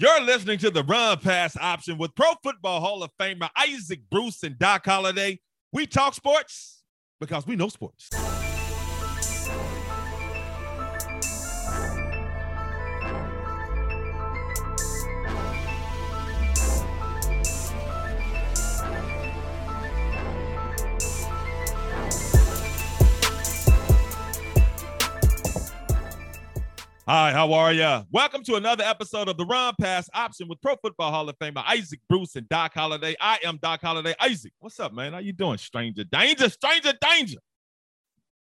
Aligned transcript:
You're 0.00 0.20
listening 0.20 0.58
to 0.58 0.70
the 0.70 0.84
run 0.84 1.18
pass 1.18 1.56
option 1.56 1.98
with 1.98 2.14
Pro 2.14 2.28
Football 2.40 2.78
Hall 2.78 3.02
of 3.02 3.10
Famer 3.20 3.50
Isaac 3.56 3.98
Bruce 4.08 4.44
and 4.44 4.56
Doc 4.56 4.86
Holliday. 4.86 5.40
We 5.72 5.88
talk 5.88 6.14
sports 6.14 6.84
because 7.18 7.48
we 7.48 7.56
know 7.56 7.66
sports. 7.68 8.08
Hi, 27.10 27.32
how 27.32 27.54
are 27.54 27.72
you? 27.72 28.04
Welcome 28.10 28.44
to 28.44 28.56
another 28.56 28.84
episode 28.84 29.28
of 29.28 29.38
the 29.38 29.46
Run 29.46 29.72
Pass 29.80 30.10
Option 30.12 30.46
with 30.46 30.60
Pro 30.60 30.76
Football 30.76 31.10
Hall 31.10 31.26
of 31.26 31.38
Famer 31.38 31.64
Isaac 31.66 32.00
Bruce 32.06 32.36
and 32.36 32.46
Doc 32.50 32.74
Holliday. 32.74 33.16
I 33.18 33.38
am 33.44 33.56
Doc 33.62 33.80
Holliday. 33.80 34.14
Isaac, 34.20 34.52
what's 34.58 34.78
up, 34.78 34.92
man? 34.92 35.14
How 35.14 35.18
you 35.20 35.32
doing, 35.32 35.56
stranger 35.56 36.04
danger, 36.04 36.50
stranger 36.50 36.92
danger? 37.00 37.38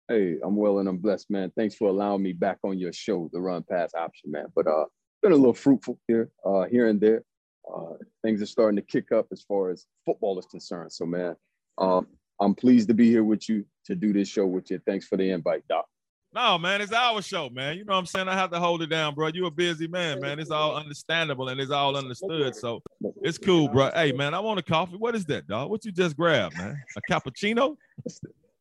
Hey, 0.07 0.37
I'm 0.41 0.55
well 0.55 0.79
and 0.79 0.87
I'm 0.87 0.95
blessed, 0.95 1.29
man. 1.29 1.51
Thanks 1.57 1.75
for 1.75 1.89
allowing 1.89 2.23
me 2.23 2.31
back 2.31 2.57
on 2.63 2.79
your 2.79 2.93
show, 2.93 3.29
the 3.33 3.41
Run 3.41 3.63
Pass 3.69 3.93
Option, 3.95 4.31
man. 4.31 4.45
But 4.55 4.67
uh, 4.67 4.85
been 5.21 5.33
a 5.33 5.35
little 5.35 5.53
fruitful 5.53 5.99
here, 6.07 6.31
uh, 6.45 6.63
here 6.63 6.87
and 6.87 7.01
there. 7.01 7.25
Uh, 7.69 7.95
things 8.23 8.41
are 8.41 8.45
starting 8.45 8.77
to 8.77 8.81
kick 8.81 9.11
up 9.11 9.27
as 9.33 9.41
far 9.41 9.71
as 9.71 9.87
football 10.05 10.39
is 10.39 10.45
concerned. 10.45 10.93
So, 10.93 11.05
man, 11.05 11.35
um, 11.79 12.07
I'm 12.39 12.55
pleased 12.55 12.87
to 12.87 12.93
be 12.93 13.09
here 13.09 13.25
with 13.25 13.49
you 13.49 13.65
to 13.87 13.95
do 13.95 14.13
this 14.13 14.29
show 14.29 14.45
with 14.45 14.71
you. 14.71 14.79
Thanks 14.85 15.05
for 15.05 15.17
the 15.17 15.31
invite, 15.31 15.67
Doc. 15.67 15.83
No, 16.33 16.57
man, 16.57 16.81
it's 16.81 16.91
our 16.91 17.21
show, 17.21 17.49
man. 17.49 17.77
You 17.77 17.85
know 17.85 17.93
what 17.93 17.99
I'm 17.99 18.05
saying? 18.07 18.27
I 18.27 18.33
have 18.33 18.49
to 18.51 18.59
hold 18.59 18.81
it 18.81 18.87
down, 18.87 19.13
bro. 19.13 19.27
You 19.27 19.45
a 19.45 19.51
busy 19.51 19.87
man, 19.87 20.19
man. 20.19 20.39
It's 20.39 20.49
all 20.49 20.75
understandable 20.75 21.49
and 21.49 21.61
it's 21.61 21.69
all 21.69 21.95
understood. 21.95 22.55
So 22.55 22.81
it's 23.21 23.37
cool, 23.37 23.67
bro. 23.67 23.91
Hey, 23.93 24.11
man, 24.13 24.33
I 24.33 24.39
want 24.39 24.59
a 24.59 24.63
coffee. 24.63 24.97
What 24.97 25.15
is 25.15 25.25
that, 25.25 25.47
dog? 25.47 25.69
What 25.69 25.85
you 25.85 25.91
just 25.91 26.17
grabbed, 26.17 26.57
man? 26.57 26.81
A 26.97 27.01
cappuccino? 27.11 27.77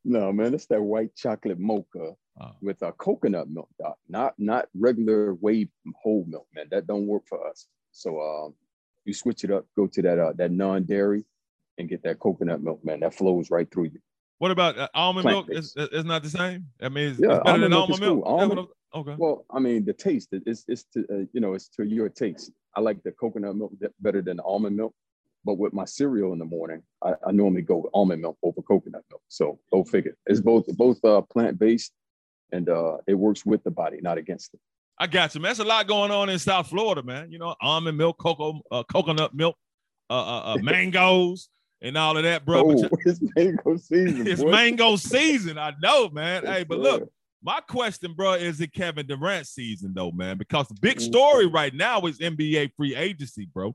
No, 0.04 0.32
man, 0.32 0.52
it's 0.52 0.66
that 0.66 0.82
white 0.82 1.14
chocolate 1.16 1.58
mocha 1.58 2.12
oh. 2.40 2.50
with 2.60 2.82
a 2.82 2.92
coconut 2.92 3.48
milk, 3.48 3.68
dog. 3.80 3.94
Not 4.08 4.34
not 4.36 4.66
regular 4.74 5.34
whey 5.34 5.68
whole 6.02 6.26
milk, 6.28 6.48
man. 6.54 6.66
That 6.70 6.86
don't 6.86 7.06
work 7.06 7.22
for 7.26 7.48
us. 7.48 7.68
So 7.92 8.20
um, 8.20 8.54
you 9.04 9.14
switch 9.14 9.44
it 9.44 9.50
up, 9.50 9.64
go 9.76 9.86
to 9.86 10.02
that 10.02 10.18
uh, 10.18 10.32
that 10.36 10.50
non-dairy 10.50 11.24
and 11.78 11.88
get 11.88 12.02
that 12.02 12.18
coconut 12.18 12.62
milk, 12.62 12.84
man. 12.84 13.00
That 13.00 13.14
flows 13.14 13.50
right 13.50 13.70
through 13.70 13.84
you. 13.84 14.00
What 14.42 14.50
about 14.50 14.76
uh, 14.76 14.88
almond 14.92 15.24
milk? 15.24 15.46
Is 15.50 15.72
it's 15.76 16.04
not 16.04 16.24
the 16.24 16.28
same. 16.28 16.66
I 16.80 16.88
mean, 16.88 17.10
it's, 17.10 17.20
yeah, 17.20 17.36
it's 17.36 17.44
better 17.44 17.60
than 17.60 17.72
almond 17.72 18.00
milk. 18.00 18.24
Cool. 18.24 18.40
Almond, 18.40 18.66
okay. 18.92 19.14
Well, 19.16 19.46
I 19.48 19.60
mean, 19.60 19.84
the 19.84 19.92
taste 19.92 20.30
is 20.32 20.64
it's 20.66 20.82
to 20.94 21.06
uh, 21.12 21.26
you 21.32 21.40
know 21.40 21.54
it's 21.54 21.68
to 21.76 21.84
your 21.84 22.08
taste. 22.08 22.50
I 22.74 22.80
like 22.80 23.00
the 23.04 23.12
coconut 23.12 23.54
milk 23.54 23.72
better 24.00 24.20
than 24.20 24.38
the 24.38 24.42
almond 24.42 24.76
milk. 24.76 24.96
But 25.44 25.58
with 25.58 25.72
my 25.72 25.84
cereal 25.84 26.32
in 26.32 26.40
the 26.40 26.44
morning, 26.44 26.82
I, 27.04 27.12
I 27.24 27.30
normally 27.30 27.62
go 27.62 27.76
with 27.76 27.92
almond 27.94 28.20
milk 28.20 28.36
over 28.42 28.60
coconut 28.62 29.04
milk. 29.12 29.22
So 29.28 29.60
go 29.72 29.84
figure. 29.84 30.16
It's 30.26 30.40
both 30.40 30.66
both 30.76 31.04
uh, 31.04 31.20
plant 31.20 31.60
based, 31.60 31.92
and 32.50 32.68
uh, 32.68 32.96
it 33.06 33.14
works 33.14 33.46
with 33.46 33.62
the 33.62 33.70
body, 33.70 34.00
not 34.02 34.18
against 34.18 34.54
it. 34.54 34.60
I 34.98 35.06
got 35.06 35.36
you, 35.36 35.40
man. 35.40 35.50
There's 35.50 35.60
a 35.60 35.64
lot 35.64 35.86
going 35.86 36.10
on 36.10 36.28
in 36.30 36.40
South 36.40 36.68
Florida, 36.68 37.04
man. 37.04 37.30
You 37.30 37.38
know, 37.38 37.54
almond 37.60 37.96
milk, 37.96 38.18
cocoa, 38.18 38.60
uh, 38.72 38.82
coconut 38.82 39.34
milk, 39.34 39.54
uh, 40.10 40.14
uh, 40.14 40.54
uh 40.54 40.58
mangoes 40.62 41.48
and 41.82 41.98
all 41.98 42.16
of 42.16 42.22
that, 42.22 42.46
bro. 42.46 42.70
Oh, 42.70 42.88
it's 43.04 43.20
mango 43.36 43.76
season. 43.76 44.26
it's 44.26 44.42
boy. 44.42 44.50
mango 44.50 44.96
season. 44.96 45.58
I 45.58 45.74
know, 45.82 46.08
man. 46.08 46.46
hey, 46.46 46.64
but 46.64 46.78
look, 46.78 47.10
my 47.42 47.60
question, 47.60 48.14
bro, 48.14 48.34
is 48.34 48.60
it 48.60 48.72
Kevin 48.72 49.06
Durant 49.06 49.46
season 49.46 49.92
though, 49.94 50.12
man? 50.12 50.38
Because 50.38 50.68
the 50.68 50.76
big 50.80 51.00
story 51.00 51.46
right 51.46 51.74
now 51.74 52.00
is 52.02 52.18
NBA 52.18 52.72
free 52.76 52.94
agency, 52.94 53.46
bro. 53.52 53.74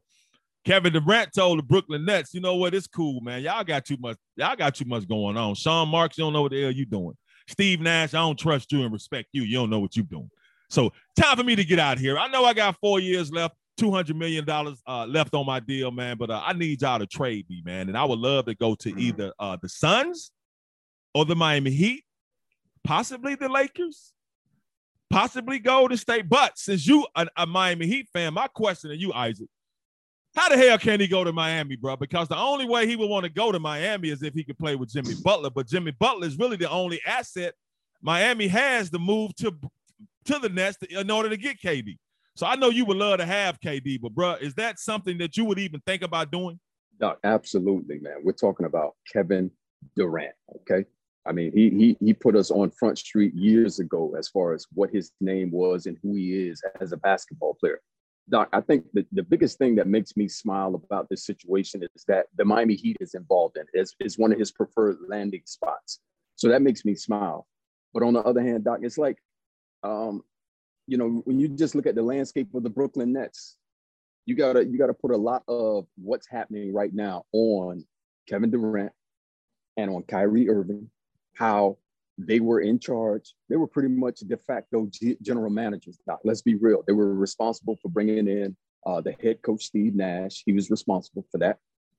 Kevin 0.66 0.94
Durant 0.94 1.34
told 1.34 1.60
the 1.60 1.64
Brooklyn 1.64 2.06
Nets, 2.06 2.34
you 2.34 2.42
know 2.42 2.56
what? 2.56 2.74
It's 2.74 2.88
cool, 2.88 3.22
man. 3.22 3.42
Y'all 3.42 3.64
got 3.64 3.86
too 3.86 3.98
much. 4.00 4.18
Y'all 4.36 4.56
got 4.56 4.76
too 4.76 4.86
much 4.86 5.08
going 5.08 5.38
on. 5.38 5.56
Sean 5.56 5.90
Marks, 5.90 6.18
you 6.18 6.24
don't 6.24 6.34
know 6.34 6.42
what 6.42 6.52
the 6.52 6.62
hell 6.62 6.72
you 6.72 6.86
doing. 6.86 7.16
Steve 7.48 7.80
Nash, 7.80 8.14
I 8.14 8.20
don't 8.20 8.38
trust 8.38 8.72
you 8.72 8.84
and 8.84 8.92
respect 8.92 9.30
you. 9.32 9.44
You 9.44 9.58
don't 9.58 9.70
know 9.70 9.80
what 9.80 9.96
you're 9.96 10.06
doing. 10.06 10.30
So 10.70 10.92
time 11.18 11.38
for 11.38 11.44
me 11.44 11.56
to 11.56 11.64
get 11.64 11.80
out 11.80 11.98
here. 11.98 12.18
I 12.18 12.28
know 12.28 12.44
I 12.44 12.54
got 12.54 12.78
four 12.82 13.00
years 13.00 13.32
left 13.32 13.56
two 13.78 13.92
hundred 13.92 14.16
million 14.16 14.46
dollars 14.46 14.82
uh, 14.88 15.06
left 15.06 15.34
on 15.34 15.46
my 15.46 15.60
deal, 15.60 15.92
man. 15.92 16.18
But 16.18 16.30
uh, 16.30 16.42
I 16.44 16.54
need 16.54 16.82
y'all 16.82 17.00
to 17.00 17.06
trade 17.06 17.46
me, 17.50 17.62
man. 17.64 17.88
And 17.88 17.98
I 17.98 18.04
would 18.04 18.20
love 18.20 18.46
to 18.46 18.56
go 18.56 18.76
to 18.76 18.90
mm-hmm. 18.90 19.00
either 19.00 19.34
uh, 19.40 19.58
the 19.62 19.70
Suns 19.70 20.32
or 21.14 21.26
the 21.26 21.36
Miami 21.36 21.72
Heat, 21.72 22.04
possibly 22.84 23.36
the 23.36 23.50
Lakers, 23.50 24.14
possibly 25.10 25.60
Golden 25.60 25.98
State. 25.98 26.28
But 26.28 26.58
since 26.58 26.86
you 26.86 27.06
a, 27.16 27.28
a 27.38 27.46
Miami 27.46 27.88
Heat 27.88 28.10
fan, 28.12 28.34
my 28.34 28.48
question 28.48 28.90
to 28.90 28.98
you, 28.98 29.14
Isaac, 29.14 29.48
how 30.36 30.50
the 30.50 30.58
hell 30.58 30.78
can 30.78 31.00
he 31.00 31.08
go 31.08 31.24
to 31.24 31.34
Miami, 31.34 31.76
bro? 31.76 31.96
Because 31.96 32.28
the 32.28 32.38
only 32.38 32.66
way 32.66 32.86
he 32.88 32.96
would 32.96 33.10
want 33.10 33.24
to 33.24 33.30
go 33.30 33.52
to 33.52 33.60
Miami 33.60 34.10
is 34.10 34.22
if 34.22 34.34
he 34.34 34.44
could 34.44 34.58
play 34.58 34.76
with 34.76 34.92
Jimmy 34.92 35.16
Butler. 35.24 35.50
But 35.50 35.68
Jimmy 35.68 35.92
Butler 35.92 36.28
is 36.28 36.38
really 36.38 36.58
the 36.58 36.70
only 36.70 37.02
asset 37.06 37.56
Miami 38.02 38.48
has 38.48 38.90
to 38.92 39.00
move 39.00 39.36
to 39.38 39.56
to 40.26 40.40
the 40.40 40.50
Nets 40.50 40.78
in 40.90 41.10
order 41.10 41.30
to 41.30 41.38
get 41.38 41.60
KD. 41.60 41.98
So 42.38 42.46
I 42.46 42.56
know 42.56 42.70
you 42.70 42.86
would 42.86 42.98
love 42.98 43.18
to 43.18 43.26
have 43.26 43.60
KD, 43.60 44.00
but 44.00 44.14
bro, 44.14 44.36
is 44.36 44.54
that 44.56 44.78
something 44.78 45.18
that 45.18 45.36
you 45.38 45.46
would 45.46 45.58
even 45.58 45.82
think 45.88 46.04
about 46.04 46.32
doing? 46.32 46.60
No, 47.00 47.16
absolutely, 47.24 47.98
man. 47.98 48.18
We're 48.24 48.34
talking 48.34 48.68
about 48.68 48.94
Kevin 49.12 49.50
Durant. 49.96 50.36
Okay. 50.58 50.86
I 51.26 51.32
mean, 51.32 51.52
he 51.52 51.72
he 51.72 51.98
he 52.00 52.14
put 52.14 52.36
us 52.36 52.52
on 52.52 52.70
front 52.70 53.00
street 53.00 53.34
years 53.34 53.80
ago 53.80 54.14
as 54.16 54.28
far 54.28 54.54
as 54.54 54.68
what 54.72 54.92
his 54.92 55.14
name 55.20 55.50
was 55.50 55.88
and 55.88 55.98
who 56.04 56.14
he 56.14 56.48
is 56.48 56.62
as 56.80 56.92
a 56.92 56.98
basketball 56.98 57.56
player. 57.60 57.82
Doc, 58.30 58.50
I 58.54 58.62
think 58.62 58.86
the, 58.94 59.04
the 59.14 59.24
biggest 59.24 59.58
thing 59.58 59.74
that 59.76 59.88
makes 59.88 60.16
me 60.16 60.28
smile 60.28 60.76
about 60.76 61.10
this 61.10 61.26
situation 61.26 61.82
is 61.96 62.04
that 62.08 62.28
the 62.36 62.46
Miami 62.46 62.76
Heat 62.76 62.98
is 63.00 63.16
involved 63.16 63.58
in 63.58 63.64
it. 63.64 63.70
It's, 63.74 63.96
it's 64.00 64.20
one 64.20 64.32
of 64.32 64.38
his 64.38 64.52
preferred 64.52 64.98
landing 65.10 65.42
spots. 65.46 66.02
So 66.36 66.50
that 66.50 66.62
makes 66.62 66.86
me 66.86 66.94
smile. 66.94 67.48
But 67.96 68.04
on 68.04 68.14
the 68.14 68.22
other 68.22 68.42
hand, 68.42 68.66
Doc, 68.66 68.82
it's 68.84 69.00
like 69.00 69.18
um, 69.82 70.24
you 70.88 70.98
know, 70.98 71.22
when 71.26 71.40
you 71.40 71.50
just 71.50 71.76
look 71.76 71.86
at 71.86 71.96
the 71.96 72.02
landscape 72.02 72.54
of 72.54 72.64
the 72.64 72.70
Brooklyn 72.70 73.14
Nets, 73.14 73.58
you 74.26 74.36
gotta 74.36 74.66
you 74.66 74.78
gotta 74.78 74.94
put 74.94 75.12
a 75.12 75.18
lot 75.18 75.44
of 75.48 75.86
what's 75.96 76.28
happening 76.28 76.74
right 76.74 76.94
now 76.94 77.26
on 77.32 77.86
Kevin 78.28 78.50
Durant 78.50 78.92
and 79.78 79.92
on 79.92 80.04
Kyrie 80.04 80.50
Irving, 80.50 80.90
how 81.36 81.78
they 82.18 82.40
were 82.40 82.62
in 82.62 82.80
charge. 82.80 83.36
They 83.50 83.58
were 83.58 83.68
pretty 83.68 83.90
much 83.90 84.20
de 84.20 84.38
facto 84.38 84.90
general 85.22 85.52
managers. 85.52 86.00
Now, 86.08 86.20
let's 86.24 86.42
be 86.42 86.56
real. 86.56 86.84
They 86.88 86.94
were 86.94 87.14
responsible 87.14 87.78
for 87.82 87.90
bringing 87.90 88.28
in 88.28 88.56
uh, 88.86 89.02
the 89.02 89.16
head 89.22 89.42
coach, 89.44 89.66
Steve 89.66 89.94
Nash. 89.94 90.44
He 90.46 90.54
was 90.54 90.72
responsible 90.72 91.26
for 91.32 91.38
that. 91.40 91.58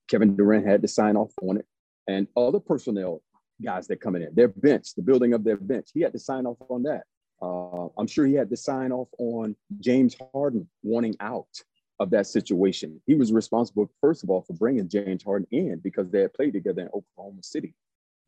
Kevin 0.08 0.34
Durant 0.34 0.66
had 0.66 0.82
to 0.82 0.88
sign 0.88 1.16
off 1.16 1.32
on 1.42 1.58
it. 1.58 1.66
And 2.08 2.26
other 2.36 2.58
personnel 2.58 3.22
guys 3.62 3.86
that 3.88 4.00
coming 4.00 4.22
in, 4.22 4.34
their 4.34 4.48
bench, 4.48 4.94
the 4.94 5.02
building 5.02 5.34
of 5.34 5.44
their 5.44 5.56
bench, 5.56 5.90
he 5.92 6.00
had 6.00 6.12
to 6.14 6.18
sign 6.18 6.46
off 6.46 6.56
on 6.68 6.82
that. 6.84 7.04
Uh, 7.40 7.86
I'm 7.96 8.06
sure 8.06 8.26
he 8.26 8.34
had 8.34 8.50
to 8.50 8.56
sign 8.56 8.92
off 8.92 9.08
on 9.18 9.54
James 9.80 10.16
Harden 10.32 10.68
wanting 10.82 11.16
out 11.20 11.62
of 12.00 12.10
that 12.10 12.26
situation. 12.26 13.00
He 13.06 13.14
was 13.14 13.32
responsible, 13.32 13.90
first 14.00 14.22
of 14.22 14.30
all, 14.30 14.42
for 14.42 14.54
bringing 14.54 14.88
James 14.88 15.22
Harden 15.22 15.46
in 15.50 15.80
because 15.82 16.10
they 16.10 16.22
had 16.22 16.34
played 16.34 16.52
together 16.52 16.82
in 16.82 16.88
Oklahoma 16.88 17.42
City. 17.42 17.74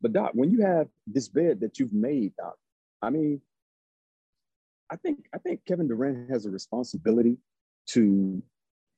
But 0.01 0.13
Doc, 0.13 0.31
when 0.33 0.49
you 0.49 0.61
have 0.61 0.87
this 1.07 1.27
bed 1.27 1.59
that 1.61 1.79
you've 1.79 1.93
made, 1.93 2.35
Doc, 2.35 2.55
I 3.01 3.09
mean, 3.09 3.41
I 4.89 4.95
think 4.97 5.25
I 5.33 5.37
think 5.37 5.61
Kevin 5.65 5.87
Durant 5.87 6.29
has 6.29 6.45
a 6.45 6.49
responsibility 6.49 7.37
to 7.87 8.41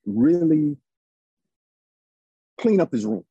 really 0.05 0.77
clean 2.57 2.81
up 2.81 2.91
his 2.91 3.05
room, 3.05 3.25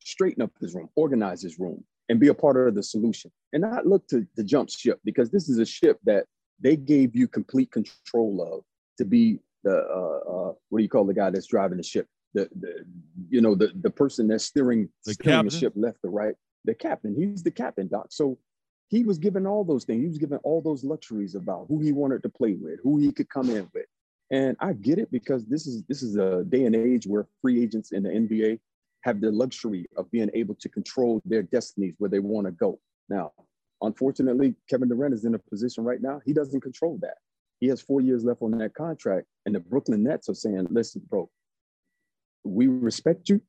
straighten 0.00 0.42
up 0.42 0.52
his 0.60 0.74
room, 0.74 0.88
organize 0.94 1.42
his 1.42 1.58
room, 1.58 1.84
and 2.08 2.20
be 2.20 2.28
a 2.28 2.34
part 2.34 2.56
of 2.56 2.74
the 2.74 2.82
solution 2.82 3.30
and 3.52 3.62
not 3.62 3.86
look 3.86 4.06
to, 4.08 4.26
to 4.36 4.42
jump 4.42 4.70
ship 4.70 5.00
because 5.04 5.30
this 5.30 5.48
is 5.48 5.58
a 5.58 5.66
ship 5.66 5.98
that 6.04 6.26
they 6.60 6.76
gave 6.76 7.14
you 7.14 7.26
complete 7.26 7.70
control 7.70 8.54
of 8.54 8.64
to 8.98 9.04
be 9.04 9.38
the 9.64 9.76
uh, 9.76 10.30
uh, 10.30 10.52
what 10.68 10.78
do 10.78 10.82
you 10.82 10.88
call 10.88 11.04
the 11.04 11.14
guy 11.14 11.30
that's 11.30 11.46
driving 11.46 11.76
the 11.76 11.82
ship? 11.82 12.06
The, 12.34 12.48
the 12.58 12.84
you 13.28 13.40
know 13.40 13.54
the 13.54 13.72
the 13.82 13.90
person 13.90 14.28
that's 14.28 14.44
steering, 14.44 14.88
the, 15.04 15.14
steering 15.14 15.44
the 15.44 15.50
ship 15.50 15.72
left 15.76 16.02
to 16.02 16.08
right. 16.08 16.34
The 16.64 16.74
captain. 16.74 17.14
He's 17.14 17.42
the 17.42 17.50
captain 17.50 17.88
doc. 17.88 18.06
So 18.10 18.38
he 18.88 19.04
was 19.04 19.18
given 19.18 19.46
all 19.46 19.64
those 19.64 19.84
things. 19.84 20.02
He 20.02 20.08
was 20.08 20.18
given 20.18 20.38
all 20.42 20.60
those 20.60 20.84
luxuries 20.84 21.34
about 21.34 21.66
who 21.68 21.80
he 21.80 21.92
wanted 21.92 22.22
to 22.22 22.28
play 22.28 22.54
with 22.54 22.80
who 22.82 22.98
he 22.98 23.12
could 23.12 23.28
come 23.28 23.50
in 23.50 23.68
with. 23.74 23.86
And 24.30 24.56
i 24.60 24.72
get 24.72 24.98
it 24.98 25.10
because 25.12 25.44
this 25.46 25.66
is 25.66 25.82
this 25.84 26.02
is 26.02 26.16
a 26.16 26.44
day 26.44 26.64
and 26.64 26.74
age 26.74 27.06
where 27.06 27.26
free 27.42 27.62
agents 27.62 27.92
in 27.92 28.02
the 28.02 28.08
nba 28.08 28.58
have 29.02 29.20
the 29.20 29.30
luxury 29.30 29.86
of 29.96 30.10
being 30.10 30.30
able 30.34 30.54
to 30.56 30.68
control 30.68 31.20
their 31.24 31.42
destinies 31.42 31.94
where 31.98 32.10
they 32.10 32.20
want 32.20 32.46
to 32.46 32.52
go. 32.52 32.78
Now, 33.08 33.32
unfortunately, 33.80 34.54
Kevin 34.68 34.88
Durant 34.88 35.14
is 35.14 35.24
in 35.24 35.34
a 35.34 35.38
position 35.38 35.84
right 35.84 36.00
now, 36.00 36.20
he 36.24 36.32
doesn't 36.32 36.60
control 36.60 36.98
that. 37.02 37.16
He 37.60 37.68
has 37.68 37.80
four 37.80 38.00
years 38.00 38.24
left 38.24 38.42
on 38.42 38.58
that 38.58 38.74
contract, 38.74 39.26
and 39.46 39.54
the 39.54 39.60
Brooklyn 39.60 40.02
Nets 40.02 40.28
are 40.28 40.34
saying, 40.34 40.66
listen, 40.70 41.02
bro, 41.08 41.30
we 42.44 42.66
respect 42.66 43.28
you. 43.28 43.40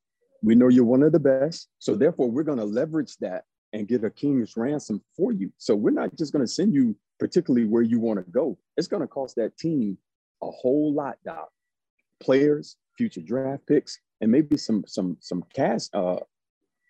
We 0.44 0.56
know 0.56 0.68
you're 0.68 0.84
one 0.84 1.04
of 1.04 1.14
the 1.14 1.20
best. 1.20 1.70
So 1.80 1.96
therefore, 1.96 2.30
we're 2.30 2.44
going 2.44 2.60
to 2.60 2.66
leverage 2.66 3.18
that 3.18 3.46
and 3.72 3.88
get 3.88 4.04
a 4.04 4.10
king's 4.10 4.56
ransom 4.56 5.02
for 5.18 5.32
you. 5.32 5.52
So 5.58 5.76
we're 5.76 5.92
not 5.92 6.16
just 6.16 6.32
going 6.32 6.46
to 6.46 6.52
send 6.52 6.74
you 6.74 6.96
particularly 7.20 7.66
where 7.66 7.82
you 7.82 8.00
want 8.00 8.24
to 8.24 8.32
go. 8.32 8.58
It's 8.78 8.88
going 8.88 9.02
to 9.02 9.08
cost 9.08 9.36
that 9.38 9.58
team 9.58 9.98
a 10.44 10.52
whole 10.52 10.94
lot, 10.94 11.18
Doc, 11.26 11.50
players, 12.22 12.76
future 12.98 13.22
draft 13.22 13.66
picks, 13.66 14.00
and 14.24 14.31
maybe 14.31 14.56
some 14.56 14.84
some 14.88 15.18
some 15.20 15.44
cash 15.54 15.90
uh, 15.94 16.16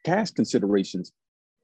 cash 0.06 0.30
considerations 0.30 1.12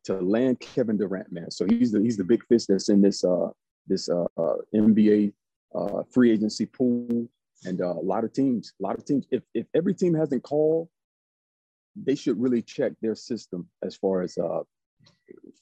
to 0.03 0.13
land 0.15 0.59
Kevin 0.59 0.97
Durant, 0.97 1.31
man. 1.31 1.51
So 1.51 1.65
he's 1.69 1.91
the 1.91 2.01
he's 2.01 2.17
the 2.17 2.23
big 2.23 2.43
fish 2.47 2.65
that's 2.65 2.89
in 2.89 3.01
this 3.01 3.23
uh, 3.23 3.49
this 3.87 4.09
uh, 4.09 4.25
uh, 4.35 4.55
NBA 4.73 5.31
uh, 5.75 6.01
free 6.11 6.31
agency 6.31 6.65
pool, 6.65 7.29
and 7.65 7.81
uh, 7.81 7.93
a 7.93 8.05
lot 8.13 8.23
of 8.23 8.33
teams, 8.33 8.73
a 8.79 8.83
lot 8.83 8.97
of 8.97 9.05
teams. 9.05 9.27
If 9.29 9.43
if 9.53 9.67
every 9.75 9.93
team 9.93 10.15
hasn't 10.15 10.41
called, 10.41 10.89
they 11.95 12.15
should 12.15 12.41
really 12.41 12.63
check 12.63 12.93
their 13.01 13.15
system 13.15 13.69
as 13.83 13.95
far 13.95 14.23
as 14.23 14.39
uh, 14.39 14.61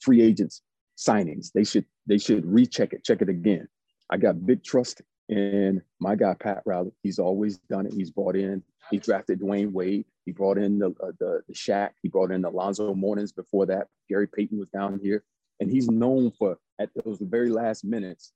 free 0.00 0.22
agents 0.22 0.62
signings. 0.96 1.52
They 1.52 1.64
should 1.64 1.84
they 2.06 2.18
should 2.18 2.46
recheck 2.46 2.94
it, 2.94 3.04
check 3.04 3.20
it 3.20 3.28
again. 3.28 3.68
I 4.08 4.16
got 4.16 4.46
big 4.46 4.64
trust 4.64 5.02
in 5.28 5.82
my 6.00 6.14
guy 6.14 6.34
Pat 6.34 6.62
Riley. 6.64 6.92
He's 7.02 7.18
always 7.18 7.58
done 7.70 7.86
it. 7.86 7.92
He's 7.92 8.10
brought 8.10 8.36
in. 8.36 8.62
He 8.90 8.98
drafted 8.98 9.40
Dwyane 9.40 9.72
Wade. 9.72 10.06
He 10.24 10.32
brought 10.32 10.58
in 10.58 10.78
the 10.78 10.88
uh, 11.02 11.12
the, 11.18 11.42
the 11.46 11.54
Shaq. 11.54 11.90
He 12.02 12.08
brought 12.08 12.30
in 12.30 12.44
Alonzo 12.44 12.94
Mournings 12.94 13.32
before 13.32 13.66
that. 13.66 13.88
Gary 14.08 14.28
Payton 14.28 14.58
was 14.58 14.68
down 14.68 15.00
here, 15.02 15.24
and 15.60 15.70
he's 15.70 15.88
known 15.88 16.30
for 16.38 16.58
at 16.78 16.90
those 17.04 17.18
very 17.20 17.50
last 17.50 17.84
minutes 17.84 18.32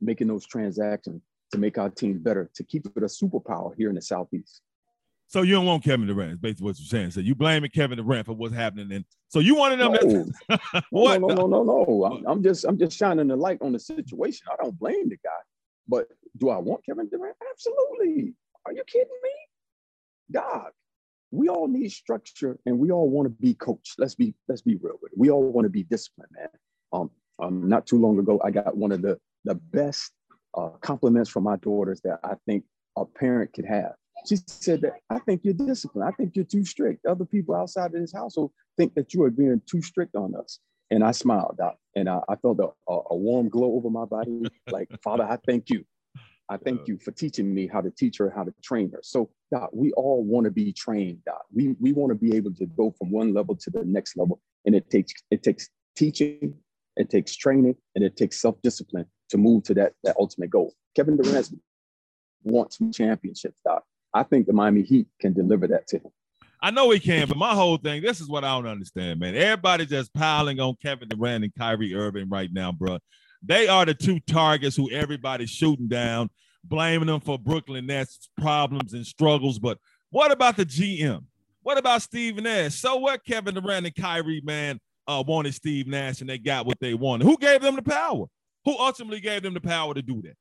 making 0.00 0.28
those 0.28 0.46
transactions 0.46 1.22
to 1.52 1.58
make 1.58 1.78
our 1.78 1.88
team 1.88 2.18
better, 2.18 2.50
to 2.54 2.64
keep 2.64 2.86
it 2.86 3.02
a 3.02 3.06
superpower 3.06 3.72
here 3.76 3.88
in 3.88 3.94
the 3.94 4.02
Southeast. 4.02 4.60
So 5.28 5.42
you 5.42 5.54
don't 5.54 5.66
want 5.66 5.82
Kevin 5.82 6.06
Durant, 6.06 6.32
is 6.32 6.38
basically 6.38 6.66
what 6.66 6.78
you're 6.78 6.86
saying. 6.86 7.10
So 7.10 7.20
you 7.20 7.34
blaming 7.34 7.70
Kevin 7.70 7.98
Durant 7.98 8.26
for 8.26 8.34
what's 8.34 8.54
happening, 8.54 8.92
and 8.92 9.04
so 9.28 9.40
you 9.40 9.56
wanted 9.56 9.80
them. 9.80 10.30
No. 10.72 10.80
what? 10.90 11.20
No, 11.20 11.28
no, 11.28 11.46
no, 11.46 11.62
no, 11.64 11.84
no. 11.84 12.04
I'm, 12.04 12.26
I'm, 12.26 12.42
just, 12.42 12.64
I'm 12.64 12.78
just 12.78 12.96
shining 12.96 13.28
the 13.28 13.36
light 13.36 13.58
on 13.60 13.72
the 13.72 13.78
situation. 13.78 14.46
I 14.52 14.62
don't 14.62 14.78
blame 14.78 15.08
the 15.08 15.16
guy, 15.16 15.30
but 15.88 16.06
do 16.36 16.50
I 16.50 16.58
want 16.58 16.84
Kevin 16.84 17.08
Durant? 17.08 17.36
Absolutely. 17.50 18.34
Are 18.64 18.72
you 18.72 18.82
kidding 18.86 19.08
me? 19.22 19.30
God, 20.32 20.70
we 21.30 21.48
all 21.48 21.68
need 21.68 21.90
structure, 21.90 22.58
and 22.66 22.78
we 22.78 22.90
all 22.90 23.08
want 23.08 23.26
to 23.26 23.30
be 23.30 23.54
coached. 23.54 23.94
Let's 23.98 24.14
be, 24.14 24.34
let's 24.48 24.62
be 24.62 24.76
real 24.76 24.98
with 25.00 25.12
it. 25.12 25.18
We 25.18 25.30
all 25.30 25.50
want 25.50 25.64
to 25.66 25.70
be 25.70 25.84
disciplined, 25.84 26.30
man. 26.36 26.48
Um, 26.92 27.10
um, 27.38 27.68
not 27.68 27.86
too 27.86 28.00
long 28.00 28.18
ago, 28.18 28.40
I 28.44 28.50
got 28.50 28.76
one 28.76 28.92
of 28.92 29.02
the 29.02 29.18
the 29.44 29.54
best 29.54 30.12
uh, 30.56 30.70
compliments 30.80 31.30
from 31.30 31.44
my 31.44 31.56
daughters 31.56 32.00
that 32.02 32.18
I 32.24 32.34
think 32.46 32.64
a 32.96 33.04
parent 33.04 33.52
could 33.52 33.66
have 33.66 33.92
she 34.26 34.36
said 34.46 34.80
that 34.82 34.94
I 35.10 35.18
think 35.20 35.42
you're 35.44 35.54
disciplined. 35.54 36.08
I 36.08 36.12
think 36.12 36.34
you're 36.34 36.44
too 36.44 36.64
strict. 36.64 37.06
Other 37.06 37.24
people 37.24 37.54
outside 37.54 37.94
of 37.94 38.00
this 38.00 38.12
household 38.12 38.52
think 38.76 38.94
that 38.94 39.14
you 39.14 39.22
are 39.22 39.30
being 39.30 39.60
too 39.66 39.82
strict 39.82 40.16
on 40.16 40.34
us. 40.34 40.58
And 40.90 41.02
I 41.02 41.10
smiled, 41.10 41.56
Doc, 41.58 41.76
and 41.96 42.08
I, 42.08 42.20
I 42.28 42.36
felt 42.36 42.60
a, 42.60 42.92
a, 42.92 43.16
warm 43.16 43.48
glow 43.48 43.74
over 43.74 43.90
my 43.90 44.04
body. 44.04 44.44
Like, 44.70 44.88
Father, 45.02 45.24
I 45.24 45.36
thank 45.44 45.68
you. 45.68 45.84
I 46.48 46.56
thank 46.56 46.86
you 46.86 46.96
for 46.98 47.10
teaching 47.10 47.52
me 47.52 47.66
how 47.66 47.80
to 47.80 47.90
teach 47.90 48.18
her, 48.18 48.30
how 48.30 48.44
to 48.44 48.54
train 48.62 48.90
her. 48.92 49.00
So, 49.02 49.30
Doc, 49.50 49.70
we 49.72 49.92
all 49.92 50.22
want 50.22 50.44
to 50.44 50.50
be 50.50 50.72
trained, 50.72 51.24
Doc. 51.24 51.42
We, 51.52 51.74
we 51.80 51.92
want 51.92 52.10
to 52.10 52.14
be 52.14 52.36
able 52.36 52.54
to 52.54 52.66
go 52.66 52.94
from 52.96 53.10
one 53.10 53.34
level 53.34 53.56
to 53.56 53.70
the 53.70 53.84
next 53.84 54.16
level. 54.16 54.40
And 54.64 54.74
it 54.74 54.88
takes 54.88 55.12
it 55.30 55.42
takes 55.42 55.68
teaching, 55.96 56.54
it 56.96 57.10
takes 57.10 57.34
training, 57.34 57.74
and 57.94 58.04
it 58.04 58.16
takes 58.16 58.40
self-discipline 58.40 59.06
to 59.30 59.38
move 59.38 59.64
to 59.64 59.74
that, 59.74 59.94
that 60.04 60.16
ultimate 60.18 60.50
goal. 60.50 60.72
Kevin 60.94 61.16
Durant 61.16 61.50
wants 62.44 62.78
championships, 62.92 63.60
Doc. 63.64 63.84
I 64.14 64.22
think 64.22 64.46
the 64.46 64.52
Miami 64.52 64.82
Heat 64.82 65.08
can 65.20 65.32
deliver 65.32 65.66
that 65.66 65.88
to 65.88 65.96
him. 65.96 66.10
I 66.62 66.70
know 66.70 66.90
he 66.90 67.00
can, 67.00 67.28
but 67.28 67.36
my 67.36 67.54
whole 67.54 67.76
thing, 67.76 68.02
this 68.02 68.20
is 68.20 68.28
what 68.28 68.44
I 68.44 68.54
don't 68.54 68.66
understand, 68.66 69.20
man. 69.20 69.36
Everybody 69.36 69.84
just 69.84 70.12
piling 70.14 70.58
on 70.58 70.76
Kevin 70.80 71.08
Durant 71.08 71.44
and 71.44 71.54
Kyrie 71.54 71.94
Irving 71.94 72.28
right 72.28 72.50
now, 72.52 72.72
bro. 72.72 72.98
They 73.46 73.68
are 73.68 73.84
the 73.84 73.94
two 73.94 74.20
targets 74.20 74.76
who 74.76 74.90
everybody's 74.90 75.50
shooting 75.50 75.88
down, 75.88 76.30
blaming 76.64 77.06
them 77.06 77.20
for 77.20 77.38
Brooklyn 77.38 77.86
Nets 77.86 78.28
problems 78.38 78.92
and 78.92 79.06
struggles. 79.06 79.58
But 79.58 79.78
what 80.10 80.32
about 80.32 80.56
the 80.56 80.66
GM? 80.66 81.24
What 81.62 81.78
about 81.78 82.02
Steve 82.02 82.36
Nash? 82.36 82.74
So 82.74 82.96
what 82.96 83.24
Kevin 83.24 83.54
Durant 83.54 83.86
and 83.86 83.94
Kyrie, 83.94 84.40
man, 84.44 84.78
uh, 85.06 85.22
wanted 85.26 85.54
Steve 85.54 85.86
Nash 85.86 86.20
and 86.20 86.28
they 86.28 86.38
got 86.38 86.66
what 86.66 86.80
they 86.80 86.94
wanted. 86.94 87.24
Who 87.24 87.36
gave 87.36 87.62
them 87.62 87.76
the 87.76 87.82
power? 87.82 88.26
Who 88.64 88.76
ultimately 88.78 89.20
gave 89.20 89.42
them 89.42 89.54
the 89.54 89.60
power 89.60 89.94
to 89.94 90.02
do 90.02 90.22
that? 90.22 90.34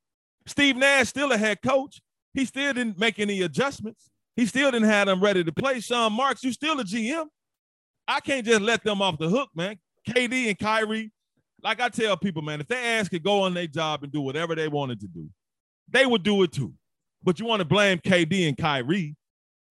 Steve 0.48 0.76
Nash, 0.76 1.10
still 1.10 1.32
a 1.32 1.38
head 1.38 1.62
coach. 1.62 2.02
He 2.34 2.46
still 2.46 2.74
didn't 2.74 3.00
make 3.00 3.20
any 3.20 3.42
adjustments. 3.42 4.10
He 4.36 4.46
still 4.46 4.72
didn't 4.72 4.90
have 4.90 5.08
them 5.08 5.22
ready 5.22 5.44
to 5.44 5.52
play. 5.52 5.80
Sean 5.80 6.14
Marks, 6.14 6.44
you 6.44 6.52
still 6.52 6.80
a 6.80 6.84
GM. 6.84 7.26
I 8.08 8.20
can't 8.20 8.46
just 8.46 8.62
let 8.62 8.84
them 8.84 9.02
off 9.02 9.18
the 9.18 9.30
hook, 9.30 9.50
man. 9.56 9.78
KD 10.08 10.50
and 10.50 10.60
Kyrie, 10.60 11.12
like 11.66 11.82
I 11.82 11.90
tell 11.90 12.16
people, 12.16 12.44
man, 12.44 12.62
if 12.62 12.68
they 12.68 12.76
ask 12.76 13.10
to 13.10 13.18
go 13.18 13.42
on 13.42 13.56
their 13.56 13.66
job 13.66 14.04
and 14.04 14.12
do 14.12 14.22
whatever 14.22 14.54
they 14.54 14.68
wanted 14.68 15.00
to 15.00 15.08
do, 15.08 15.28
they 15.90 16.06
would 16.06 16.22
do 16.22 16.44
it 16.44 16.52
too. 16.52 16.72
But 17.24 17.40
you 17.40 17.48
want 17.48 17.60
to 17.60 17.66
blame 17.66 17.98
KD 17.98 18.48
and 18.48 18.56
Kyrie 18.56 19.16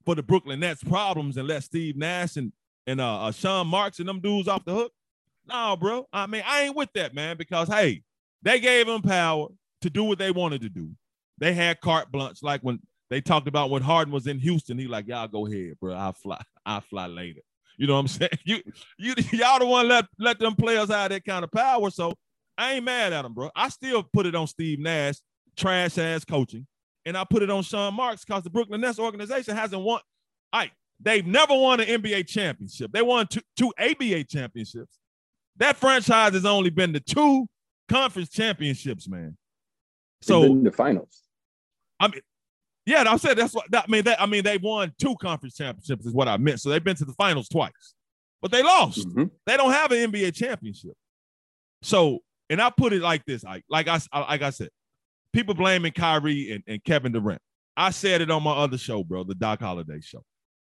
for 0.05 0.17
the 0.17 0.23
Brooklyn 0.23 0.59
Nets 0.59 0.83
problems 0.83 1.37
and 1.37 1.47
let 1.47 1.63
Steve 1.63 1.97
Nash 1.97 2.37
and, 2.37 2.53
and 2.89 3.01
uh, 3.01 3.27
uh, 3.27 3.33
Sean 3.33 3.69
Marks 3.69 4.01
and 4.01 4.09
them 4.09 4.19
dudes 4.19 4.49
off 4.49 4.65
the 4.65 4.75
hook? 4.75 4.93
No, 5.47 5.77
bro. 5.77 6.09
I 6.13 6.27
mean, 6.27 6.43
I 6.45 6.63
ain't 6.63 6.75
with 6.75 6.93
that, 6.95 7.15
man, 7.15 7.37
because 7.37 7.69
hey, 7.69 8.03
they 8.43 8.59
gave 8.59 8.89
them 8.89 9.01
power 9.01 9.47
to 9.83 9.89
do 9.89 10.03
what 10.03 10.19
they 10.19 10.33
wanted 10.33 10.63
to 10.63 10.69
do. 10.69 10.91
They 11.39 11.53
had 11.53 11.81
carte 11.81 12.11
blanche, 12.11 12.43
like 12.43 12.63
when 12.63 12.81
they 13.09 13.21
talked 13.21 13.47
about 13.47 13.71
when 13.71 13.83
Harden 13.83 14.13
was 14.13 14.27
in 14.27 14.41
Houston. 14.41 14.79
He 14.79 14.89
like, 14.89 15.07
y'all 15.07 15.29
go 15.29 15.47
ahead, 15.47 15.75
bro. 15.81 15.95
I'll 15.95 16.13
fly. 16.13 16.43
I'll 16.67 16.81
fly 16.81 17.07
later. 17.07 17.43
You 17.77 17.87
know 17.87 17.95
what 17.95 18.01
I'm 18.01 18.09
saying? 18.09 18.31
You, 18.45 18.59
you, 18.99 19.15
y'all 19.33 19.59
the 19.59 19.67
one 19.67 19.89
let 19.89 20.07
let 20.19 20.39
them 20.39 20.55
players 20.55 20.91
have 20.91 21.11
that 21.11 21.25
kind 21.25 21.45
of 21.45 21.51
power. 21.51 21.91
So 21.91 22.13
I 22.57 22.75
ain't 22.75 22.85
mad 22.85 23.13
at 23.13 23.23
them, 23.23 23.33
bro. 23.33 23.51
I 23.55 23.69
still 23.69 24.03
put 24.03 24.27
it 24.27 24.35
on 24.35 24.47
Steve 24.47 24.79
Nash, 24.79 25.17
trash 25.57 25.99
ass 25.99 26.25
coaching, 26.25 26.67
and 27.05 27.17
I 27.17 27.25
put 27.29 27.43
it 27.43 27.51
on 27.51 27.63
Sean 27.63 27.95
Marks 27.95 28.25
because 28.25 28.43
the 28.43 28.51
Brooklyn 28.51 28.81
Nets 28.81 28.99
organization 28.99 29.57
hasn't 29.57 29.83
won. 29.83 30.01
I 30.53 30.71
they've 31.01 31.27
never 31.27 31.55
won 31.55 31.81
an 31.81 32.03
NBA 32.03 32.29
championship. 32.29 32.93
They 32.93 33.03
won 33.03 33.27
two, 33.27 33.41
two 33.57 33.73
ABA 33.79 34.25
championships. 34.25 34.99
That 35.57 35.77
franchise 35.77 36.35
has 36.35 36.45
only 36.45 36.71
been 36.71 36.93
to 36.93 37.01
two 37.01 37.47
conference 37.89 38.29
championships, 38.29 39.09
man. 39.09 39.37
So 40.21 40.61
the 40.63 40.73
finals. 40.73 41.23
I 42.01 42.09
mean, 42.09 42.21
yeah, 42.87 43.05
I 43.07 43.17
said 43.17 43.39
that's 43.39 43.55
what 43.55 43.71
that, 43.71 43.85
I 43.89 43.91
mean. 43.91 44.05
That 44.05 44.21
I 44.21 44.27
mean, 44.27 44.45
they 44.45 44.59
won 44.59 44.93
two 45.01 45.17
conference 45.17 45.57
championships, 45.57 46.05
is 46.05 46.13
what 46.13 46.29
I 46.29 46.37
meant. 46.37 46.61
So 46.61 46.69
they've 46.69 46.85
been 46.85 46.97
to 46.97 47.05
the 47.05 47.15
finals 47.15 47.49
twice, 47.49 47.95
but 48.43 48.51
they 48.53 48.63
lost. 48.63 49.09
Mm-hmm. 49.09 49.25
They 49.47 49.57
don't 49.57 49.73
have 49.73 49.91
an 49.93 50.13
NBA 50.13 50.35
championship. 50.35 50.93
So, 51.83 52.19
and 52.51 52.61
I 52.61 52.71
put 52.71 52.93
it 52.93 53.01
like 53.01 53.25
this: 53.25 53.43
like, 53.43 53.65
like 53.71 53.89
I 53.89 53.99
like 54.13 54.43
I 54.43 54.51
said, 54.51 54.69
people 55.33 55.55
blaming 55.55 55.93
Kyrie 55.93 56.53
and, 56.53 56.63
and 56.67 56.85
Kevin 56.85 57.13
Durant. 57.13 57.41
I 57.77 57.91
said 57.91 58.21
it 58.21 58.31
on 58.31 58.43
my 58.43 58.53
other 58.53 58.79
show, 58.79 59.03
bro, 59.03 59.25
the 59.25 59.35
Doc 59.35 59.61
Holliday 59.61 60.01
show. 60.01 60.23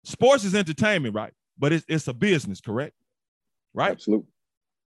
Sports 0.04 0.44
is 0.44 0.54
entertainment, 0.54 1.14
right? 1.14 1.32
But 1.58 1.72
it's 1.72 1.84
it's 1.88 2.08
a 2.08 2.14
business, 2.14 2.60
correct? 2.60 2.94
Right. 3.74 3.92
Absolutely. 3.92 4.28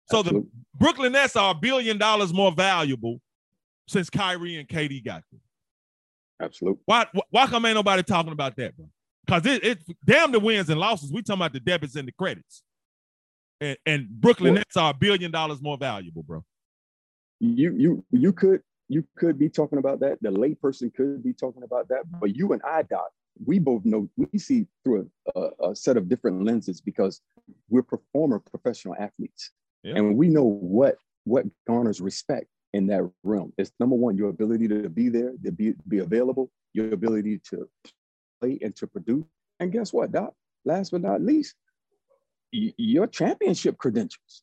So 0.07 0.21
Absolutely. 0.21 0.49
the 0.51 0.79
Brooklyn 0.79 1.13
Nets 1.13 1.37
are 1.37 1.51
a 1.51 1.55
billion 1.55 1.99
dollars 1.99 2.33
more 2.33 2.53
valuable 2.53 3.21
since 3.89 4.09
Kyrie 4.09 4.57
and 4.57 4.69
KD 4.69 5.05
got 5.05 5.25
there. 5.31 5.41
Absolutely. 6.41 6.81
Why 6.87 7.07
why 7.31 7.47
come 7.47 7.65
ain't 7.67 7.75
nobody 7.75 8.03
talking 8.03 8.33
about 8.33 8.57
that, 8.57 8.77
bro? 8.77 8.89
Because 9.27 9.45
it, 9.47 9.65
it 9.65 9.79
damn 10.05 10.33
the 10.33 10.41
wins 10.41 10.71
and 10.71 10.81
losses. 10.81 11.13
We 11.13 11.23
talking 11.23 11.41
about 11.41 11.53
the 11.53 11.61
debits 11.61 11.97
and 11.97 12.09
the 12.09 12.13
credits. 12.13 12.63
And, 13.61 13.77
and 13.85 14.09
Brooklyn 14.09 14.55
well, 14.55 14.61
Nets 14.61 14.77
are 14.77 14.91
a 14.91 14.95
billion 14.95 15.31
dollars 15.31 15.61
more 15.61 15.77
valuable, 15.77 16.23
bro. 16.23 16.45
You 17.41 17.75
you 17.77 18.05
you 18.11 18.33
could 18.33 18.63
you 18.89 19.05
could 19.17 19.39
be 19.39 19.49
talking 19.49 19.79
about 19.79 20.01
that. 20.01 20.19
The 20.23 20.31
layperson 20.31 20.95
could 20.95 21.23
be 21.23 21.33
talking 21.33 21.63
about 21.63 21.89
that. 21.89 22.03
But 22.21 22.37
you 22.37 22.53
and 22.53 22.63
I, 22.63 22.83
Doc, 22.83 23.11
we 23.45 23.59
both 23.59 23.85
know 23.85 24.09
we 24.17 24.39
see 24.39 24.67
through 24.85 25.11
a, 25.35 25.41
a, 25.41 25.71
a 25.71 25.77
set 25.77 25.97
of 25.97 26.09
different 26.09 26.45
lenses 26.45 26.81
because 26.81 27.21
we're 27.69 27.83
performer 27.83 28.39
professional 28.39 28.95
athletes, 28.99 29.51
yeah. 29.83 29.97
and 29.97 30.17
we 30.17 30.29
know 30.29 30.45
what 30.45 30.97
what 31.25 31.45
garners 31.67 32.01
respect 32.01 32.47
in 32.73 32.87
that 32.89 33.11
realm. 33.23 33.53
It's 33.59 33.73
number 33.81 33.97
one, 33.97 34.17
your 34.17 34.29
ability 34.29 34.69
to 34.69 34.89
be 34.89 35.09
there, 35.09 35.33
to 35.45 35.53
be, 35.53 35.75
be 35.87 35.99
available, 35.99 36.51
your 36.75 36.93
ability 36.93 37.41
to 37.51 37.69
play 38.41 38.59
and 38.63 38.75
to 38.77 38.87
produce. 38.87 39.25
And 39.61 39.73
guess 39.73 39.93
what, 39.93 40.13
Doc? 40.13 40.35
Last 40.65 40.91
but 40.91 41.03
not 41.03 41.23
least, 41.23 41.55
y- 42.53 42.75
your 42.77 43.07
championship 43.07 43.79
credentials. 43.79 44.43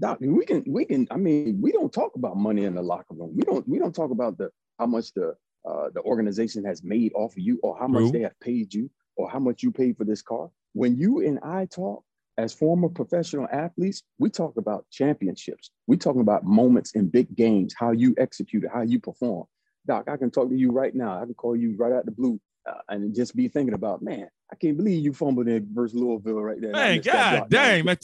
Doc, 0.00 0.18
we 0.20 0.44
can, 0.44 0.64
we 0.66 0.84
can, 0.84 1.06
I 1.10 1.16
mean, 1.16 1.60
we 1.60 1.72
don't 1.72 1.92
talk 1.92 2.14
about 2.14 2.36
money 2.36 2.64
in 2.64 2.74
the 2.74 2.82
locker 2.82 3.14
room. 3.14 3.32
We 3.34 3.42
don't, 3.42 3.68
we 3.68 3.78
don't 3.78 3.94
talk 3.94 4.10
about 4.10 4.38
the 4.38 4.50
how 4.78 4.86
much 4.86 5.12
the 5.12 5.34
uh, 5.68 5.90
the 5.92 6.00
organization 6.02 6.64
has 6.64 6.82
made 6.82 7.12
off 7.14 7.32
of 7.32 7.38
you 7.38 7.58
or 7.62 7.76
how 7.78 7.88
much 7.88 8.12
they 8.12 8.20
have 8.20 8.38
paid 8.40 8.72
you 8.72 8.88
or 9.16 9.28
how 9.28 9.40
much 9.40 9.62
you 9.62 9.70
paid 9.72 9.96
for 9.96 10.04
this 10.04 10.22
car. 10.22 10.48
When 10.72 10.96
you 10.96 11.20
and 11.26 11.38
I 11.40 11.66
talk, 11.66 12.04
as 12.38 12.54
former 12.54 12.88
professional 12.88 13.48
athletes, 13.52 14.04
we 14.18 14.30
talk 14.30 14.56
about 14.56 14.86
championships. 14.90 15.70
We 15.88 15.96
talking 15.96 16.20
about 16.20 16.44
moments 16.44 16.92
in 16.92 17.08
big 17.08 17.34
games, 17.34 17.74
how 17.76 17.90
you 17.90 18.14
execute 18.16 18.64
it, 18.64 18.70
how 18.72 18.82
you 18.82 19.00
perform. 19.00 19.44
Doc, 19.86 20.08
I 20.08 20.16
can 20.16 20.30
talk 20.30 20.48
to 20.48 20.56
you 20.56 20.70
right 20.70 20.94
now. 20.94 21.20
I 21.20 21.24
can 21.24 21.34
call 21.34 21.56
you 21.56 21.74
right 21.76 21.92
out 21.92 22.04
the 22.04 22.12
blue 22.12 22.40
uh, 22.68 22.74
and 22.88 23.14
just 23.14 23.34
be 23.34 23.48
thinking 23.48 23.74
about, 23.74 24.02
man, 24.02 24.28
I 24.52 24.56
can't 24.56 24.76
believe 24.76 25.04
you 25.04 25.12
fumbled 25.12 25.48
in 25.48 25.68
versus 25.72 25.98
Louisville 25.98 26.40
right 26.40 26.60
there. 26.60 26.72
Man, 26.72 27.00
God 27.00 27.50
dang, 27.50 27.84
man. 27.84 27.98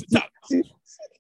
See, 0.46 0.62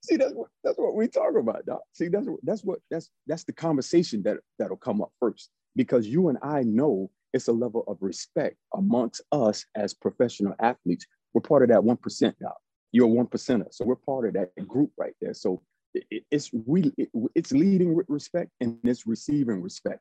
see, 0.02 0.16
that's 0.16 0.32
what 0.32 0.48
that's 0.64 0.78
what 0.78 0.94
we 0.96 1.06
talk 1.06 1.36
about, 1.38 1.64
Doc. 1.66 1.82
See, 1.92 2.08
that's 2.08 2.26
what 2.26 2.40
that's 2.42 2.62
what 2.62 2.80
that's 2.90 3.10
that's 3.26 3.44
the 3.44 3.52
conversation 3.52 4.22
that 4.24 4.38
that'll 4.58 4.76
come 4.76 5.00
up 5.00 5.12
first 5.20 5.50
because 5.76 6.06
you 6.06 6.28
and 6.28 6.38
I 6.42 6.62
know 6.62 7.10
it's 7.32 7.48
a 7.48 7.52
level 7.52 7.84
of 7.86 7.98
respect 8.00 8.56
amongst 8.74 9.22
us 9.32 9.64
as 9.76 9.94
professional 9.94 10.54
athletes. 10.60 11.06
We're 11.32 11.40
part 11.40 11.62
of 11.62 11.68
that 11.70 11.80
1% 11.80 12.34
now. 12.40 12.54
You're 12.94 13.06
a 13.06 13.08
one 13.08 13.26
percenter. 13.26 13.74
So 13.74 13.84
we're 13.84 13.96
part 13.96 14.28
of 14.28 14.34
that 14.34 14.50
group 14.68 14.92
right 14.96 15.14
there. 15.20 15.34
So 15.34 15.60
it, 15.94 16.22
it's 16.30 16.50
really, 16.66 16.94
it, 16.96 17.08
it's 17.34 17.50
leading 17.50 17.92
with 17.92 18.06
respect 18.08 18.52
and 18.60 18.78
it's 18.84 19.04
receiving 19.04 19.60
respect. 19.60 19.98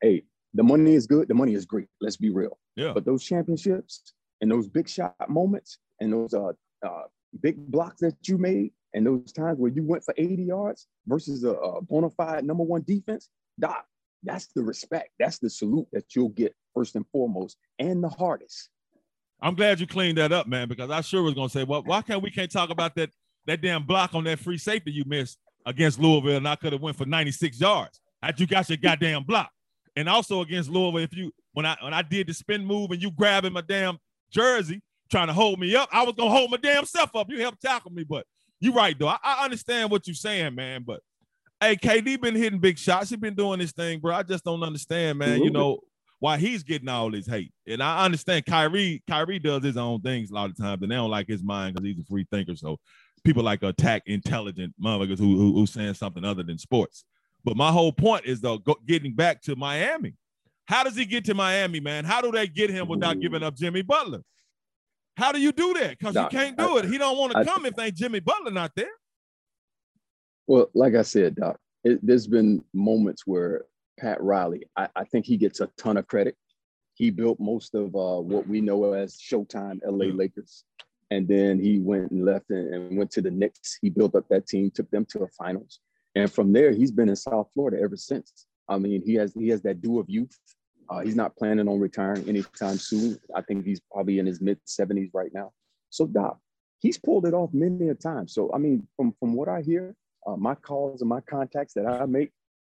Hey, 0.00 0.24
the 0.52 0.64
money 0.64 0.94
is 0.94 1.06
good. 1.06 1.28
The 1.28 1.34
money 1.34 1.54
is 1.54 1.64
great. 1.64 1.86
Let's 2.00 2.16
be 2.16 2.30
real. 2.30 2.58
Yeah. 2.74 2.94
But 2.94 3.04
those 3.04 3.22
championships 3.22 4.12
and 4.40 4.50
those 4.50 4.66
big 4.66 4.88
shot 4.88 5.14
moments 5.28 5.78
and 6.00 6.12
those 6.12 6.34
uh, 6.34 6.52
uh, 6.84 7.04
big 7.40 7.56
blocks 7.70 8.00
that 8.00 8.16
you 8.26 8.38
made 8.38 8.72
and 8.92 9.06
those 9.06 9.30
times 9.30 9.60
where 9.60 9.70
you 9.70 9.84
went 9.84 10.02
for 10.02 10.12
80 10.18 10.42
yards 10.42 10.88
versus 11.06 11.44
a, 11.44 11.52
a 11.52 11.80
bona 11.80 12.10
fide 12.10 12.44
number 12.44 12.64
one 12.64 12.82
defense, 12.82 13.28
doc, 13.60 13.86
that's 14.24 14.48
the 14.48 14.64
respect. 14.64 15.10
That's 15.20 15.38
the 15.38 15.48
salute 15.48 15.86
that 15.92 16.16
you'll 16.16 16.30
get 16.30 16.56
first 16.74 16.96
and 16.96 17.06
foremost 17.12 17.56
and 17.78 18.02
the 18.02 18.08
hardest. 18.08 18.68
I'm 19.42 19.56
glad 19.56 19.80
you 19.80 19.88
cleaned 19.88 20.18
that 20.18 20.30
up, 20.30 20.46
man, 20.46 20.68
because 20.68 20.90
I 20.90 21.00
sure 21.00 21.22
was 21.22 21.34
gonna 21.34 21.48
say, 21.48 21.64
well, 21.64 21.82
why 21.82 22.00
can't 22.00 22.22
we 22.22 22.30
can't 22.30 22.50
talk 22.50 22.70
about 22.70 22.94
that 22.94 23.10
that 23.46 23.60
damn 23.60 23.84
block 23.84 24.14
on 24.14 24.22
that 24.24 24.38
free 24.38 24.56
safety 24.56 24.92
you 24.92 25.02
missed 25.04 25.36
against 25.66 25.98
Louisville, 25.98 26.36
and 26.36 26.46
I 26.48 26.54
could 26.54 26.72
have 26.72 26.80
went 26.80 26.96
for 26.96 27.06
96 27.06 27.60
yards. 27.60 28.00
How'd 28.22 28.38
you 28.38 28.46
got 28.46 28.68
your 28.68 28.78
goddamn 28.78 29.24
block, 29.24 29.50
and 29.96 30.08
also 30.08 30.42
against 30.42 30.70
Louisville, 30.70 31.02
if 31.02 31.12
you 31.14 31.32
when 31.54 31.66
I 31.66 31.76
when 31.82 31.92
I 31.92 32.02
did 32.02 32.28
the 32.28 32.34
spin 32.34 32.64
move 32.64 32.92
and 32.92 33.02
you 33.02 33.10
grabbing 33.10 33.52
my 33.52 33.62
damn 33.62 33.98
jersey 34.30 34.80
trying 35.10 35.26
to 35.26 35.32
hold 35.32 35.58
me 35.58 35.74
up, 35.74 35.88
I 35.92 36.04
was 36.04 36.14
gonna 36.16 36.30
hold 36.30 36.52
my 36.52 36.56
damn 36.56 36.84
self 36.84 37.14
up. 37.16 37.28
You 37.28 37.40
helped 37.40 37.60
tackle 37.60 37.90
me, 37.90 38.04
but 38.04 38.24
you're 38.60 38.72
right 38.72 38.96
though. 38.96 39.08
I, 39.08 39.18
I 39.24 39.44
understand 39.44 39.90
what 39.90 40.06
you're 40.06 40.14
saying, 40.14 40.54
man. 40.54 40.84
But 40.86 41.00
hey, 41.60 41.74
KD 41.74 42.20
been 42.20 42.36
hitting 42.36 42.60
big 42.60 42.78
shots. 42.78 43.10
He 43.10 43.16
been 43.16 43.34
doing 43.34 43.58
this 43.58 43.72
thing, 43.72 43.98
bro. 43.98 44.14
I 44.14 44.22
just 44.22 44.44
don't 44.44 44.62
understand, 44.62 45.18
man. 45.18 45.42
You 45.42 45.50
know 45.50 45.80
why 46.22 46.38
he's 46.38 46.62
getting 46.62 46.88
all 46.88 47.10
this 47.10 47.26
hate. 47.26 47.52
And 47.66 47.82
I 47.82 48.04
understand 48.04 48.46
Kyrie, 48.46 49.02
Kyrie 49.10 49.40
does 49.40 49.64
his 49.64 49.76
own 49.76 50.02
things 50.02 50.30
a 50.30 50.34
lot 50.34 50.50
of 50.50 50.56
times, 50.56 50.80
and 50.80 50.88
they 50.88 50.94
don't 50.94 51.10
like 51.10 51.26
his 51.26 51.42
mind 51.42 51.74
because 51.74 51.84
he's 51.84 51.98
a 51.98 52.04
free 52.04 52.24
thinker. 52.30 52.54
So 52.54 52.78
people 53.24 53.42
like 53.42 53.64
attack 53.64 54.04
intelligent 54.06 54.72
motherfuckers 54.80 55.18
who, 55.18 55.36
who 55.36 55.52
who 55.52 55.66
saying 55.66 55.94
something 55.94 56.24
other 56.24 56.44
than 56.44 56.58
sports. 56.58 57.04
But 57.42 57.56
my 57.56 57.72
whole 57.72 57.90
point 57.90 58.24
is 58.24 58.40
though, 58.40 58.58
go, 58.58 58.76
getting 58.86 59.14
back 59.14 59.42
to 59.42 59.56
Miami. 59.56 60.14
How 60.66 60.84
does 60.84 60.94
he 60.94 61.06
get 61.06 61.24
to 61.24 61.34
Miami, 61.34 61.80
man? 61.80 62.04
How 62.04 62.20
do 62.20 62.30
they 62.30 62.46
get 62.46 62.70
him 62.70 62.86
without 62.86 63.18
giving 63.18 63.42
up 63.42 63.56
Jimmy 63.56 63.82
Butler? 63.82 64.22
How 65.16 65.32
do 65.32 65.40
you 65.40 65.50
do 65.50 65.74
that? 65.74 65.98
Because 65.98 66.14
you 66.14 66.28
can't 66.28 66.56
do 66.56 66.76
I, 66.76 66.78
it. 66.78 66.84
He 66.84 66.98
don't 66.98 67.18
want 67.18 67.32
to 67.32 67.44
come 67.44 67.66
if 67.66 67.76
ain't 67.80 67.96
Jimmy 67.96 68.20
Butler 68.20 68.52
not 68.52 68.70
there. 68.76 68.86
Well, 70.46 70.70
like 70.72 70.94
I 70.94 71.02
said, 71.02 71.34
Doc, 71.34 71.58
it, 71.82 71.98
there's 72.00 72.28
been 72.28 72.62
moments 72.72 73.26
where 73.26 73.64
Pat 74.02 74.20
Riley, 74.20 74.64
I, 74.76 74.88
I, 74.96 75.04
think 75.04 75.26
he 75.26 75.36
gets 75.36 75.60
a 75.60 75.68
ton 75.78 75.96
of 75.96 76.08
credit. 76.08 76.36
He 76.94 77.10
built 77.10 77.38
most 77.38 77.74
of 77.76 77.94
uh, 77.94 78.20
what 78.20 78.48
we 78.48 78.60
know 78.60 78.92
as 78.94 79.16
Showtime 79.16 79.78
LA 79.86 80.06
yeah. 80.06 80.12
Lakers. 80.14 80.64
And 81.12 81.28
then 81.28 81.60
he 81.60 81.78
went 81.78 82.10
and 82.10 82.24
left 82.24 82.50
and, 82.50 82.74
and, 82.74 82.98
went 82.98 83.12
to 83.12 83.22
the 83.22 83.30
Knicks. 83.30 83.78
He 83.80 83.90
built 83.90 84.16
up 84.16 84.28
that 84.28 84.48
team, 84.48 84.70
took 84.70 84.90
them 84.90 85.06
to 85.10 85.20
the 85.20 85.28
finals. 85.38 85.78
And 86.16 86.30
from 86.30 86.52
there, 86.52 86.72
he's 86.72 86.90
been 86.90 87.08
in 87.08 87.16
South 87.16 87.48
Florida 87.54 87.80
ever 87.80 87.96
since. 87.96 88.46
I 88.68 88.78
mean, 88.78 89.02
he 89.04 89.14
has 89.14 89.32
he 89.34 89.48
has 89.48 89.62
that 89.62 89.80
dew 89.80 90.00
of 90.00 90.10
youth. 90.10 90.36
Uh, 90.90 91.00
he's 91.00 91.16
not 91.16 91.36
planning 91.36 91.68
on 91.68 91.78
retiring 91.78 92.28
anytime 92.28 92.78
soon. 92.78 93.18
I 93.34 93.42
think 93.42 93.64
he's 93.64 93.80
probably 93.92 94.18
in 94.18 94.26
his 94.26 94.40
mid 94.40 94.58
70s 94.66 95.10
right 95.14 95.30
now. 95.32 95.52
So 95.90 96.06
Doc, 96.06 96.38
he's 96.80 96.98
pulled 96.98 97.26
it 97.26 97.34
off 97.34 97.50
many 97.52 97.88
a 97.88 97.94
time. 97.94 98.26
So 98.26 98.50
I 98.52 98.58
mean, 98.58 98.86
from 98.96 99.14
from 99.20 99.34
what 99.34 99.48
I 99.48 99.62
hear, 99.62 99.94
uh, 100.26 100.36
my 100.36 100.54
calls 100.56 101.02
and 101.02 101.08
my 101.08 101.20
contacts 101.20 101.74
that 101.74 101.86
I 101.86 102.04
make, 102.06 102.32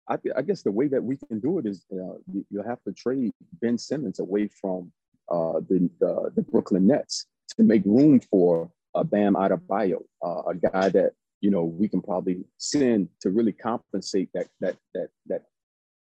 I, 0.08 0.18
I, 0.36 0.42
guess 0.42 0.64
the 0.64 0.72
way 0.72 0.88
that 0.90 1.04
we 1.04 1.18
can 1.18 1.40
do 1.40 1.60
it 1.60 1.66
is 1.66 1.86
uh, 1.92 2.18
you, 2.32 2.46
will 2.52 2.64
have 2.64 2.84
to 2.84 2.92
trade 2.92 3.32
Ben 3.62 3.78
Simmons 3.78 4.20
away 4.20 4.50
from 4.50 4.92
uh, 5.32 5.62
the, 5.70 5.90
the, 6.00 6.32
the 6.36 6.42
Brooklyn 6.42 6.88
Nets 6.88 7.26
to 7.56 7.64
make 7.64 7.84
room 7.86 8.20
for 8.20 8.70
a 8.96 9.04
Bam 9.04 9.36
Adebayo, 9.36 10.04
uh, 10.24 10.44
a 10.50 10.56
guy 10.56 10.90
that 10.90 11.14
you 11.42 11.52
know 11.52 11.64
we 11.64 11.88
can 11.88 12.02
probably 12.02 12.44
send 12.58 13.10
to 13.22 13.30
really 13.30 13.52
compensate 13.52 14.30
that 14.34 14.48
that 14.62 14.78
that 14.94 15.10
that 15.28 15.42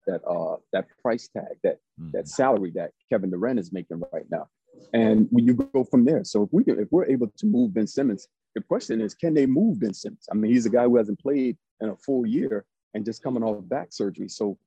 that 0.08 0.22
uh 0.26 0.58
that 0.74 0.86
price 1.02 1.30
tag 1.30 1.58
that 1.64 1.78
mm. 2.00 2.12
that 2.12 2.28
salary 2.28 2.72
that 2.76 2.92
Kevin 3.10 3.30
Durant 3.30 3.60
is 3.60 3.72
making 3.72 4.02
right 4.12 4.26
now. 4.30 4.48
And 4.94 5.28
when 5.32 5.46
you 5.46 5.54
go 5.54 5.84
from 5.84 6.06
there, 6.06 6.24
so 6.24 6.44
if 6.44 6.50
we 6.52 6.64
can, 6.64 6.80
if 6.80 6.88
we're 6.92 7.06
able 7.06 7.28
to 7.28 7.46
move 7.46 7.74
Ben 7.74 7.88
Simmons, 7.88 8.28
the 8.56 8.62
question 8.62 9.02
is, 9.02 9.14
can 9.14 9.34
they 9.34 9.46
move 9.46 9.80
Ben 9.80 9.94
Simmons? 9.94 10.26
I 10.32 10.36
mean, 10.36 10.52
he's 10.52 10.66
a 10.66 10.70
guy 10.70 10.84
who 10.84 10.98
hasn't 10.98 11.20
played 11.20 11.58
in 11.82 11.90
a 11.90 11.96
full 11.96 12.26
year 12.26 12.66
and 12.94 13.06
just 13.06 13.24
coming 13.24 13.44
off 13.44 13.68
back 13.68 13.92
surgery. 13.92 14.30
So, 14.30 14.58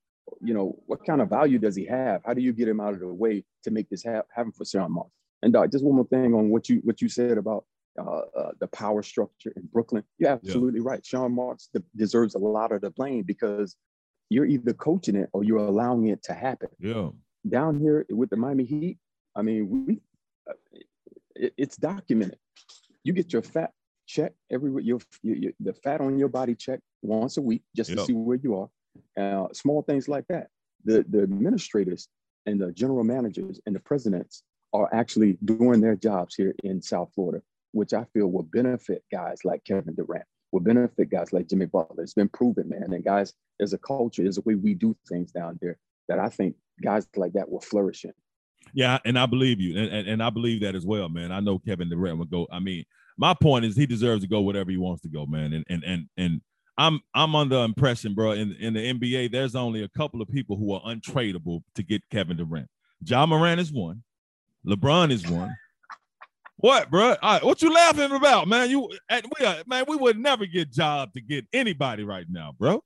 you 0.40 0.54
know, 0.54 0.78
what 0.86 1.04
kind 1.04 1.20
of 1.20 1.28
value 1.28 1.58
does 1.58 1.76
he 1.76 1.84
have? 1.86 2.22
How 2.24 2.34
do 2.34 2.40
you 2.40 2.52
get 2.52 2.68
him 2.68 2.80
out 2.80 2.94
of 2.94 3.00
the 3.00 3.06
way 3.06 3.44
to 3.64 3.70
make 3.70 3.88
this 3.88 4.04
ha- 4.04 4.22
happen 4.34 4.52
for 4.52 4.64
Sean 4.64 4.92
Marks? 4.92 5.10
And 5.42 5.56
uh, 5.56 5.66
just 5.66 5.84
one 5.84 5.96
more 5.96 6.06
thing 6.06 6.34
on 6.34 6.50
what 6.50 6.68
you 6.68 6.80
what 6.84 7.02
you 7.02 7.08
said 7.08 7.36
about 7.36 7.64
uh, 7.98 8.22
uh, 8.36 8.52
the 8.60 8.68
power 8.68 9.02
structure 9.02 9.52
in 9.56 9.68
Brooklyn. 9.72 10.04
You're 10.18 10.30
absolutely 10.30 10.80
yeah. 10.80 10.88
right. 10.88 11.04
Sean 11.04 11.34
Marks 11.34 11.68
deserves 11.96 12.34
a 12.34 12.38
lot 12.38 12.72
of 12.72 12.80
the 12.80 12.90
blame 12.90 13.24
because 13.24 13.76
you're 14.30 14.46
either 14.46 14.72
coaching 14.72 15.16
it 15.16 15.28
or 15.32 15.44
you're 15.44 15.58
allowing 15.58 16.06
it 16.06 16.22
to 16.24 16.32
happen. 16.32 16.68
Yeah. 16.78 17.10
Down 17.48 17.80
here 17.80 18.06
with 18.08 18.30
the 18.30 18.36
Miami 18.36 18.64
Heat, 18.64 18.98
I 19.36 19.42
mean, 19.42 19.86
we 19.86 20.00
uh, 20.48 20.54
it, 21.34 21.52
it's 21.56 21.76
documented. 21.76 22.38
You 23.02 23.12
get 23.12 23.32
your 23.32 23.42
fat 23.42 23.72
check 24.06 24.32
every 24.50 24.70
your, 24.84 25.00
your, 25.22 25.36
your, 25.36 25.52
the 25.60 25.72
fat 25.72 26.00
on 26.00 26.18
your 26.18 26.28
body 26.28 26.54
check 26.54 26.80
once 27.02 27.36
a 27.36 27.42
week 27.42 27.62
just 27.76 27.90
yep. 27.90 27.98
to 27.98 28.04
see 28.04 28.12
where 28.12 28.38
you 28.42 28.56
are. 28.56 28.68
Uh, 29.18 29.48
small 29.52 29.82
things 29.82 30.08
like 30.08 30.26
that. 30.28 30.48
The 30.84 31.04
the 31.08 31.22
administrators 31.22 32.08
and 32.46 32.60
the 32.60 32.72
general 32.72 33.04
managers 33.04 33.60
and 33.66 33.74
the 33.74 33.80
presidents 33.80 34.42
are 34.72 34.88
actually 34.92 35.38
doing 35.44 35.80
their 35.80 35.96
jobs 35.96 36.34
here 36.34 36.54
in 36.64 36.80
South 36.82 37.10
Florida, 37.14 37.42
which 37.72 37.92
I 37.92 38.04
feel 38.12 38.28
will 38.28 38.42
benefit 38.42 39.04
guys 39.12 39.38
like 39.44 39.64
Kevin 39.64 39.94
Durant, 39.94 40.24
will 40.50 40.60
benefit 40.60 41.10
guys 41.10 41.32
like 41.32 41.48
Jimmy 41.48 41.66
Butler. 41.66 42.02
It's 42.02 42.14
been 42.14 42.28
proven, 42.28 42.68
man. 42.68 42.92
And 42.92 43.04
guys, 43.04 43.34
there's 43.58 43.74
a 43.74 43.78
culture, 43.78 44.22
there's 44.22 44.38
a 44.38 44.42
way 44.42 44.54
we 44.54 44.74
do 44.74 44.96
things 45.08 45.30
down 45.30 45.58
there 45.60 45.78
that 46.08 46.18
I 46.18 46.28
think 46.28 46.56
guys 46.82 47.06
like 47.16 47.34
that 47.34 47.50
will 47.50 47.60
flourish 47.60 48.04
in. 48.04 48.12
Yeah, 48.74 48.98
and 49.04 49.18
I 49.18 49.26
believe 49.26 49.60
you, 49.60 49.76
and, 49.78 49.92
and, 49.92 50.08
and 50.08 50.22
I 50.22 50.30
believe 50.30 50.62
that 50.62 50.74
as 50.74 50.86
well, 50.86 51.08
man. 51.08 51.32
I 51.32 51.40
know 51.40 51.58
Kevin 51.58 51.90
Durant 51.90 52.18
will 52.18 52.24
go. 52.26 52.46
I 52.50 52.60
mean, 52.60 52.84
my 53.18 53.34
point 53.34 53.64
is 53.64 53.76
he 53.76 53.86
deserves 53.86 54.22
to 54.22 54.28
go 54.28 54.40
whatever 54.40 54.70
he 54.70 54.76
wants 54.76 55.02
to 55.02 55.08
go, 55.08 55.26
man. 55.26 55.52
And 55.52 55.64
and 55.68 55.84
and 55.84 56.08
and 56.16 56.40
I'm 56.78 57.00
I'm 57.14 57.34
under 57.34 57.62
impression, 57.64 58.14
bro. 58.14 58.32
In 58.32 58.52
in 58.60 58.74
the 58.74 58.92
NBA, 58.94 59.32
there's 59.32 59.54
only 59.54 59.82
a 59.82 59.88
couple 59.88 60.22
of 60.22 60.28
people 60.28 60.56
who 60.56 60.72
are 60.72 60.80
untradeable 60.82 61.62
to 61.74 61.82
get 61.82 62.02
Kevin 62.10 62.36
Durant. 62.36 62.68
Ja 63.04 63.26
Morant 63.26 63.60
is 63.60 63.72
one. 63.72 64.02
LeBron 64.66 65.10
is 65.10 65.28
one. 65.28 65.54
What, 66.56 66.90
bro? 66.90 67.16
what 67.42 67.60
you 67.60 67.74
laughing 67.74 68.12
about, 68.12 68.46
man? 68.46 68.70
You 68.70 68.88
we 69.10 69.44
are, 69.44 69.56
man, 69.66 69.84
we 69.88 69.96
would 69.96 70.16
never 70.16 70.46
get 70.46 70.70
job 70.70 71.12
to 71.14 71.20
get 71.20 71.44
anybody 71.52 72.04
right 72.04 72.26
now, 72.30 72.54
bro. 72.56 72.84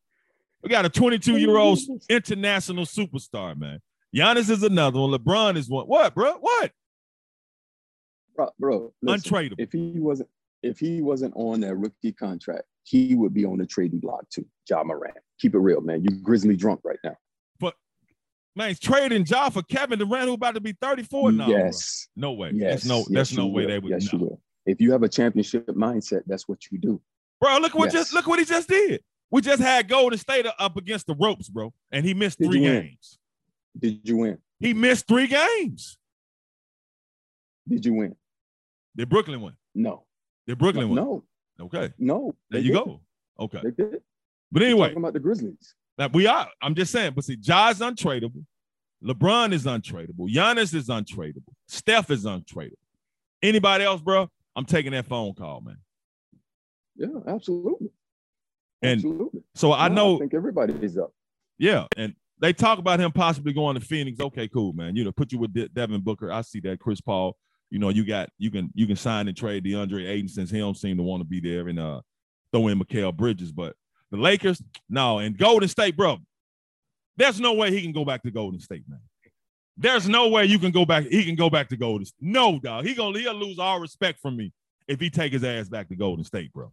We 0.62 0.70
got 0.70 0.86
a 0.86 0.88
22 0.88 1.36
year 1.36 1.56
old 1.58 1.78
international 2.08 2.86
superstar, 2.86 3.58
man. 3.58 3.80
Giannis 4.14 4.48
is 4.48 4.62
another 4.62 4.98
one. 4.98 5.10
LeBron 5.10 5.56
is 5.58 5.68
one. 5.68 5.84
What, 5.84 6.14
bro? 6.14 6.38
What? 6.40 6.72
Bro, 8.36 8.50
bro 8.58 8.92
listen, 9.02 9.32
untradeable. 9.32 9.54
If 9.58 9.72
he 9.72 9.94
wasn't, 9.96 10.28
if 10.62 10.78
he 10.78 11.02
wasn't 11.02 11.34
on 11.36 11.60
that 11.60 11.76
rookie 11.76 12.12
contract, 12.12 12.64
he 12.84 13.14
would 13.14 13.34
be 13.34 13.44
on 13.44 13.58
the 13.58 13.66
trading 13.66 14.00
block 14.00 14.28
too. 14.30 14.46
Ja 14.68 14.82
Morant. 14.84 15.16
Keep 15.38 15.54
it 15.54 15.58
real, 15.58 15.80
man. 15.80 16.02
You 16.02 16.10
grizzly 16.22 16.56
drunk 16.56 16.80
right 16.84 16.98
now. 17.02 17.16
But 17.58 17.74
man, 18.54 18.68
he's 18.68 18.80
trading 18.80 19.26
Ja 19.26 19.50
for 19.50 19.62
Kevin 19.62 19.98
Durant, 19.98 20.26
who 20.26 20.34
about 20.34 20.54
to 20.54 20.60
be 20.60 20.72
34 20.80 21.32
now. 21.32 21.48
Yes. 21.48 22.08
Bro. 22.16 22.28
No 22.28 22.32
way. 22.34 22.50
Yes. 22.54 22.82
There's 22.82 22.86
no, 22.86 22.98
yes, 22.98 23.08
there's 23.10 23.36
no 23.36 23.46
way 23.46 23.62
will. 23.62 23.68
they 23.68 23.78
would. 23.78 23.90
Yes, 23.90 24.12
no. 24.12 24.18
you 24.18 24.24
will. 24.24 24.40
If 24.66 24.80
you 24.80 24.92
have 24.92 25.02
a 25.02 25.08
championship 25.08 25.66
mindset, 25.68 26.22
that's 26.26 26.48
what 26.48 26.70
you 26.70 26.78
do. 26.78 27.00
Bro, 27.40 27.58
look 27.58 27.74
what 27.74 27.92
yes. 27.92 28.04
just 28.04 28.14
look 28.14 28.26
what 28.26 28.38
he 28.38 28.44
just 28.44 28.68
did. 28.68 29.02
We 29.30 29.40
just 29.40 29.60
had 29.60 29.88
Golden 29.88 30.18
State 30.18 30.46
up 30.58 30.76
against 30.76 31.06
the 31.06 31.14
ropes, 31.14 31.48
bro, 31.48 31.72
and 31.90 32.06
he 32.06 32.14
missed 32.14 32.38
Did 32.38 32.50
three 32.50 32.60
games. 32.60 33.18
Did 33.78 34.00
you 34.04 34.18
win? 34.18 34.38
He 34.60 34.72
missed 34.72 35.06
three 35.06 35.26
games. 35.26 35.98
Did 37.68 37.84
you 37.84 37.94
win? 37.94 38.16
Did 38.96 39.08
Brooklyn 39.08 39.40
one? 39.40 39.56
No. 39.74 40.04
Did 40.46 40.58
Brooklyn 40.58 40.88
no, 40.94 40.94
win? 40.94 41.04
No. 41.04 41.66
Okay. 41.66 41.92
No. 41.98 42.34
There 42.50 42.60
you 42.60 42.72
didn't. 42.72 42.86
go. 42.86 43.00
Okay. 43.38 43.60
They 43.62 43.70
did. 43.70 44.00
But 44.50 44.62
anyway, 44.62 44.88
talking 44.88 45.02
about 45.02 45.12
the 45.12 45.20
Grizzlies. 45.20 45.74
That 45.98 46.12
we 46.12 46.26
are. 46.26 46.48
I'm 46.62 46.74
just 46.74 46.92
saying. 46.92 47.12
But 47.14 47.24
see, 47.24 47.36
Ja's 47.36 47.80
untradeable. 47.80 48.44
LeBron 49.02 49.52
is 49.52 49.64
untradeable. 49.64 50.32
Giannis 50.32 50.74
is 50.74 50.88
untradeable. 50.88 51.54
Steph 51.68 52.10
is 52.10 52.24
untradeable. 52.24 52.72
Anybody 53.42 53.84
else, 53.84 54.00
bro? 54.00 54.30
I'm 54.54 54.64
taking 54.64 54.92
that 54.92 55.06
phone 55.06 55.34
call, 55.34 55.60
man. 55.60 55.76
Yeah, 56.96 57.08
absolutely. 57.26 57.90
And 58.82 58.98
absolutely. 58.98 59.42
so 59.54 59.72
I 59.72 59.88
know. 59.88 60.16
I 60.16 60.20
think 60.20 60.34
everybody 60.34 60.74
is 60.80 60.96
up. 60.96 61.12
Yeah, 61.58 61.86
and 61.96 62.14
they 62.40 62.52
talk 62.52 62.78
about 62.78 63.00
him 63.00 63.12
possibly 63.12 63.52
going 63.52 63.78
to 63.78 63.80
Phoenix. 63.80 64.20
Okay, 64.20 64.48
cool, 64.48 64.72
man. 64.72 64.96
You 64.96 65.04
know, 65.04 65.12
put 65.12 65.32
you 65.32 65.38
with 65.38 65.52
De- 65.52 65.68
Devin 65.68 66.00
Booker. 66.00 66.32
I 66.32 66.42
see 66.42 66.60
that. 66.60 66.80
Chris 66.80 67.00
Paul. 67.00 67.36
You 67.70 67.78
know, 67.78 67.88
you 67.88 68.04
got 68.04 68.30
you 68.38 68.50
can 68.50 68.70
you 68.74 68.86
can 68.86 68.96
sign 68.96 69.28
and 69.28 69.36
trade 69.36 69.64
DeAndre 69.64 70.08
Ayton 70.08 70.28
since 70.28 70.50
he 70.50 70.58
don't 70.58 70.76
seem 70.76 70.96
to 70.96 71.02
want 71.02 71.20
to 71.20 71.24
be 71.26 71.40
there 71.40 71.68
and 71.68 71.78
uh 71.78 72.00
throw 72.52 72.68
in 72.68 72.78
Mikal 72.78 73.14
Bridges. 73.14 73.52
But 73.52 73.74
the 74.10 74.16
Lakers, 74.16 74.62
no, 74.88 75.18
and 75.18 75.36
Golden 75.36 75.68
State, 75.68 75.96
bro. 75.96 76.18
There's 77.16 77.40
no 77.40 77.54
way 77.54 77.70
he 77.70 77.82
can 77.82 77.92
go 77.92 78.04
back 78.04 78.22
to 78.22 78.30
Golden 78.30 78.60
State, 78.60 78.84
man. 78.88 79.00
There's 79.76 80.08
no 80.08 80.28
way 80.28 80.46
you 80.46 80.58
can 80.58 80.70
go 80.70 80.86
back. 80.86 81.04
He 81.04 81.24
can 81.24 81.34
go 81.34 81.50
back 81.50 81.68
to 81.68 81.76
Golden. 81.76 82.06
State. 82.06 82.16
No, 82.20 82.58
dog. 82.58 82.84
He 82.84 82.94
gonna 82.94 83.18
he'll 83.18 83.34
lose 83.34 83.58
all 83.58 83.80
respect 83.80 84.20
from 84.20 84.36
me 84.36 84.52
if 84.88 85.00
he 85.00 85.10
take 85.10 85.32
his 85.32 85.44
ass 85.44 85.68
back 85.68 85.88
to 85.88 85.96
Golden 85.96 86.24
State, 86.24 86.52
bro. 86.52 86.72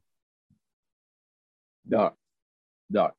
Doc, 1.88 2.16
Doc. 2.92 3.14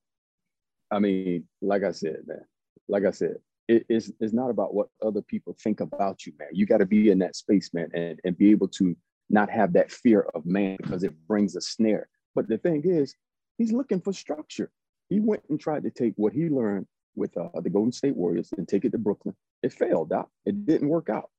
I 0.90 1.00
mean, 1.00 1.44
like 1.60 1.82
I 1.82 1.90
said, 1.90 2.18
man. 2.26 2.44
Like 2.88 3.04
I 3.04 3.10
said, 3.10 3.36
it, 3.68 3.86
it's 3.88 4.32
not 4.32 4.50
about 4.50 4.74
what 4.74 4.88
other 5.04 5.22
people 5.22 5.56
think 5.62 5.80
about 5.80 6.26
you, 6.26 6.32
man. 6.38 6.48
You 6.52 6.66
got 6.66 6.78
to 6.78 6.86
be 6.86 7.10
in 7.10 7.18
that 7.20 7.36
space, 7.36 7.72
man, 7.72 7.88
and 7.94 8.20
and 8.24 8.36
be 8.36 8.50
able 8.50 8.68
to 8.68 8.96
not 9.30 9.50
have 9.50 9.72
that 9.72 9.90
fear 9.90 10.26
of 10.34 10.44
man 10.44 10.76
because 10.76 11.02
it 11.02 11.12
brings 11.26 11.56
a 11.56 11.60
snare. 11.60 12.08
But 12.34 12.48
the 12.48 12.58
thing 12.58 12.82
is, 12.84 13.14
he's 13.58 13.72
looking 13.72 14.00
for 14.00 14.12
structure. 14.12 14.70
He 15.08 15.20
went 15.20 15.42
and 15.48 15.58
tried 15.58 15.84
to 15.84 15.90
take 15.90 16.14
what 16.16 16.32
he 16.32 16.48
learned 16.48 16.86
with 17.14 17.36
uh, 17.36 17.48
the 17.62 17.70
Golden 17.70 17.92
State 17.92 18.16
Warriors 18.16 18.50
and 18.56 18.66
take 18.66 18.84
it 18.84 18.92
to 18.92 18.98
Brooklyn. 18.98 19.34
It 19.62 19.72
failed, 19.72 20.10
Doc. 20.10 20.28
It 20.44 20.66
didn't 20.66 20.88
work 20.88 21.08
out. 21.08 21.30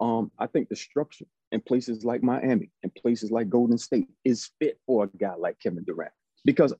Um, 0.00 0.30
I 0.38 0.46
think 0.46 0.68
the 0.68 0.76
structure 0.76 1.26
in 1.52 1.60
places 1.60 2.04
like 2.04 2.22
Miami 2.22 2.70
and 2.82 2.94
places 2.94 3.30
like 3.30 3.48
Golden 3.48 3.78
State 3.78 4.08
is 4.24 4.50
fit 4.58 4.78
for 4.86 5.04
a 5.04 5.16
guy 5.16 5.34
like 5.34 5.58
Kevin 5.60 5.84
Durant 5.84 6.12
because 6.44 6.74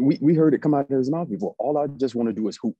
we, 0.00 0.18
we 0.20 0.34
heard 0.34 0.54
it 0.54 0.62
come 0.62 0.74
out 0.74 0.90
of 0.90 0.98
his 0.98 1.10
mouth 1.10 1.30
before. 1.30 1.54
All 1.58 1.78
I 1.78 1.86
just 1.86 2.14
want 2.14 2.28
to 2.28 2.32
do 2.32 2.48
is 2.48 2.56
hoop. 2.56 2.76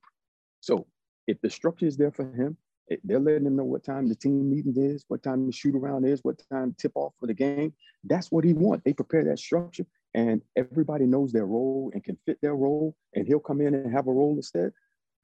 So 0.61 0.87
if 1.27 1.39
the 1.41 1.49
structure 1.49 1.85
is 1.85 1.97
there 1.97 2.11
for 2.11 2.25
him, 2.31 2.57
eh, 2.91 2.97
they're 3.03 3.19
letting 3.19 3.45
him 3.45 3.55
know 3.55 3.63
what 3.63 3.83
time 3.83 4.07
the 4.07 4.15
team 4.15 4.49
meeting 4.49 4.75
is, 4.77 5.05
what 5.07 5.23
time 5.23 5.45
the 5.45 5.51
shoot 5.51 5.75
around 5.75 6.05
is, 6.05 6.23
what 6.23 6.41
time 6.51 6.75
tip 6.77 6.91
off 6.95 7.13
for 7.19 7.27
the 7.27 7.33
game. 7.33 7.73
That's 8.03 8.31
what 8.31 8.43
he 8.43 8.53
wants. 8.53 8.83
They 8.83 8.93
prepare 8.93 9.23
that 9.25 9.39
structure 9.39 9.85
and 10.13 10.41
everybody 10.55 11.05
knows 11.05 11.31
their 11.31 11.45
role 11.45 11.91
and 11.93 12.03
can 12.03 12.17
fit 12.25 12.39
their 12.41 12.55
role 12.55 12.95
and 13.13 13.27
he'll 13.27 13.39
come 13.39 13.61
in 13.61 13.73
and 13.73 13.91
have 13.91 14.07
a 14.07 14.11
role 14.11 14.35
instead. 14.35 14.71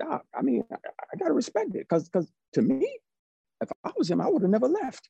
I 0.02 0.42
mean, 0.42 0.64
I, 0.72 0.76
I 0.76 1.18
gotta 1.18 1.34
respect 1.34 1.76
it 1.76 1.88
because 1.88 2.10
because 2.10 2.32
to 2.54 2.62
me, 2.62 2.88
if 3.62 3.70
I 3.84 3.92
was 3.96 4.10
him, 4.10 4.20
I 4.20 4.28
would 4.28 4.42
have 4.42 4.52
never 4.52 4.68
left. 4.68 5.10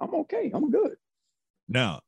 I'm 0.00 0.14
okay. 0.14 0.50
I'm 0.54 0.70
good. 0.70 0.96
Now, 1.68 2.00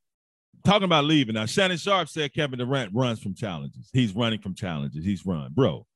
talking 0.64 0.85
about 0.85 1.05
leaving. 1.05 1.35
Now, 1.35 1.47
Shannon 1.47 1.76
Sharpe 1.76 2.09
said 2.09 2.33
Kevin 2.33 2.59
Durant 2.59 2.93
runs 2.95 3.21
from 3.21 3.35
challenges. 3.35 3.90
He's 3.93 4.14
running 4.14 4.40
from 4.40 4.55
challenges. 4.55 5.05
He's 5.05 5.26
run, 5.26 5.52
bro. 5.52 5.87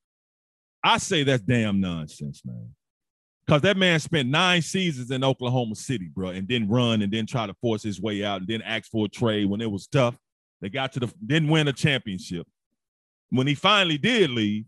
I 0.84 0.98
say 0.98 1.24
that's 1.24 1.42
damn 1.42 1.80
nonsense, 1.80 2.42
man. 2.44 2.74
Because 3.46 3.62
that 3.62 3.76
man 3.76 3.98
spent 4.00 4.28
nine 4.28 4.62
seasons 4.62 5.10
in 5.10 5.24
Oklahoma 5.24 5.74
City, 5.74 6.10
bro, 6.14 6.28
and 6.28 6.46
then 6.46 6.68
run 6.68 7.02
and 7.02 7.12
then 7.12 7.26
try 7.26 7.46
to 7.46 7.54
force 7.54 7.82
his 7.82 8.00
way 8.00 8.24
out 8.24 8.40
and 8.40 8.48
then 8.48 8.62
ask 8.62 8.90
for 8.90 9.06
a 9.06 9.08
trade 9.08 9.46
when 9.46 9.60
it 9.60 9.70
was 9.70 9.86
tough. 9.86 10.16
They 10.60 10.68
got 10.68 10.92
to 10.92 11.00
the 11.00 11.12
didn't 11.26 11.50
win 11.50 11.68
a 11.68 11.72
championship. 11.72 12.46
When 13.30 13.46
he 13.46 13.54
finally 13.54 13.98
did 13.98 14.30
leave, 14.30 14.64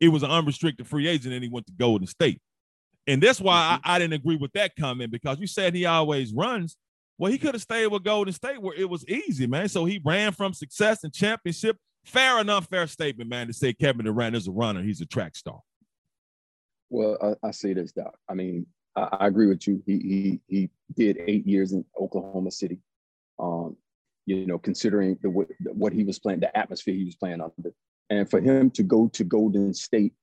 it 0.00 0.08
was 0.08 0.22
an 0.22 0.30
unrestricted 0.30 0.86
free 0.86 1.08
agent 1.08 1.34
and 1.34 1.42
he 1.42 1.50
went 1.50 1.66
to 1.66 1.72
Golden 1.72 2.06
State. 2.06 2.40
And 3.06 3.22
that's 3.22 3.40
why 3.40 3.54
I, 3.54 3.74
mm-hmm. 3.76 3.90
I 3.90 3.98
didn't 3.98 4.14
agree 4.14 4.36
with 4.36 4.52
that 4.52 4.76
comment 4.76 5.10
because 5.10 5.40
you 5.40 5.46
said 5.46 5.74
he 5.74 5.86
always 5.86 6.32
runs. 6.32 6.76
Well, 7.18 7.32
he 7.32 7.38
could 7.38 7.54
have 7.54 7.62
stayed 7.62 7.86
with 7.86 8.04
Golden 8.04 8.34
State 8.34 8.60
where 8.60 8.74
it 8.76 8.88
was 8.88 9.06
easy, 9.08 9.46
man. 9.46 9.68
So 9.68 9.84
he 9.84 10.00
ran 10.04 10.32
from 10.32 10.52
success 10.52 11.02
and 11.02 11.12
championship. 11.12 11.76
Fair 12.06 12.40
enough, 12.40 12.68
fair 12.68 12.86
statement, 12.86 13.28
man, 13.28 13.48
to 13.48 13.52
say 13.52 13.72
Kevin 13.72 14.04
Durant 14.04 14.36
is 14.36 14.46
a 14.46 14.52
runner. 14.52 14.80
He's 14.80 15.00
a 15.00 15.06
track 15.06 15.34
star. 15.34 15.60
Well, 16.88 17.36
I, 17.42 17.48
I 17.48 17.50
say 17.50 17.74
this, 17.74 17.90
Doc. 17.90 18.16
I 18.28 18.34
mean, 18.34 18.64
I, 18.94 19.08
I, 19.10 19.26
agree 19.26 19.48
with 19.48 19.66
you. 19.66 19.82
He, 19.86 19.98
he 19.98 20.40
he 20.46 20.70
did 20.94 21.18
eight 21.26 21.44
years 21.44 21.72
in 21.72 21.84
Oklahoma 22.00 22.52
City. 22.52 22.78
Um, 23.40 23.76
you 24.24 24.46
know, 24.46 24.56
considering 24.56 25.18
the, 25.20 25.30
what 25.30 25.92
he 25.92 26.04
was 26.04 26.20
playing, 26.20 26.40
the 26.40 26.56
atmosphere 26.56 26.94
he 26.94 27.04
was 27.04 27.16
playing 27.16 27.40
under, 27.40 27.72
and 28.08 28.30
for 28.30 28.40
him 28.40 28.70
to 28.70 28.84
go 28.84 29.08
to 29.08 29.24
Golden 29.24 29.74
State, 29.74 30.14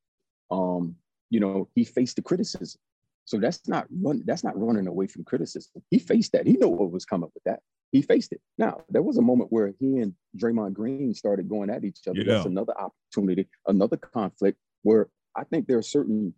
um, 0.51 0.95
you 1.29 1.41
know, 1.41 1.67
he 1.75 1.83
faced 1.83 2.15
the 2.15 2.21
criticism. 2.21 2.79
So 3.25 3.39
that's 3.39 3.67
not 3.67 3.87
run, 4.01 4.23
that's 4.25 4.43
not 4.43 4.57
running 4.59 4.87
away 4.87 5.07
from 5.07 5.25
criticism. 5.25 5.81
He 5.91 5.99
faced 5.99 6.31
that. 6.31 6.47
He 6.47 6.53
knew 6.53 6.69
what 6.69 6.91
was 6.91 7.05
coming 7.05 7.29
with 7.33 7.43
that. 7.43 7.59
He 7.93 8.01
faced 8.01 8.33
it. 8.33 8.41
Now 8.57 8.81
there 8.89 9.03
was 9.03 9.17
a 9.17 9.21
moment 9.21 9.51
where 9.51 9.73
he 9.79 9.99
and 9.99 10.13
Draymond 10.37 10.73
Green 10.73 11.13
started 11.13 11.47
going 11.47 11.69
at 11.69 11.85
each 11.85 11.99
other. 12.07 12.23
That's 12.25 12.45
another 12.45 12.73
opportunity, 12.77 13.47
another 13.67 13.97
conflict 13.97 14.57
where 14.81 15.07
I 15.35 15.43
think 15.45 15.67
there 15.67 15.77
are 15.77 15.83
certain 15.83 16.33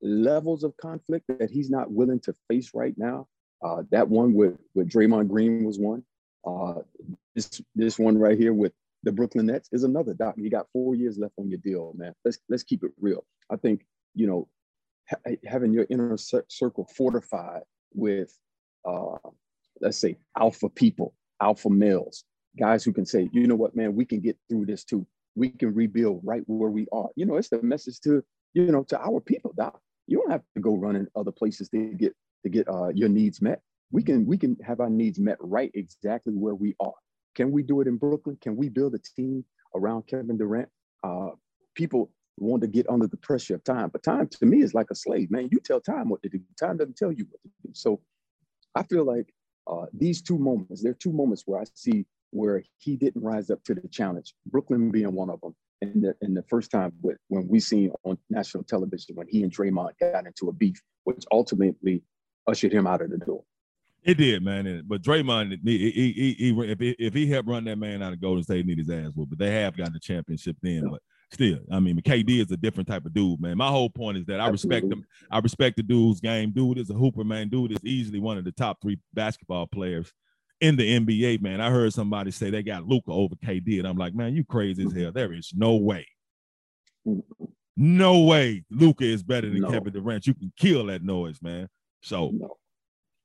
levels 0.00 0.64
of 0.64 0.76
conflict 0.76 1.26
that 1.28 1.50
he's 1.50 1.70
not 1.70 1.90
willing 1.90 2.20
to 2.20 2.34
face 2.48 2.70
right 2.72 2.94
now. 2.96 3.26
Uh, 3.62 3.82
that 3.90 4.08
one 4.08 4.32
with 4.32 4.56
with 4.74 4.88
Draymond 4.88 5.28
Green 5.28 5.64
was 5.64 5.78
one. 5.78 6.04
Uh, 6.46 6.80
this 7.34 7.60
this 7.74 7.98
one 7.98 8.16
right 8.16 8.38
here 8.38 8.52
with 8.52 8.72
the 9.02 9.12
Brooklyn 9.12 9.46
Nets 9.46 9.68
is 9.72 9.82
another. 9.82 10.14
Doc, 10.14 10.34
you 10.36 10.50
got 10.50 10.66
four 10.72 10.94
years 10.94 11.18
left 11.18 11.34
on 11.36 11.50
your 11.50 11.58
deal, 11.58 11.92
man. 11.96 12.14
Let's 12.24 12.38
let's 12.48 12.62
keep 12.62 12.84
it 12.84 12.92
real. 13.00 13.24
I 13.50 13.56
think 13.56 13.84
you 14.14 14.26
know 14.28 14.48
ha- 15.08 15.36
having 15.44 15.72
your 15.72 15.86
inner 15.90 16.16
circle 16.16 16.88
fortified 16.96 17.62
with, 17.94 18.36
uh, 18.88 19.18
let's 19.82 19.98
say, 19.98 20.16
alpha 20.38 20.68
people, 20.68 21.14
alpha 21.40 21.68
males, 21.68 22.24
guys 22.58 22.84
who 22.84 22.92
can 22.92 23.04
say, 23.04 23.28
you 23.32 23.46
know 23.46 23.56
what, 23.56 23.76
man, 23.76 23.94
we 23.94 24.04
can 24.04 24.20
get 24.20 24.38
through 24.48 24.66
this 24.66 24.84
too. 24.84 25.06
We 25.34 25.50
can 25.50 25.74
rebuild 25.74 26.20
right 26.24 26.42
where 26.46 26.70
we 26.70 26.86
are. 26.92 27.08
You 27.16 27.26
know, 27.26 27.36
it's 27.36 27.48
the 27.48 27.62
message 27.62 28.00
to 28.00 28.22
you 28.54 28.66
know 28.66 28.84
to 28.84 29.00
our 29.00 29.20
people, 29.20 29.52
Doc. 29.56 29.80
You 30.06 30.18
don't 30.18 30.30
have 30.30 30.42
to 30.54 30.60
go 30.60 30.76
running 30.76 31.06
other 31.16 31.32
places 31.32 31.68
to 31.70 31.94
get 31.94 32.14
to 32.44 32.50
get 32.50 32.68
uh, 32.68 32.88
your 32.88 33.08
needs 33.08 33.40
met. 33.40 33.60
We 33.90 34.02
can 34.02 34.26
we 34.26 34.36
can 34.36 34.56
have 34.62 34.80
our 34.80 34.90
needs 34.90 35.18
met 35.18 35.38
right 35.40 35.70
exactly 35.74 36.34
where 36.34 36.54
we 36.54 36.74
are. 36.80 36.92
Can 37.34 37.50
we 37.50 37.62
do 37.62 37.80
it 37.80 37.86
in 37.86 37.96
Brooklyn? 37.96 38.36
Can 38.40 38.56
we 38.56 38.68
build 38.68 38.94
a 38.94 38.98
team 39.16 39.44
around 39.74 40.06
Kevin 40.06 40.36
Durant? 40.36 40.68
Uh, 41.02 41.30
people 41.74 42.10
want 42.38 42.62
to 42.62 42.68
get 42.68 42.88
under 42.90 43.06
the 43.06 43.16
pressure 43.16 43.54
of 43.54 43.64
time, 43.64 43.88
but 43.90 44.02
time 44.02 44.26
to 44.26 44.46
me 44.46 44.62
is 44.62 44.74
like 44.74 44.90
a 44.90 44.94
slave, 44.94 45.30
man. 45.30 45.48
You 45.50 45.60
tell 45.60 45.80
time 45.80 46.08
what 46.10 46.22
to 46.22 46.28
do. 46.28 46.40
Time 46.60 46.76
doesn't 46.76 46.96
tell 46.96 47.12
you 47.12 47.26
what 47.30 47.40
to 47.42 47.48
do. 47.64 47.70
So 47.72 48.00
I 48.74 48.82
feel 48.84 49.04
like 49.04 49.32
uh, 49.66 49.86
these 49.92 50.22
two 50.22 50.38
moments, 50.38 50.82
there 50.82 50.92
are 50.92 50.96
two 50.96 51.12
moments 51.12 51.44
where 51.46 51.60
I 51.60 51.64
see 51.74 52.06
where 52.30 52.62
he 52.78 52.96
didn't 52.96 53.22
rise 53.22 53.50
up 53.50 53.62
to 53.64 53.74
the 53.74 53.86
challenge. 53.88 54.34
Brooklyn 54.46 54.90
being 54.90 55.12
one 55.14 55.30
of 55.30 55.40
them. 55.40 55.54
And 55.82 56.02
the, 56.04 56.14
and 56.22 56.36
the 56.36 56.44
first 56.44 56.70
time 56.70 56.92
with, 57.02 57.16
when 57.26 57.48
we 57.48 57.58
seen 57.58 57.90
on 58.04 58.16
national 58.30 58.62
television 58.62 59.16
when 59.16 59.26
he 59.28 59.42
and 59.42 59.52
Draymond 59.52 59.98
got 59.98 60.26
into 60.26 60.48
a 60.48 60.52
beef, 60.52 60.80
which 61.02 61.24
ultimately 61.32 62.04
ushered 62.46 62.72
him 62.72 62.86
out 62.86 63.02
of 63.02 63.10
the 63.10 63.18
door. 63.18 63.42
It 64.04 64.16
did, 64.16 64.44
man. 64.44 64.84
But 64.86 65.02
Draymond, 65.02 65.58
he, 65.64 65.90
he, 65.90 66.34
he, 66.38 66.50
if, 66.70 66.78
he, 66.78 66.90
if 66.98 67.14
he 67.14 67.26
helped 67.28 67.48
run 67.48 67.64
that 67.64 67.78
man 67.78 68.00
out 68.00 68.12
of 68.12 68.20
Golden 68.20 68.44
State, 68.44 68.64
need 68.64 68.78
his 68.78 68.90
ass 68.90 69.10
whooped. 69.14 69.30
But 69.30 69.40
they 69.40 69.50
have 69.54 69.76
gotten 69.76 69.92
the 69.92 70.00
championship 70.00 70.56
then. 70.62 70.88
But 70.88 71.02
still, 71.32 71.60
I 71.70 71.80
mean, 71.80 71.96
KD 72.00 72.44
is 72.44 72.50
a 72.52 72.56
different 72.56 72.88
type 72.88 73.04
of 73.06 73.14
dude, 73.14 73.40
man. 73.40 73.56
My 73.56 73.68
whole 73.68 73.90
point 73.90 74.18
is 74.18 74.26
that 74.26 74.40
I 74.40 74.48
respect 74.48 74.86
him. 74.86 75.04
I 75.30 75.38
respect 75.38 75.76
the 75.76 75.82
dude's 75.82 76.20
game. 76.20 76.50
Dude 76.52 76.78
is 76.78 76.90
a 76.90 76.94
hooper, 76.94 77.24
man. 77.24 77.48
Dude 77.48 77.72
is 77.72 77.84
easily 77.84 78.20
one 78.20 78.38
of 78.38 78.44
the 78.44 78.52
top 78.52 78.78
three 78.82 78.98
basketball 79.14 79.66
players 79.66 80.12
in 80.60 80.76
the 80.76 80.98
NBA, 81.00 81.40
man. 81.42 81.60
I 81.60 81.70
heard 81.70 81.92
somebody 81.92 82.30
say 82.30 82.50
they 82.50 82.62
got 82.62 82.86
Luka 82.86 83.10
over 83.10 83.34
KD, 83.36 83.78
and 83.78 83.88
I'm 83.88 83.96
like, 83.96 84.14
man, 84.14 84.34
you 84.34 84.44
crazy 84.44 84.84
as 84.84 84.92
hell. 84.92 85.12
There 85.12 85.32
is 85.32 85.52
no 85.54 85.76
way. 85.76 86.06
No 87.76 88.20
way 88.20 88.64
Luka 88.70 89.04
is 89.04 89.22
better 89.22 89.48
than 89.48 89.60
no. 89.60 89.70
Kevin 89.70 89.92
Durant. 89.92 90.26
You 90.26 90.34
can 90.34 90.52
kill 90.56 90.86
that 90.86 91.02
noise, 91.02 91.40
man. 91.42 91.68
So 92.02 92.30
no. 92.32 92.56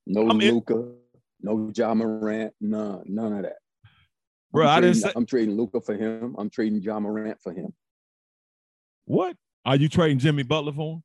No 0.05 0.21
Luka, 0.21 0.93
no 1.41 1.71
Ja 1.75 1.93
Morant, 1.93 2.53
none, 2.61 3.03
none 3.05 3.33
of 3.33 3.43
that. 3.43 3.57
Bro, 4.53 4.63
I'm 4.63 4.69
I 4.69 4.79
trading, 4.79 4.93
didn't 4.93 5.03
say- 5.03 5.13
I'm 5.15 5.25
trading 5.25 5.57
Luka 5.57 5.81
for 5.81 5.95
him. 5.95 6.35
I'm 6.37 6.49
trading 6.49 6.81
Ja 6.81 6.99
Morant 6.99 7.41
for 7.41 7.51
him. 7.51 7.73
What? 9.07 9.37
Are 9.65 9.77
you 9.77 9.87
trading 9.87 10.19
Jimmy 10.19 10.43
Butler 10.43 10.73
for 10.73 10.95
him? 10.95 11.03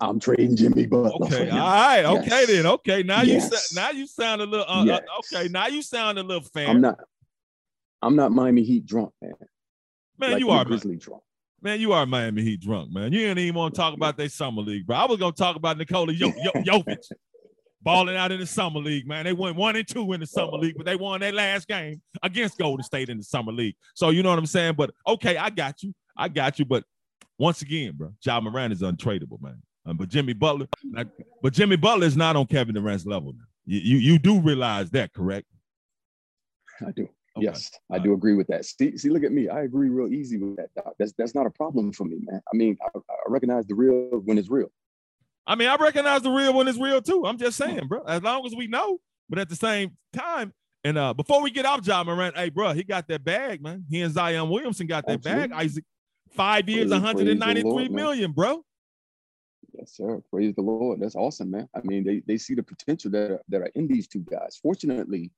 I'm 0.00 0.18
trading 0.18 0.56
Jimmy 0.56 0.86
Butler. 0.86 1.12
Okay, 1.26 1.48
all 1.48 1.58
right, 1.58 2.04
okay 2.04 2.26
yes. 2.26 2.46
then, 2.48 2.66
okay. 2.66 3.02
Now 3.04 3.22
yes. 3.22 3.50
you 3.50 3.80
now 3.80 3.90
you 3.90 4.06
sound 4.06 4.42
a 4.42 4.44
little 4.44 4.66
uh, 4.68 4.80
uh 4.80 4.84
yes. 4.84 5.00
uh, 5.00 5.36
okay. 5.38 5.48
Now 5.48 5.68
you 5.68 5.82
sound 5.82 6.18
a 6.18 6.22
little 6.22 6.42
fair. 6.42 6.68
I'm 6.68 6.80
not. 6.80 6.98
I'm 8.02 8.16
not 8.16 8.32
Miami 8.32 8.64
Heat 8.64 8.84
drunk, 8.84 9.12
man. 9.22 9.32
Man, 10.18 10.32
like 10.32 10.40
you 10.40 10.50
are 10.50 10.64
Grizzly 10.64 10.96
drunk. 10.96 11.22
Man, 11.62 11.80
you 11.80 11.92
are 11.92 12.04
Miami 12.06 12.42
Heat 12.42 12.60
drunk, 12.60 12.92
man. 12.92 13.12
You 13.12 13.20
ain't 13.20 13.38
even 13.38 13.54
want 13.54 13.74
to 13.74 13.80
talk 13.80 13.94
about 13.94 14.16
their 14.16 14.28
summer 14.28 14.62
league, 14.62 14.86
bro. 14.86 14.96
I 14.96 15.06
was 15.06 15.18
gonna 15.18 15.32
talk 15.32 15.56
about 15.56 15.78
Nikola 15.78 16.12
Jović 16.12 17.12
balling 17.82 18.16
out 18.16 18.32
in 18.32 18.40
the 18.40 18.46
summer 18.46 18.80
league, 18.80 19.06
man. 19.06 19.24
They 19.24 19.32
went 19.32 19.54
one 19.54 19.76
and 19.76 19.86
two 19.86 20.12
in 20.12 20.20
the 20.20 20.26
summer 20.26 20.58
league, 20.58 20.74
but 20.76 20.86
they 20.86 20.96
won 20.96 21.20
their 21.20 21.32
last 21.32 21.68
game 21.68 22.02
against 22.22 22.58
Golden 22.58 22.82
State 22.82 23.08
in 23.08 23.16
the 23.16 23.22
summer 23.22 23.52
league. 23.52 23.76
So 23.94 24.10
you 24.10 24.24
know 24.24 24.30
what 24.30 24.40
I'm 24.40 24.46
saying? 24.46 24.74
But 24.74 24.90
okay, 25.06 25.36
I 25.36 25.50
got 25.50 25.82
you. 25.84 25.94
I 26.16 26.28
got 26.28 26.58
you. 26.58 26.64
But 26.64 26.82
once 27.38 27.62
again, 27.62 27.92
bro, 27.96 28.12
Ja 28.24 28.40
Morant 28.40 28.72
is 28.72 28.82
untradeable, 28.82 29.40
man. 29.40 29.60
Um, 29.84 29.96
but 29.96 30.08
Jimmy 30.08 30.32
Butler, 30.32 30.66
like, 30.92 31.08
but 31.42 31.52
Jimmy 31.52 31.76
Butler 31.76 32.06
is 32.06 32.16
not 32.16 32.34
on 32.36 32.46
Kevin 32.46 32.74
Durant's 32.74 33.06
level. 33.06 33.32
Now. 33.32 33.44
You, 33.66 33.78
you 33.78 33.96
you 33.98 34.18
do 34.18 34.40
realize 34.40 34.90
that, 34.90 35.12
correct? 35.12 35.46
I 36.80 36.90
do. 36.90 37.02
Okay. 37.36 37.44
Yes, 37.44 37.70
I 37.92 37.98
do 37.98 38.14
agree 38.14 38.34
with 38.34 38.46
that. 38.46 38.64
See, 38.64 38.96
see, 38.96 39.10
look 39.10 39.22
at 39.22 39.30
me. 39.30 39.48
I 39.48 39.62
agree 39.62 39.90
real 39.90 40.12
easy 40.12 40.38
with 40.38 40.56
that. 40.56 40.70
Doc. 40.74 40.94
That's 40.98 41.12
that's 41.18 41.34
not 41.34 41.46
a 41.46 41.50
problem 41.50 41.92
for 41.92 42.04
me, 42.04 42.16
man. 42.20 42.40
I 42.52 42.56
mean, 42.56 42.76
I, 42.82 42.98
I 42.98 43.14
recognize 43.28 43.66
the 43.66 43.74
real 43.74 44.20
when 44.24 44.38
it's 44.38 44.48
real. 44.48 44.72
I 45.46 45.54
mean, 45.54 45.68
I 45.68 45.76
recognize 45.76 46.22
the 46.22 46.30
real 46.30 46.54
when 46.54 46.66
it's 46.66 46.78
real 46.78 47.00
too. 47.00 47.24
I'm 47.26 47.38
just 47.38 47.56
saying, 47.56 47.86
bro. 47.88 48.02
As 48.04 48.22
long 48.22 48.44
as 48.46 48.54
we 48.56 48.66
know, 48.66 48.98
but 49.28 49.38
at 49.38 49.48
the 49.48 49.56
same 49.56 49.96
time, 50.12 50.52
and 50.82 50.96
uh, 50.98 51.14
before 51.14 51.42
we 51.42 51.50
get 51.50 51.66
off 51.66 51.86
Ja 51.86 52.02
Morant, 52.02 52.36
hey, 52.36 52.48
bro, 52.48 52.72
he 52.72 52.82
got 52.82 53.06
that 53.08 53.22
bag, 53.22 53.62
man. 53.62 53.84
He 53.88 54.00
and 54.00 54.12
Zion 54.12 54.48
Williamson 54.48 54.86
got 54.86 55.06
that 55.06 55.14
Absolutely. 55.14 55.48
bag. 55.48 55.58
Isaac, 55.64 55.84
five 56.30 56.68
years, 56.68 56.90
Praise 56.90 57.02
193 57.02 57.88
million, 57.88 58.32
bro. 58.32 58.62
Yes, 59.72 59.92
sir. 59.94 60.22
Praise 60.30 60.54
the 60.54 60.62
Lord. 60.62 61.00
That's 61.00 61.16
awesome, 61.16 61.50
man. 61.50 61.68
I 61.74 61.80
mean, 61.84 62.04
they, 62.04 62.22
they 62.26 62.38
see 62.38 62.54
the 62.54 62.62
potential 62.62 63.10
that 63.10 63.30
are, 63.30 63.40
that 63.48 63.60
are 63.60 63.70
in 63.74 63.86
these 63.86 64.08
two 64.08 64.20
guys. 64.20 64.58
Fortunately, 64.62 65.30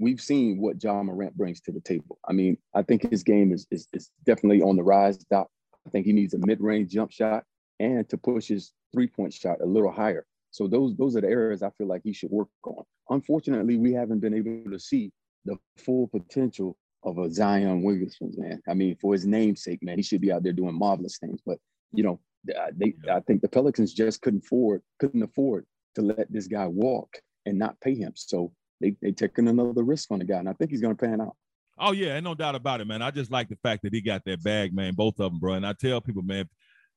we've 0.00 0.20
seen 0.20 0.60
what 0.60 0.82
Ja 0.82 1.02
Morant 1.02 1.36
brings 1.36 1.60
to 1.62 1.72
the 1.72 1.80
table. 1.80 2.18
I 2.28 2.32
mean, 2.32 2.56
I 2.74 2.82
think 2.82 3.08
his 3.08 3.22
game 3.22 3.52
is, 3.52 3.66
is, 3.70 3.86
is 3.92 4.10
definitely 4.24 4.62
on 4.62 4.76
the 4.76 4.82
rise, 4.82 5.18
Doc. 5.18 5.48
I 5.86 5.90
think 5.90 6.06
he 6.06 6.12
needs 6.12 6.34
a 6.34 6.38
mid-range 6.38 6.90
jump 6.90 7.12
shot 7.12 7.44
and 7.78 8.08
to 8.08 8.18
push 8.18 8.48
his 8.48 8.72
three-point 8.92 9.32
shot 9.32 9.60
a 9.62 9.66
little 9.66 9.92
higher. 9.92 10.26
So 10.50 10.66
those 10.66 10.96
those 10.96 11.16
are 11.16 11.20
the 11.20 11.28
areas 11.28 11.62
I 11.62 11.70
feel 11.70 11.86
like 11.86 12.02
he 12.02 12.12
should 12.12 12.30
work 12.30 12.48
on. 12.64 12.84
Unfortunately, 13.08 13.76
we 13.76 13.92
haven't 13.92 14.18
been 14.18 14.34
able 14.34 14.70
to 14.70 14.80
see 14.80 15.12
the 15.44 15.56
full 15.78 16.08
potential 16.08 16.76
of 17.02 17.18
a 17.18 17.30
Zion 17.30 17.82
Williamson, 17.82 18.32
man. 18.36 18.62
I 18.68 18.74
mean, 18.74 18.96
for 19.00 19.12
his 19.12 19.26
namesake, 19.26 19.82
man, 19.82 19.96
he 19.96 20.02
should 20.02 20.20
be 20.20 20.32
out 20.32 20.42
there 20.42 20.52
doing 20.52 20.78
marvelous 20.78 21.18
things. 21.18 21.40
But 21.44 21.58
you 21.92 22.02
know, 22.02 22.20
uh, 22.54 22.70
they 22.74 22.94
I 23.10 23.20
think 23.20 23.42
the 23.42 23.48
Pelicans 23.48 23.94
just 23.94 24.22
couldn't 24.22 24.44
afford 24.44 24.82
couldn't 24.98 25.22
afford 25.22 25.66
to 25.94 26.02
let 26.02 26.30
this 26.30 26.46
guy 26.46 26.66
walk 26.66 27.16
and 27.46 27.58
not 27.58 27.80
pay 27.80 27.94
him. 27.94 28.12
So 28.14 28.52
they 28.80 28.96
they 29.02 29.12
taking 29.12 29.48
another 29.48 29.82
risk 29.82 30.10
on 30.10 30.18
the 30.18 30.24
guy, 30.24 30.38
and 30.38 30.48
I 30.48 30.52
think 30.54 30.70
he's 30.70 30.80
going 30.80 30.96
to 30.96 31.06
pan 31.06 31.20
out. 31.20 31.36
Oh 31.78 31.92
yeah, 31.92 32.20
no 32.20 32.34
doubt 32.34 32.54
about 32.54 32.80
it, 32.80 32.86
man. 32.86 33.02
I 33.02 33.10
just 33.10 33.30
like 33.30 33.48
the 33.48 33.58
fact 33.62 33.82
that 33.82 33.94
he 33.94 34.00
got 34.00 34.24
that 34.26 34.42
bag, 34.42 34.74
man. 34.74 34.94
Both 34.94 35.18
of 35.20 35.32
them, 35.32 35.40
bro. 35.40 35.54
And 35.54 35.66
I 35.66 35.72
tell 35.72 36.00
people, 36.00 36.22
man, 36.22 36.48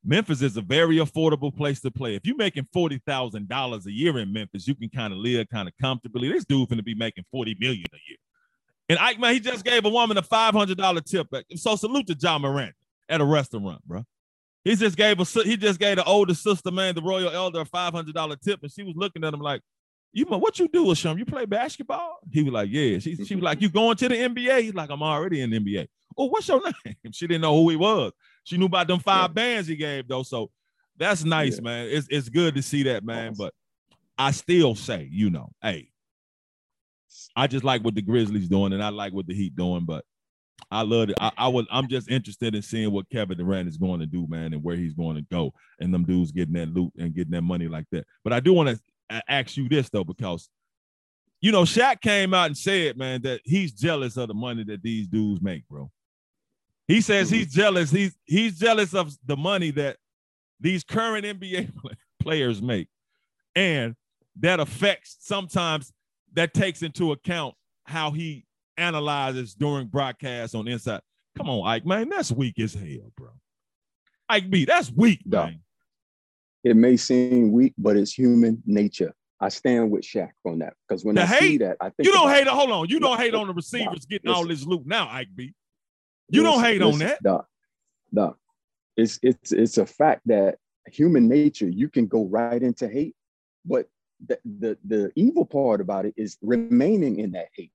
Memphis 0.03 0.41
is 0.41 0.57
a 0.57 0.61
very 0.61 0.97
affordable 0.97 1.55
place 1.55 1.79
to 1.81 1.91
play. 1.91 2.15
If 2.15 2.25
you're 2.25 2.35
making 2.35 2.67
forty 2.73 3.01
thousand 3.05 3.47
dollars 3.47 3.85
a 3.85 3.91
year 3.91 4.19
in 4.19 4.33
Memphis, 4.33 4.67
you 4.67 4.75
can 4.75 4.89
kind 4.89 5.13
of 5.13 5.19
live 5.19 5.47
kind 5.49 5.67
of 5.67 5.73
comfortably. 5.81 6.29
This 6.29 6.45
dude 6.45 6.69
finna 6.69 6.83
be 6.83 6.95
making 6.95 7.23
forty 7.31 7.55
million 7.59 7.85
a 7.93 7.99
year. 8.09 8.17
And 8.89 8.99
Ike, 8.99 9.19
man, 9.19 9.33
he 9.33 9.39
just 9.39 9.63
gave 9.63 9.85
a 9.85 9.89
woman 9.89 10.17
a 10.17 10.21
five 10.21 10.53
hundred 10.53 10.77
dollar 10.77 11.01
tip. 11.01 11.27
So 11.55 11.75
salute 11.75 12.07
to 12.07 12.17
Ja 12.19 12.37
Morant 12.37 12.75
at 13.09 13.21
a 13.21 13.25
restaurant, 13.25 13.81
bro. 13.85 14.05
He 14.63 14.75
just 14.75 14.95
gave 14.95 15.19
a 15.19 15.23
he 15.43 15.57
just 15.57 15.79
gave 15.79 15.97
the 15.97 16.03
older 16.05 16.33
sister, 16.33 16.71
man, 16.71 16.95
the 16.95 17.01
royal 17.01 17.29
elder, 17.29 17.61
a 17.61 17.65
five 17.65 17.93
hundred 17.93 18.15
dollar 18.15 18.35
tip, 18.35 18.61
and 18.61 18.71
she 18.71 18.83
was 18.83 18.95
looking 18.95 19.23
at 19.23 19.33
him 19.33 19.41
like, 19.41 19.61
"You 20.11 20.25
what 20.25 20.59
you 20.59 20.67
do, 20.67 20.93
Shum? 20.95 21.17
You 21.17 21.25
play 21.25 21.45
basketball?" 21.45 22.19
He 22.31 22.43
was 22.43 22.53
like, 22.53 22.69
"Yeah." 22.71 22.99
She 22.99 23.15
she 23.15 23.35
was 23.35 23.43
like, 23.43 23.61
"You 23.61 23.69
going 23.69 23.97
to 23.97 24.09
the 24.09 24.15
NBA?" 24.15 24.61
He's 24.61 24.73
like, 24.73 24.89
"I'm 24.89 25.03
already 25.03 25.41
in 25.41 25.49
the 25.49 25.59
NBA." 25.59 25.87
Oh, 26.17 26.25
what's 26.25 26.47
your 26.47 26.61
name? 26.85 26.95
She 27.11 27.27
didn't 27.27 27.41
know 27.41 27.61
who 27.61 27.69
he 27.69 27.75
was. 27.75 28.11
She 28.43 28.57
knew 28.57 28.65
about 28.65 28.87
them 28.87 28.99
five 28.99 29.31
yeah. 29.31 29.33
bands 29.33 29.67
he 29.67 29.75
gave 29.75 30.07
though, 30.07 30.23
so 30.23 30.49
that's 30.97 31.23
nice, 31.23 31.55
yeah. 31.55 31.63
man. 31.63 31.87
It's 31.89 32.07
it's 32.09 32.29
good 32.29 32.55
to 32.55 32.61
see 32.61 32.83
that, 32.83 33.03
man. 33.03 33.31
Awesome. 33.31 33.45
But 33.45 33.53
I 34.17 34.31
still 34.31 34.75
say, 34.75 35.09
you 35.11 35.29
know, 35.29 35.49
hey, 35.61 35.89
I 37.35 37.47
just 37.47 37.63
like 37.63 37.83
what 37.83 37.95
the 37.95 38.01
Grizzlies 38.01 38.49
doing, 38.49 38.73
and 38.73 38.83
I 38.83 38.89
like 38.89 39.13
what 39.13 39.27
the 39.27 39.33
Heat 39.33 39.55
doing, 39.55 39.85
but 39.85 40.05
I 40.71 40.81
love 40.81 41.09
it. 41.09 41.15
I, 41.19 41.31
I 41.37 41.47
was 41.47 41.65
I'm 41.71 41.87
just 41.87 42.09
interested 42.09 42.55
in 42.55 42.61
seeing 42.61 42.91
what 42.91 43.09
Kevin 43.09 43.37
Durant 43.37 43.67
is 43.67 43.77
going 43.77 43.99
to 43.99 44.05
do, 44.05 44.27
man, 44.27 44.53
and 44.53 44.63
where 44.63 44.75
he's 44.75 44.93
going 44.93 45.15
to 45.15 45.25
go, 45.31 45.53
and 45.79 45.93
them 45.93 46.05
dudes 46.05 46.31
getting 46.31 46.53
that 46.55 46.73
loot 46.73 46.91
and 46.97 47.13
getting 47.13 47.31
that 47.31 47.41
money 47.41 47.67
like 47.67 47.85
that. 47.91 48.05
But 48.23 48.33
I 48.33 48.39
do 48.39 48.53
want 48.53 48.69
to 48.69 48.79
uh, 49.09 49.21
ask 49.27 49.57
you 49.57 49.67
this 49.67 49.89
though, 49.89 50.03
because 50.03 50.49
you 51.41 51.51
know, 51.51 51.63
Shaq 51.63 51.99
came 51.99 52.33
out 52.33 52.45
and 52.45 52.57
said, 52.57 52.97
man, 52.97 53.21
that 53.23 53.41
he's 53.43 53.73
jealous 53.73 54.15
of 54.15 54.29
the 54.29 54.33
money 54.33 54.63
that 54.63 54.81
these 54.81 55.07
dudes 55.07 55.41
make, 55.41 55.67
bro. 55.67 55.91
He 56.87 57.01
says 57.01 57.29
he's 57.29 57.51
jealous. 57.53 57.91
He's 57.91 58.15
he's 58.25 58.57
jealous 58.57 58.93
of 58.93 59.13
the 59.25 59.37
money 59.37 59.71
that 59.71 59.97
these 60.59 60.83
current 60.83 61.25
NBA 61.25 61.71
players 62.21 62.61
make, 62.61 62.87
and 63.55 63.95
that 64.39 64.59
affects 64.59 65.17
sometimes 65.19 65.91
that 66.33 66.53
takes 66.53 66.81
into 66.81 67.11
account 67.11 67.55
how 67.85 68.11
he 68.11 68.45
analyzes 68.77 69.53
during 69.53 69.87
broadcasts 69.87 70.55
on 70.55 70.67
Inside. 70.67 71.01
Come 71.37 71.49
on, 71.49 71.67
Ike, 71.67 71.85
man, 71.85 72.09
that's 72.09 72.31
weak 72.31 72.59
as 72.59 72.73
hell, 72.73 73.11
bro. 73.17 73.29
Ike 74.29 74.49
B, 74.49 74.65
that's 74.65 74.91
weak, 74.91 75.21
no. 75.25 75.45
man. 75.45 75.59
It 76.63 76.75
may 76.75 76.95
seem 76.95 77.51
weak, 77.51 77.73
but 77.77 77.97
it's 77.97 78.13
human 78.13 78.61
nature. 78.65 79.13
I 79.39 79.49
stand 79.49 79.91
with 79.91 80.03
Shaq 80.03 80.31
on 80.45 80.59
that 80.59 80.73
because 80.87 81.03
when 81.03 81.15
the 81.15 81.23
I 81.23 81.25
hate, 81.25 81.39
see 81.39 81.57
that, 81.57 81.77
I 81.81 81.89
think 81.89 82.07
you 82.07 82.13
don't 82.13 82.29
hate. 82.29 82.47
Hold 82.47 82.71
on, 82.71 82.87
you 82.87 82.99
don't 82.99 83.19
hate 83.19 83.35
on 83.35 83.47
the 83.47 83.53
receivers 83.53 84.05
getting 84.05 84.31
all 84.31 84.47
this 84.47 84.65
loot 84.65 84.83
now, 84.85 85.09
Ike 85.09 85.27
B. 85.35 85.53
You 86.29 86.43
don't 86.43 86.63
hate 86.63 86.81
on 86.81 86.97
that, 86.99 87.21
Doc. 87.21 87.45
Doc, 88.13 88.37
it's 88.95 89.19
it's 89.21 89.51
it's 89.51 89.77
a 89.77 89.85
fact 89.85 90.21
that 90.27 90.55
human 90.87 91.27
nature. 91.27 91.67
You 91.67 91.89
can 91.89 92.07
go 92.07 92.25
right 92.25 92.61
into 92.61 92.87
hate, 92.87 93.15
but 93.65 93.87
the 94.27 94.39
the, 94.59 94.77
the 94.85 95.11
evil 95.15 95.45
part 95.45 95.81
about 95.81 96.05
it 96.05 96.13
is 96.17 96.37
remaining 96.41 97.19
in 97.19 97.31
that 97.31 97.49
hate. 97.55 97.71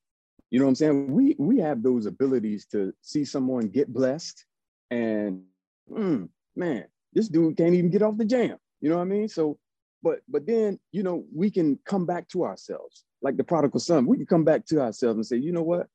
You 0.50 0.58
know 0.58 0.64
what 0.64 0.70
I'm 0.70 0.74
saying? 0.76 1.12
We 1.12 1.36
we 1.38 1.58
have 1.58 1.82
those 1.82 2.06
abilities 2.06 2.66
to 2.66 2.92
see 3.02 3.24
someone 3.24 3.68
get 3.68 3.92
blessed, 3.92 4.44
and 4.90 5.42
mm, 5.90 6.28
man, 6.56 6.84
this 7.12 7.28
dude 7.28 7.56
can't 7.56 7.74
even 7.74 7.90
get 7.90 8.02
off 8.02 8.16
the 8.16 8.24
jam. 8.24 8.56
You 8.80 8.90
know 8.90 8.96
what 8.96 9.02
I 9.02 9.06
mean? 9.06 9.28
So, 9.28 9.58
but 10.02 10.20
but 10.28 10.46
then 10.46 10.78
you 10.92 11.02
know 11.02 11.24
we 11.34 11.50
can 11.50 11.78
come 11.84 12.06
back 12.06 12.28
to 12.28 12.44
ourselves, 12.44 13.04
like 13.20 13.36
the 13.36 13.44
prodigal 13.44 13.80
son. 13.80 14.06
We 14.06 14.16
can 14.16 14.26
come 14.26 14.44
back 14.44 14.64
to 14.66 14.80
ourselves 14.80 15.16
and 15.16 15.26
say, 15.26 15.36
you 15.36 15.52
know 15.52 15.62
what? 15.62 15.88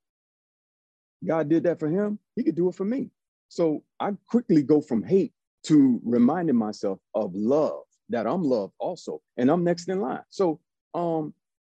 God 1.25 1.49
did 1.49 1.63
that 1.63 1.79
for 1.79 1.87
him. 1.87 2.19
He 2.35 2.43
could 2.43 2.55
do 2.55 2.69
it 2.69 2.75
for 2.75 2.85
me. 2.85 3.09
So 3.49 3.83
I 3.99 4.11
quickly 4.27 4.61
go 4.61 4.81
from 4.81 5.03
hate 5.03 5.31
to 5.63 6.01
reminding 6.03 6.55
myself 6.55 6.99
of 7.15 7.33
love 7.33 7.83
that 8.09 8.27
I'm 8.27 8.43
loved 8.43 8.73
also, 8.79 9.21
and 9.37 9.49
I'm 9.49 9.63
next 9.63 9.89
in 9.89 10.01
line. 10.01 10.23
So 10.29 10.59
um, 10.93 11.33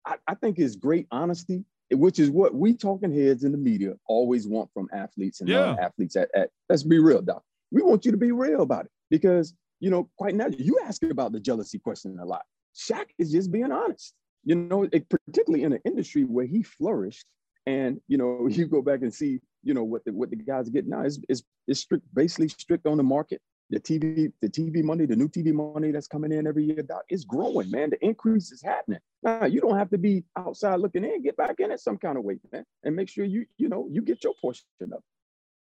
I, 0.06 0.16
I 0.28 0.36
think 0.36 0.60
it's 0.60 0.76
great 0.76 1.08
honesty 1.12 1.66
which 1.92 2.20
is 2.20 2.32
what 2.32 2.56
we 2.56 2.74
talking 2.74 3.14
heads 3.14 3.44
in 3.44 3.52
the 3.52 3.58
media 3.58 3.94
always 4.08 4.48
want 4.48 4.70
from 4.74 4.90
athletes 4.94 5.42
and 5.42 5.50
yeah. 5.50 5.76
athletes 5.80 6.16
at, 6.16 6.30
at 6.34 6.50
let's 6.70 6.84
be 6.84 7.00
real, 7.00 7.22
doc. 7.22 7.44
We 7.72 7.82
want 7.82 8.06
you 8.06 8.12
to 8.12 8.18
be 8.18 8.32
real 8.32 8.62
about 8.62 8.86
it 8.86 8.92
because 9.10 9.54
you 9.80 9.90
know, 9.90 10.10
quite 10.18 10.34
now 10.34 10.48
you 10.48 10.80
ask 10.86 11.04
about 11.04 11.34
the 11.34 11.42
jealousy 11.42 11.78
question 11.78 12.18
a 12.18 12.26
lot. 12.26 12.44
Shaq 12.74 13.08
is 13.20 13.32
just 13.34 13.52
being 13.52 13.72
honest. 13.72 14.14
You 14.46 14.56
know, 14.56 14.84
it, 14.84 15.10
particularly 15.10 15.66
in 15.66 15.74
an 15.74 15.82
industry 15.84 16.24
where 16.24 16.46
he 16.46 16.64
flourished, 16.64 17.26
and 17.66 18.00
you 18.08 18.18
know, 18.18 18.48
you 18.50 18.66
go 18.66 18.82
back 18.82 19.02
and 19.02 19.14
see, 19.14 19.42
you 19.62 19.74
know, 19.74 19.84
what 19.84 20.06
the 20.06 20.14
what 20.14 20.30
the 20.30 20.38
guys 20.38 20.70
get 20.70 20.88
now 20.88 21.04
is 21.04 21.20
is, 21.28 21.44
is 21.68 21.82
strict, 21.82 22.06
basically 22.14 22.48
strict 22.48 22.88
on 22.88 22.96
the 22.96 23.04
market 23.04 23.42
the 23.74 23.80
TV, 23.80 24.32
the 24.40 24.50
TV 24.50 24.84
money, 24.84 25.08
the 25.08 25.16
new 25.16 25.28
TV 25.28 25.52
money 25.52 25.92
that's 25.92 26.08
coming 26.08 26.32
in 26.32 26.46
every 26.46 26.64
year, 26.64 26.84
doc, 26.84 27.02
it's 27.10 27.24
growing, 27.24 27.72
man. 27.72 27.90
The 27.90 28.06
increase 28.06 28.52
is 28.52 28.62
happening. 28.62 29.00
Now 29.24 29.46
you 29.46 29.62
don't 29.62 29.78
have 29.78 29.90
to 29.90 29.98
be 29.98 30.24
outside 30.38 30.80
looking 30.80 31.04
in, 31.04 31.24
get 31.24 31.36
back 31.38 31.60
in 31.60 31.72
it 31.72 31.80
some 31.80 31.98
kind 31.98 32.18
of 32.18 32.24
way, 32.24 32.38
man, 32.52 32.66
and 32.84 32.96
make 32.96 33.10
sure 33.10 33.26
you, 33.26 33.48
you 33.58 33.70
know, 33.70 33.88
you 33.92 34.04
get 34.04 34.24
your 34.24 34.36
portion 34.40 34.66
of 34.82 34.92
it. 34.92 35.00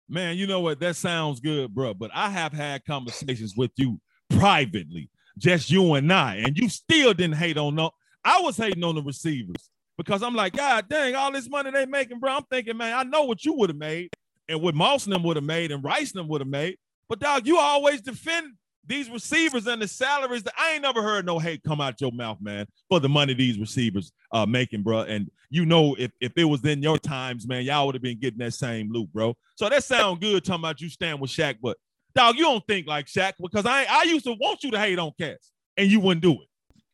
Man, 0.09 0.37
you 0.37 0.49
know 0.49 0.61
what? 0.61 0.81
That 0.81 0.97
sounds 0.97 1.39
good, 1.39 1.73
bro. 1.73 1.95
But 1.95 2.11
I 2.13 2.31
have 2.31 2.53
had 2.53 2.85
conversations 2.85 3.55
with 3.57 3.71
you 3.77 4.01
privately, 4.29 5.09
just 5.39 5.71
you 5.71 5.95
and 5.95 6.13
I, 6.13 6.37
and 6.37 6.59
you 6.59 6.69
still 6.69 7.15
didn't 7.15 7.37
hate 7.37 7.57
on 7.57 7.77
no. 7.77 7.93
I 8.25 8.41
was 8.41 8.57
hating 8.57 8.83
on 8.83 8.97
the 8.97 9.03
receivers 9.03 9.71
because 9.97 10.23
I'm 10.25 10.35
like, 10.35 10.55
God 10.57 10.89
dang, 10.89 11.15
all 11.15 11.31
this 11.31 11.49
money 11.49 11.71
they 11.71 11.87
making, 11.87 12.19
bro. 12.19 12.33
I'm 12.33 12.45
thinking, 12.51 12.77
man, 12.77 12.93
I 12.93 13.05
know 13.05 13.23
what 13.25 13.45
you 13.45 13.53
would 13.55 13.71
have 13.71 13.79
made 13.79 14.11
and 14.49 14.61
what 14.61 14.75
Moss 14.75 15.05
them 15.05 15.23
would 15.23 15.37
have 15.37 15.45
made 15.45 15.71
and 15.71 15.85
Rice 15.85 16.13
would 16.13 16.41
have 16.41 16.49
made. 16.49 16.77
But 17.09 17.21
dog, 17.21 17.47
you 17.47 17.59
always 17.59 18.01
defend 18.01 18.55
these 18.87 19.09
receivers 19.09 19.67
and 19.67 19.81
the 19.81 19.89
salaries 19.89 20.43
that 20.43 20.55
I 20.59 20.73
ain't 20.73 20.83
never 20.83 21.03
heard 21.03 21.25
no 21.25 21.39
hate 21.39 21.63
come 21.63 21.81
out 21.81 22.01
your 22.01 22.13
mouth, 22.13 22.39
man, 22.41 22.67
for 22.89 23.01
the 23.01 23.09
money 23.09 23.35
these 23.35 23.59
receivers 23.59 24.13
uh 24.33 24.47
making, 24.47 24.83
bro. 24.83 25.01
And 25.01 25.31
you 25.51 25.65
know, 25.65 25.95
if, 25.99 26.11
if 26.21 26.33
it 26.37 26.45
was 26.45 26.65
in 26.65 26.83
your 26.83 26.99
times, 26.99 27.47
man, 27.47 27.65
y'all 27.65 27.87
would 27.87 27.95
have 27.95 28.03
been 28.03 28.19
getting 28.19 28.41
that 28.41 28.55
same 28.55 28.93
loop, 28.93 29.11
bro. 29.13 29.35
So 29.57 29.69
that 29.69 29.85
sound 29.85 30.21
good 30.21 30.45
talking 30.45 30.63
about 30.63 30.81
you 30.81 30.89
stand 30.89 31.21
with 31.21 31.31
Shaq, 31.31 31.57
but 31.63 31.77
dog, 32.15 32.37
you 32.37 32.43
don't 32.43 32.67
think 32.67 32.87
like 32.87 33.07
Shaq 33.07 33.35
because 33.41 33.67
I 33.67 33.87
I 33.89 34.05
used 34.05 34.25
to 34.25 34.33
want 34.33 34.63
you 34.63 34.71
to 34.73 34.79
hate 34.79 34.99
on 34.99 35.13
cats 35.19 35.53
and 35.77 35.91
you 35.91 36.01
wouldn't 36.01 36.23
do 36.23 36.33
it. 36.33 36.49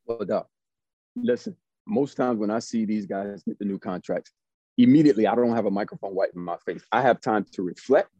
Well, 0.06 0.24
dog, 0.24 0.46
listen, 1.16 1.56
most 1.86 2.16
times 2.16 2.38
when 2.38 2.50
I 2.50 2.58
see 2.58 2.84
these 2.84 3.06
guys 3.06 3.42
get 3.42 3.58
the 3.58 3.64
new 3.64 3.78
contracts, 3.78 4.32
immediately 4.78 5.26
I 5.26 5.34
don't 5.34 5.54
have 5.54 5.66
a 5.66 5.70
microphone 5.70 6.14
wiping 6.14 6.42
my 6.42 6.56
face. 6.64 6.84
I 6.92 7.02
have 7.02 7.20
time 7.20 7.44
to 7.52 7.62
reflect 7.62 8.10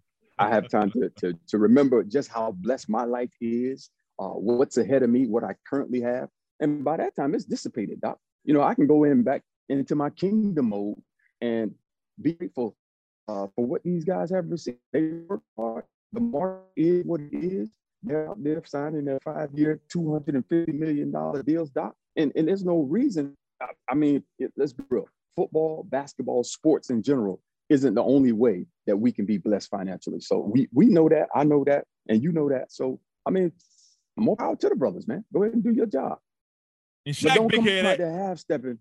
I 0.41 0.49
have 0.49 0.69
time 0.69 0.91
to, 0.93 1.11
to, 1.19 1.39
to 1.49 1.59
remember 1.59 2.03
just 2.03 2.31
how 2.31 2.53
blessed 2.53 2.89
my 2.89 3.05
life 3.05 3.31
is, 3.43 3.91
uh, 4.19 4.31
what's 4.31 4.79
ahead 4.79 5.03
of 5.03 5.11
me, 5.11 5.27
what 5.27 5.45
I 5.45 5.55
currently 5.69 6.01
have. 6.01 6.31
And 6.61 6.83
by 6.83 6.97
that 6.97 7.15
time, 7.15 7.35
it's 7.35 7.45
dissipated, 7.45 8.01
Doc. 8.01 8.19
You 8.45 8.55
know, 8.55 8.63
I 8.63 8.75
can 8.75 8.87
go 8.87 9.05
in 9.05 9.23
back 9.23 9.43
into 9.69 9.95
my 9.95 10.09
kingdom 10.09 10.71
mode 10.71 10.97
and 11.43 11.75
be 12.23 12.33
grateful 12.33 12.75
uh, 13.29 13.49
for 13.55 13.67
what 13.67 13.83
these 13.85 14.05
guys 14.05 14.31
have 14.31 14.51
received. 14.51 14.79
They 14.95 15.11
work 15.29 15.43
hard. 15.59 15.85
The 16.15 16.21
market 16.21 16.65
is 16.75 17.05
what 17.05 17.21
it 17.21 17.33
is. 17.33 17.69
They're 18.03 18.31
out 18.31 18.43
there 18.43 18.63
signing 18.65 19.05
their 19.05 19.21
five-year, 19.21 19.81
$250 19.95 20.73
million 20.73 21.15
deals, 21.45 21.69
Doc. 21.69 21.95
And, 22.17 22.33
and 22.35 22.49
there's 22.49 22.65
no 22.65 22.79
reason. 22.79 23.37
I, 23.61 23.67
I 23.91 23.95
mean, 23.95 24.23
it, 24.39 24.53
let's 24.57 24.73
be 24.73 24.85
real. 24.89 25.07
Football, 25.37 25.85
basketball, 25.91 26.45
sports 26.45 26.89
in 26.89 27.03
general 27.03 27.43
isn't 27.71 27.95
the 27.95 28.03
only 28.03 28.33
way 28.33 28.67
that 28.87 28.97
we 28.97 29.13
can 29.13 29.25
be 29.25 29.39
blessed 29.39 29.71
financially. 29.71 30.21
So 30.21 30.39
we 30.39 30.69
we 30.73 30.87
know 30.87 31.09
that, 31.09 31.29
I 31.35 31.45
know 31.45 31.65
that, 31.65 31.85
and 32.09 32.23
you 32.23 32.33
know 32.33 32.49
that. 32.51 32.71
So 32.73 33.01
I 33.25 33.31
mean, 33.31 33.53
more 34.17 34.37
power 34.37 34.57
to 34.57 34.69
the 34.69 34.75
brothers, 34.75 35.09
man. 35.09 35.25
Go 35.33 35.45
ahead 35.45 35.55
and 35.55 35.63
do 35.63 35.73
your 35.73 35.87
job. 35.87 36.19
And 37.07 37.15
Shaq 37.15 37.29
but 37.29 37.35
don't 37.35 37.51
come 37.51 37.69
out 37.69 37.85
eh? 37.85 37.97
there 37.97 38.13
half 38.13 38.39
stepping, 38.39 38.79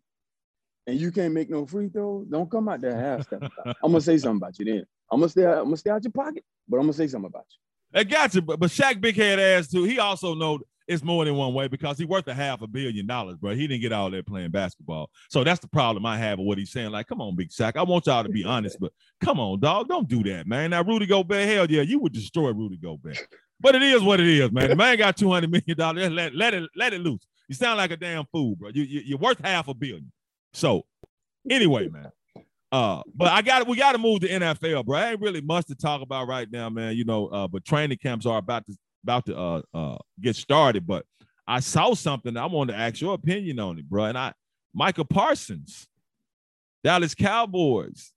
and 0.88 1.00
you 1.00 1.12
can't 1.12 1.34
make 1.34 1.50
no 1.50 1.66
free 1.66 1.88
throws. 1.88 2.28
Don't 2.28 2.52
come 2.52 2.68
out 2.68 2.82
there 2.82 2.96
half 2.96 3.24
stepping. 3.24 3.50
I'm 3.66 3.92
gonna 3.92 4.02
say 4.02 4.18
something 4.18 4.38
about 4.38 4.60
you 4.60 4.66
then. 4.66 4.86
I'm 5.12 5.20
gonna 5.20 5.30
stay. 5.30 5.46
I'm 5.46 5.66
gonna 5.66 5.78
stay 5.78 5.92
out 5.92 6.04
your 6.04 6.12
pocket, 6.12 6.44
but 6.68 6.78
I'm 6.78 6.84
gonna 6.84 6.94
say 6.94 7.08
something 7.08 7.30
about 7.30 7.46
you. 7.50 8.00
I 8.00 8.04
got 8.04 8.36
you, 8.36 8.42
but, 8.42 8.60
but 8.60 8.70
Shaq 8.70 9.00
big 9.00 9.16
head 9.16 9.40
ass 9.40 9.70
too. 9.70 9.84
He 9.84 10.00
also 10.00 10.36
know 10.36 10.60
it's 10.90 11.04
more 11.04 11.24
than 11.24 11.36
one 11.36 11.54
way 11.54 11.68
because 11.68 12.00
he's 12.00 12.08
worth 12.08 12.28
a 12.28 12.34
half 12.34 12.64
a 12.64 12.68
billion 12.68 13.06
dollars, 13.06 13.38
bro. 13.38 13.54
He 13.54 13.68
didn't 13.68 13.82
get 13.82 13.94
all 13.94 14.10
that 14.10 14.26
playing 14.26 14.50
basketball. 14.50 15.12
So 15.30 15.44
that's 15.44 15.60
the 15.60 15.68
problem 15.68 16.04
I 16.04 16.18
have 16.18 16.40
with 16.40 16.48
what 16.48 16.58
he's 16.58 16.72
saying. 16.72 16.90
Like, 16.90 17.08
come 17.08 17.22
on, 17.22 17.36
Big 17.36 17.52
Sack. 17.52 17.78
I 17.78 17.84
want 17.84 18.08
y'all 18.08 18.24
to 18.24 18.30
be 18.30 18.44
honest, 18.44 18.80
but 18.80 18.92
come 19.22 19.40
on, 19.40 19.60
dog. 19.60 19.88
Don't 19.88 20.10
do 20.10 20.24
that, 20.24 20.48
man. 20.48 20.72
Now, 20.72 20.82
Rudy 20.84 21.06
Gobert, 21.06 21.48
hell 21.48 21.70
yeah, 21.70 21.84
you 21.84 22.00
would 22.00 22.12
destroy 22.12 22.52
Rudy 22.52 22.78
Gobert. 22.78 23.20
But 23.62 23.76
it 23.76 23.84
is 23.84 24.02
what 24.02 24.20
it 24.20 24.28
is, 24.28 24.52
man. 24.52 24.70
The 24.70 24.76
man 24.76 24.98
got 24.98 25.16
two 25.16 25.32
hundred 25.32 25.52
million 25.52 25.78
dollars. 25.78 26.10
Let, 26.10 26.34
let 26.34 26.54
it 26.54 26.70
let 26.76 26.94
it 26.94 27.02
loose. 27.02 27.22
You 27.48 27.56
sound 27.56 27.78
like 27.78 27.92
a 27.92 27.98
damn 27.98 28.26
fool, 28.32 28.56
bro. 28.56 28.70
You, 28.74 28.84
you 28.84 29.02
you're 29.06 29.18
worth 29.20 29.40
half 29.44 29.68
a 29.68 29.74
billion. 29.74 30.12
So 30.54 30.86
anyway, 31.50 31.90
man. 31.90 32.12
Uh, 32.72 33.02
but 33.16 33.28
I 33.30 33.42
got 33.42 33.68
we 33.68 33.78
got 33.78 33.92
to 33.94 33.98
move 33.98 34.22
to 34.22 34.30
NFL, 34.30 34.86
bro. 34.86 34.98
I 34.98 35.12
ain't 35.12 35.22
really 35.22 35.42
much 35.42 35.66
to 35.68 35.76
talk 35.76 36.02
about 36.02 36.28
right 36.28 36.50
now, 36.52 36.70
man. 36.70 36.96
You 36.96 37.04
know, 37.04 37.28
uh, 37.28 37.48
but 37.48 37.66
training 37.66 37.98
camps 38.02 38.26
are 38.26 38.38
about 38.38 38.66
to 38.68 38.76
about 39.04 39.26
to 39.26 39.38
uh 39.38 39.62
uh 39.74 39.98
get 40.20 40.36
started. 40.36 40.86
But 40.86 41.06
I 41.48 41.60
saw 41.60 41.94
something. 41.94 42.38
I 42.38 42.46
wanted 42.46 42.74
to 42.74 42.80
ask 42.80 43.02
your 43.02 43.14
opinion 43.14 43.60
on 43.60 43.80
it, 43.80 43.90
bro. 43.90 44.06
And 44.06 44.18
I 44.18 44.34
Micah 44.74 45.06
Parsons, 45.06 45.88
Dallas 46.84 47.16
Cowboys 47.16 48.14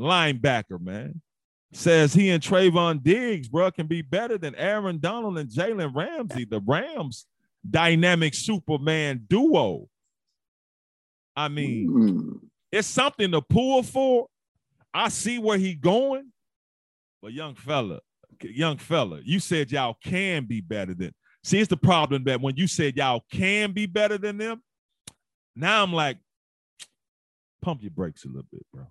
linebacker, 0.00 0.80
man, 0.80 1.20
says 1.72 2.12
he 2.12 2.30
and 2.30 2.42
Trevon 2.42 3.02
Diggs, 3.02 3.48
bro, 3.48 3.70
can 3.70 3.86
be 3.86 4.02
better 4.02 4.36
than 4.36 4.54
Aaron 4.56 4.98
Donald 4.98 5.38
and 5.38 5.48
Jalen 5.48 5.94
Ramsey, 5.94 6.44
the 6.44 6.60
Rams 6.60 7.26
dynamic 7.68 8.34
Superman 8.34 9.24
duo. 9.28 9.88
I 11.34 11.48
mean, 11.48 11.88
mm. 11.88 12.48
it's 12.70 12.88
something 12.88 13.30
to 13.32 13.40
pull 13.40 13.82
for. 13.82 14.26
I 14.92 15.08
see 15.08 15.38
where 15.38 15.56
he 15.56 15.74
going, 15.74 16.32
but 17.22 17.32
young 17.32 17.54
fella, 17.54 18.00
young 18.44 18.78
fella, 18.78 19.20
you 19.24 19.40
said 19.40 19.70
y'all 19.70 19.96
can 20.04 20.44
be 20.44 20.60
better 20.60 20.94
than. 20.94 21.14
See, 21.44 21.58
it's 21.58 21.68
the 21.68 21.76
problem 21.76 22.24
that 22.24 22.40
when 22.40 22.56
you 22.56 22.66
said 22.66 22.96
y'all 22.96 23.24
can 23.32 23.72
be 23.72 23.86
better 23.86 24.16
than 24.16 24.38
them, 24.38 24.62
now 25.56 25.82
I'm 25.82 25.92
like, 25.92 26.18
pump 27.62 27.82
your 27.82 27.90
brakes 27.90 28.24
a 28.24 28.28
little 28.28 28.46
bit, 28.52 28.64
bro. 28.72 28.86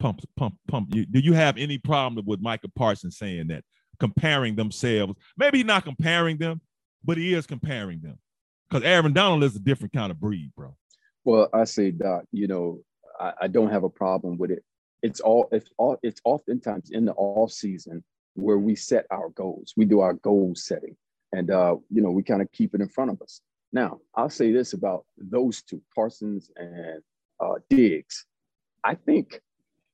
Pump, 0.00 0.20
pump, 0.36 0.56
pump. 0.68 0.94
You, 0.94 1.06
do 1.06 1.18
you 1.18 1.34
have 1.34 1.56
any 1.56 1.78
problem 1.78 2.24
with 2.26 2.40
Micah 2.40 2.68
Parsons 2.74 3.18
saying 3.18 3.48
that, 3.48 3.64
comparing 4.00 4.56
themselves? 4.56 5.14
Maybe 5.36 5.58
he's 5.58 5.66
not 5.66 5.84
comparing 5.84 6.38
them, 6.38 6.60
but 7.04 7.16
he 7.16 7.34
is 7.34 7.46
comparing 7.46 8.00
them 8.00 8.18
because 8.68 8.82
Aaron 8.84 9.12
Donald 9.12 9.44
is 9.44 9.56
a 9.56 9.60
different 9.60 9.92
kind 9.92 10.10
of 10.10 10.20
breed, 10.20 10.52
bro. 10.56 10.74
Well, 11.24 11.48
I 11.52 11.64
say, 11.64 11.90
Doc, 11.90 12.24
you 12.32 12.46
know, 12.46 12.80
I, 13.18 13.32
I 13.42 13.48
don't 13.48 13.70
have 13.70 13.84
a 13.84 13.88
problem 13.88 14.36
with 14.36 14.50
it. 14.50 14.64
It's 15.02 15.20
all 15.20 15.48
it's 15.52 15.70
all 15.76 15.98
it's 16.02 16.20
oftentimes 16.24 16.90
in 16.90 17.04
the 17.04 17.12
off 17.12 17.52
season 17.52 18.02
where 18.34 18.58
we 18.58 18.74
set 18.74 19.06
our 19.10 19.30
goals. 19.30 19.72
We 19.76 19.84
do 19.84 20.00
our 20.00 20.14
goal 20.14 20.54
setting, 20.54 20.96
and 21.32 21.50
uh, 21.50 21.76
you 21.90 22.02
know, 22.02 22.10
we 22.10 22.22
kind 22.22 22.42
of 22.42 22.50
keep 22.52 22.74
it 22.74 22.80
in 22.80 22.88
front 22.88 23.10
of 23.10 23.20
us. 23.22 23.40
Now, 23.72 24.00
I'll 24.14 24.30
say 24.30 24.52
this 24.52 24.72
about 24.72 25.04
those 25.18 25.62
two, 25.62 25.82
Parsons 25.94 26.50
and 26.56 27.02
uh, 27.40 27.54
Diggs. 27.68 28.24
I 28.84 28.94
think 28.94 29.40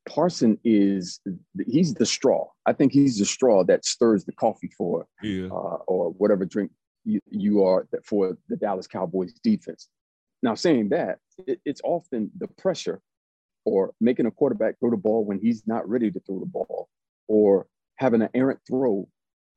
Parson 0.08 0.58
is 0.64 1.20
he's 1.66 1.94
the 1.94 2.06
straw. 2.06 2.48
I 2.66 2.72
think 2.72 2.92
he's 2.92 3.18
the 3.18 3.24
straw 3.24 3.64
that 3.64 3.84
stirs 3.84 4.24
the 4.24 4.32
coffee 4.32 4.70
for 4.76 5.06
yeah. 5.22 5.46
uh, 5.46 5.78
or 5.86 6.10
whatever 6.10 6.44
drink 6.44 6.70
you, 7.04 7.20
you 7.30 7.64
are 7.64 7.86
for 8.04 8.36
the 8.48 8.56
Dallas 8.56 8.86
Cowboys 8.86 9.32
defense. 9.42 9.88
Now, 10.42 10.54
saying 10.54 10.88
that, 10.90 11.18
it, 11.46 11.60
it's 11.64 11.80
often 11.84 12.30
the 12.38 12.48
pressure 12.48 13.00
or 13.64 13.92
making 14.00 14.26
a 14.26 14.30
quarterback 14.30 14.78
throw 14.78 14.90
the 14.90 14.96
ball 14.96 15.24
when 15.24 15.38
he's 15.38 15.62
not 15.66 15.88
ready 15.88 16.10
to 16.10 16.20
throw 16.20 16.40
the 16.40 16.46
ball 16.46 16.88
or 17.28 17.66
having 18.00 18.22
an 18.22 18.30
errant 18.34 18.58
throw 18.66 19.06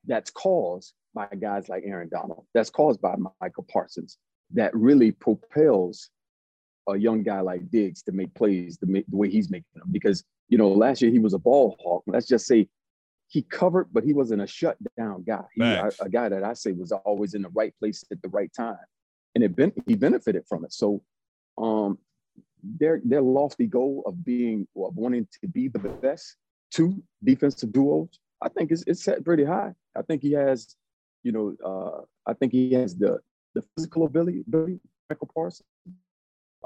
that's 0.06 0.30
caused 0.30 0.94
by 1.16 1.28
guys 1.40 1.70
like 1.70 1.84
Aaron 1.86 2.10
Donald, 2.10 2.46
that's 2.54 2.70
caused 2.70 3.02
by 3.02 3.16
Micah 3.16 3.62
Parsons, 3.72 4.18
that 4.54 4.76
really 4.76 5.12
propels 5.12 6.10
a 6.90 6.98
young 6.98 7.24
guy 7.24 7.40
like 7.40 7.72
Diggs 7.72 8.04
to 8.04 8.12
make 8.12 8.34
plays 8.36 8.78
the, 8.82 9.04
the 9.08 9.16
way 9.16 9.30
he's 9.30 9.50
making 9.50 9.72
them. 9.76 9.88
Because, 9.92 10.26
you 10.50 10.58
know, 10.58 10.70
last 10.70 11.02
year 11.02 11.10
he 11.10 11.20
was 11.20 11.34
a 11.34 11.40
ball 11.40 11.78
hawk. 11.82 12.04
Let's 12.06 12.28
just 12.28 12.46
say 12.46 12.68
he 13.30 13.44
covered, 13.44 13.88
but 13.94 14.04
he 14.04 14.14
wasn't 14.14 14.42
a 14.42 14.48
shutdown 14.48 15.24
guy. 15.26 15.46
He, 15.56 15.64
a, 15.64 15.92
a, 16.02 16.10
guy 16.10 16.28
that 16.28 16.44
I 16.44 16.54
say 16.54 16.74
was 16.74 16.92
always 16.92 17.36
in 17.36 17.44
the 17.44 17.50
right 17.50 17.74
place 17.80 18.04
at 18.12 18.22
the 18.22 18.28
right 18.28 18.52
time, 18.56 18.76
and 19.34 19.44
it 19.44 19.56
been, 19.56 19.72
he 19.88 19.96
benefited 19.96 20.44
from 20.50 20.66
it. 20.66 20.74
So, 20.74 21.02
um, 21.58 21.98
their 22.62 23.02
their 23.04 23.22
lofty 23.22 23.68
goal 23.68 24.04
of 24.06 24.24
being 24.24 24.68
of 24.76 24.96
wanting 24.96 25.28
to 25.42 25.48
be 25.48 25.68
the 25.68 25.92
best 26.02 26.36
two 26.74 27.02
defensive 27.24 27.72
duos, 27.72 28.20
I 28.42 28.50
think 28.50 28.72
it's, 28.72 28.84
is 28.84 29.04
set 29.04 29.24
pretty 29.24 29.46
high. 29.46 29.74
I 29.96 30.02
think 30.02 30.22
he 30.22 30.34
has, 30.34 30.76
you 31.24 31.32
know, 31.32 31.56
uh, 31.66 32.30
I 32.30 32.34
think 32.34 32.52
he 32.52 32.72
has 32.74 32.96
the 32.96 33.20
the 33.56 33.64
physical 33.76 34.06
ability, 34.06 34.44
ability 34.48 34.80
Micah 35.10 35.26
Parsons. 35.26 35.68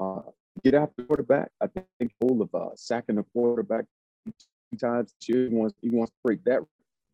Uh, 0.00 0.22
get 0.64 0.74
after 0.74 0.94
the 0.98 1.04
quarterback. 1.04 1.50
I 1.60 1.66
think 1.66 2.12
goal 2.20 2.42
of 2.42 2.54
uh, 2.54 2.70
sacking 2.74 3.16
the 3.16 3.24
quarterback 3.34 3.84
times 4.76 5.14
this. 5.20 5.48
He 5.48 5.54
wants 5.54 5.74
he 5.82 5.90
wants 5.90 6.10
to 6.10 6.16
break 6.24 6.44
that. 6.44 6.60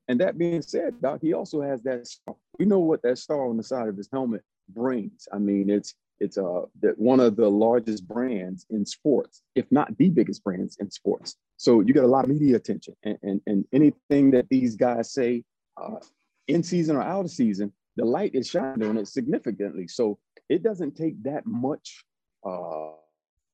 And 0.08 0.20
that 0.20 0.36
being 0.36 0.60
said, 0.60 1.00
Doc, 1.00 1.20
he 1.22 1.32
also 1.32 1.62
has 1.62 1.82
that 1.82 2.06
star. 2.06 2.34
We 2.58 2.66
know 2.66 2.80
what 2.80 3.02
that 3.02 3.18
star 3.18 3.48
on 3.48 3.56
the 3.56 3.62
side 3.62 3.88
of 3.88 3.96
his 3.96 4.08
helmet 4.12 4.42
brings. 4.68 5.26
I 5.32 5.38
mean, 5.38 5.70
it's 5.70 5.94
it's 6.20 6.38
uh 6.38 6.62
that 6.80 6.98
one 6.98 7.20
of 7.20 7.36
the 7.36 7.50
largest 7.50 8.06
brands 8.06 8.66
in 8.70 8.86
sports, 8.86 9.42
if 9.54 9.66
not 9.70 9.96
the 9.98 10.08
biggest 10.10 10.42
brands 10.44 10.76
in 10.80 10.90
sports. 10.90 11.36
So 11.56 11.80
you 11.80 11.92
get 11.94 12.04
a 12.04 12.08
lot 12.08 12.24
of 12.24 12.30
media 12.30 12.56
attention, 12.56 12.94
and 13.02 13.18
and, 13.22 13.40
and 13.46 13.64
anything 13.72 14.30
that 14.32 14.48
these 14.48 14.76
guys 14.76 15.12
say, 15.12 15.44
uh, 15.80 15.96
in 16.48 16.62
season 16.62 16.96
or 16.96 17.02
out 17.02 17.24
of 17.24 17.30
season, 17.30 17.72
the 17.96 18.04
light 18.04 18.34
is 18.34 18.48
shining 18.48 18.88
on 18.88 18.98
it 18.98 19.08
significantly. 19.08 19.88
So 19.88 20.18
it 20.48 20.62
doesn't 20.62 20.96
take 20.96 21.22
that 21.22 21.46
much 21.46 22.04
uh, 22.44 22.90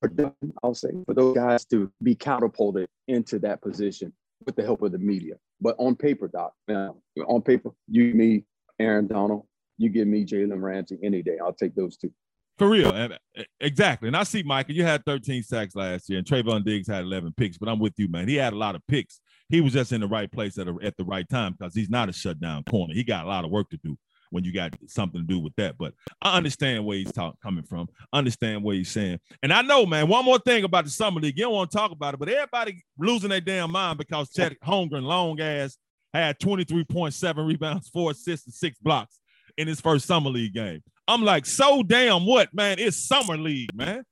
production, 0.01 0.53
I'll 0.63 0.75
say, 0.75 0.91
for 1.07 1.15
those 1.15 1.35
guys 1.35 1.65
to 1.67 1.91
be 2.03 2.15
catapulted 2.15 2.89
into 3.09 3.39
that 3.41 3.61
position 3.63 4.13
with 4.47 4.57
the 4.57 4.65
help 4.65 4.83
of 4.83 4.93
the 4.93 4.99
media. 4.99 5.35
But 5.61 5.77
on 5.79 5.95
paper, 5.95 6.29
Doc, 6.29 6.55
now, 6.67 6.97
on 7.27 7.43
paper, 7.43 7.71
you 7.89 8.15
me 8.15 8.45
Aaron 8.79 9.07
Donald, 9.07 9.47
you 9.77 9.91
give 9.91 10.09
me 10.09 10.25
Jalen 10.25 10.63
Ramsey 10.63 10.99
any 11.03 11.23
day. 11.23 11.39
I'll 11.43 11.53
take 11.53 11.75
those 11.75 11.97
two. 11.97 12.13
For 12.61 12.69
real, 12.69 13.09
exactly. 13.59 14.09
And 14.09 14.17
I 14.19 14.23
see 14.23 14.43
Micah, 14.43 14.75
you 14.75 14.85
had 14.85 15.03
13 15.07 15.43
sacks 15.43 15.75
last 15.75 16.11
year, 16.11 16.19
and 16.19 16.29
Trevon 16.29 16.63
Diggs 16.63 16.87
had 16.87 17.05
11 17.05 17.33
picks. 17.35 17.57
But 17.57 17.71
I'm 17.71 17.79
with 17.79 17.95
you, 17.97 18.07
man. 18.07 18.29
He 18.29 18.35
had 18.35 18.53
a 18.53 18.59
lot 18.59 18.75
of 18.75 18.87
picks. 18.87 19.23
He 19.49 19.63
was 19.63 19.73
just 19.73 19.93
in 19.93 20.03
the 20.03 20.07
right 20.07 20.31
place 20.31 20.59
at, 20.59 20.69
a, 20.69 20.77
at 20.83 20.95
the 20.99 21.05
right 21.05 21.27
time 21.27 21.57
because 21.59 21.75
he's 21.75 21.89
not 21.89 22.11
a 22.11 22.13
shutdown 22.13 22.63
corner. 22.65 22.93
He 22.93 23.03
got 23.03 23.25
a 23.25 23.29
lot 23.29 23.47
of 23.47 23.51
work 23.51 23.71
to 23.71 23.79
do 23.79 23.97
when 24.29 24.45
you 24.45 24.53
got 24.53 24.75
something 24.89 25.23
to 25.23 25.27
do 25.27 25.39
with 25.39 25.55
that. 25.57 25.79
But 25.79 25.95
I 26.21 26.37
understand 26.37 26.85
where 26.85 26.99
he's 26.99 27.11
talk, 27.13 27.41
coming 27.43 27.65
from. 27.65 27.89
understand 28.13 28.63
what 28.63 28.77
he's 28.77 28.91
saying. 28.91 29.21
And 29.43 29.55
I 29.55 29.63
know, 29.63 29.87
man, 29.87 30.07
one 30.07 30.27
more 30.27 30.39
thing 30.39 30.65
about 30.65 30.85
the 30.85 30.91
summer 30.91 31.19
league. 31.19 31.39
You 31.39 31.45
don't 31.45 31.55
want 31.55 31.71
to 31.71 31.77
talk 31.79 31.93
about 31.93 32.13
it, 32.13 32.21
but 32.21 32.29
everybody 32.29 32.85
losing 32.99 33.31
their 33.31 33.41
damn 33.41 33.73
mind 33.73 33.97
because 33.97 34.29
Chet 34.35 34.61
Holmgren, 34.61 35.05
long 35.05 35.41
ass, 35.41 35.79
had 36.13 36.39
23.7 36.39 37.47
rebounds, 37.47 37.89
four 37.89 38.11
assists, 38.11 38.47
and 38.47 38.55
six 38.55 38.79
blocks 38.79 39.19
in 39.57 39.67
his 39.67 39.81
first 39.81 40.07
summer 40.07 40.29
league 40.29 40.53
game. 40.53 40.83
I'm 41.09 41.23
like, 41.23 41.47
so 41.47 41.83
damn 41.83 42.27
what, 42.27 42.55
man? 42.55 42.79
It's 42.79 42.97
summer 42.97 43.37
league, 43.37 43.75
man. 43.75 44.05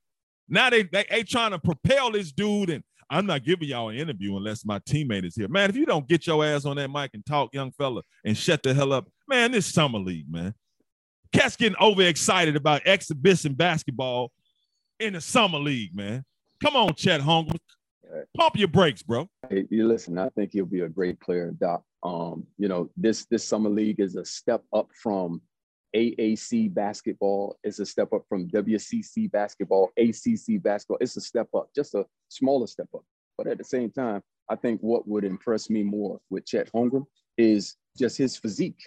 Now 0.47 0.69
they 0.69 0.83
they, 0.83 1.05
they 1.09 1.23
trying 1.23 1.51
to 1.51 1.59
propel 1.59 2.11
this 2.11 2.31
dude 2.31 2.69
and 2.69 2.83
I'm 3.11 3.25
not 3.25 3.43
giving 3.43 3.67
y'all 3.67 3.89
an 3.89 3.97
interview 3.97 4.37
unless 4.37 4.63
my 4.63 4.79
teammate 4.79 5.25
is 5.25 5.35
here. 5.35 5.47
Man, 5.47 5.69
if 5.69 5.75
you 5.75 5.85
don't 5.85 6.07
get 6.07 6.27
your 6.27 6.45
ass 6.45 6.65
on 6.65 6.75
that 6.75 6.91
mic 6.91 7.11
and 7.15 7.25
talk, 7.25 7.53
young 7.53 7.71
fella, 7.71 8.03
and 8.23 8.37
shut 8.37 8.61
the 8.61 8.73
hell 8.73 8.93
up, 8.93 9.07
man, 9.27 9.51
this 9.51 9.65
summer 9.65 9.97
league, 9.97 10.31
man. 10.31 10.53
Cats 11.31 11.55
getting 11.55 11.77
overexcited 11.81 12.55
about 12.55 12.85
exhibition 12.85 13.53
basketball 13.53 14.31
in 14.99 15.13
the 15.13 15.21
summer 15.21 15.57
league, 15.57 15.95
man. 15.95 16.23
Come 16.63 16.75
on, 16.75 16.93
Chet 16.93 17.21
Holmgren. 17.21 17.57
Pump 18.35 18.57
your 18.57 18.67
brakes, 18.67 19.01
bro. 19.03 19.27
Hey, 19.49 19.65
you 19.69 19.87
listen, 19.87 20.17
I 20.17 20.29
think 20.29 20.51
he'll 20.51 20.65
be 20.65 20.81
a 20.81 20.89
great 20.89 21.19
player, 21.19 21.51
Doc. 21.51 21.83
Um, 22.03 22.45
you 22.57 22.67
know, 22.67 22.89
this 22.97 23.25
this 23.25 23.43
summer 23.43 23.69
league 23.69 23.99
is 23.99 24.15
a 24.15 24.25
step 24.25 24.63
up 24.73 24.89
from 24.93 25.41
AAC 25.95 26.73
basketball. 26.73 27.57
It's 27.63 27.79
a 27.79 27.85
step 27.85 28.13
up 28.13 28.23
from 28.27 28.47
WCC 28.49 29.31
basketball, 29.31 29.91
ACC 29.97 30.61
basketball. 30.61 30.97
It's 31.01 31.17
a 31.17 31.21
step 31.21 31.47
up, 31.55 31.69
just 31.75 31.95
a 31.95 32.05
smaller 32.29 32.67
step 32.67 32.87
up. 32.93 33.03
But 33.37 33.47
at 33.47 33.57
the 33.57 33.63
same 33.63 33.91
time, 33.91 34.21
I 34.49 34.55
think 34.55 34.81
what 34.81 35.07
would 35.07 35.23
impress 35.23 35.69
me 35.69 35.83
more 35.83 36.19
with 36.29 36.45
Chet 36.45 36.71
Holmgren 36.73 37.05
is 37.37 37.75
just 37.97 38.17
his 38.17 38.35
physique. 38.35 38.81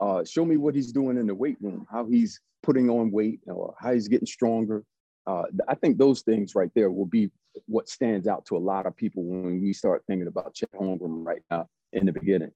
Uh, 0.00 0.24
show 0.24 0.44
me 0.44 0.56
what 0.56 0.74
he's 0.74 0.92
doing 0.92 1.18
in 1.18 1.26
the 1.26 1.34
weight 1.34 1.56
room, 1.60 1.86
how 1.90 2.06
he's 2.06 2.40
putting 2.62 2.88
on 2.88 3.10
weight, 3.10 3.40
or 3.46 3.74
how 3.78 3.92
he's 3.92 4.08
getting 4.08 4.26
stronger. 4.26 4.84
Uh, 5.26 5.44
I 5.68 5.74
think 5.74 5.98
those 5.98 6.22
things 6.22 6.54
right 6.54 6.70
there 6.74 6.90
will 6.90 7.06
be 7.06 7.30
what 7.66 7.88
stands 7.88 8.26
out 8.26 8.46
to 8.46 8.56
a 8.56 8.58
lot 8.58 8.86
of 8.86 8.96
people 8.96 9.24
when 9.24 9.60
we 9.60 9.72
start 9.72 10.02
thinking 10.06 10.28
about 10.28 10.54
Chet 10.54 10.70
Holmgren 10.72 11.24
right 11.24 11.42
now 11.50 11.68
in 11.92 12.06
the 12.06 12.12
beginning. 12.12 12.52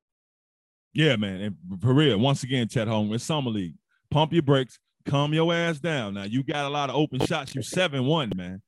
Yeah, 0.95 1.17
man. 1.17 1.41
And 1.41 1.83
for 1.83 1.93
real, 1.93 2.19
once 2.19 2.45
again, 2.45 2.69
Chet 2.69 2.87
Holmgren, 2.89 3.21
Summer 3.21 3.51
League. 3.51 3.75
Pump 4.11 4.33
your 4.33 4.43
brakes, 4.43 4.79
calm 5.07 5.35
your 5.35 5.53
ass 5.53 5.81
down. 5.81 6.15
Now 6.15 6.23
you 6.23 6.45
got 6.45 6.67
a 6.67 6.69
lot 6.69 6.89
of 6.89 6.97
open 6.97 7.19
shots. 7.27 7.55
You 7.55 7.63
seven 7.63 8.07
one, 8.07 8.31
man. 8.37 8.63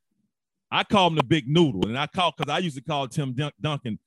I 0.70 0.82
call 0.82 1.06
him 1.06 1.14
the 1.14 1.22
big 1.22 1.48
noodle, 1.48 1.86
and 1.86 1.96
I 1.96 2.08
call 2.08 2.34
because 2.36 2.52
I 2.52 2.58
used 2.58 2.76
to 2.76 2.82
call 2.82 3.06
Tim 3.06 3.32
Dun- 3.32 3.52
Duncan. 3.60 3.98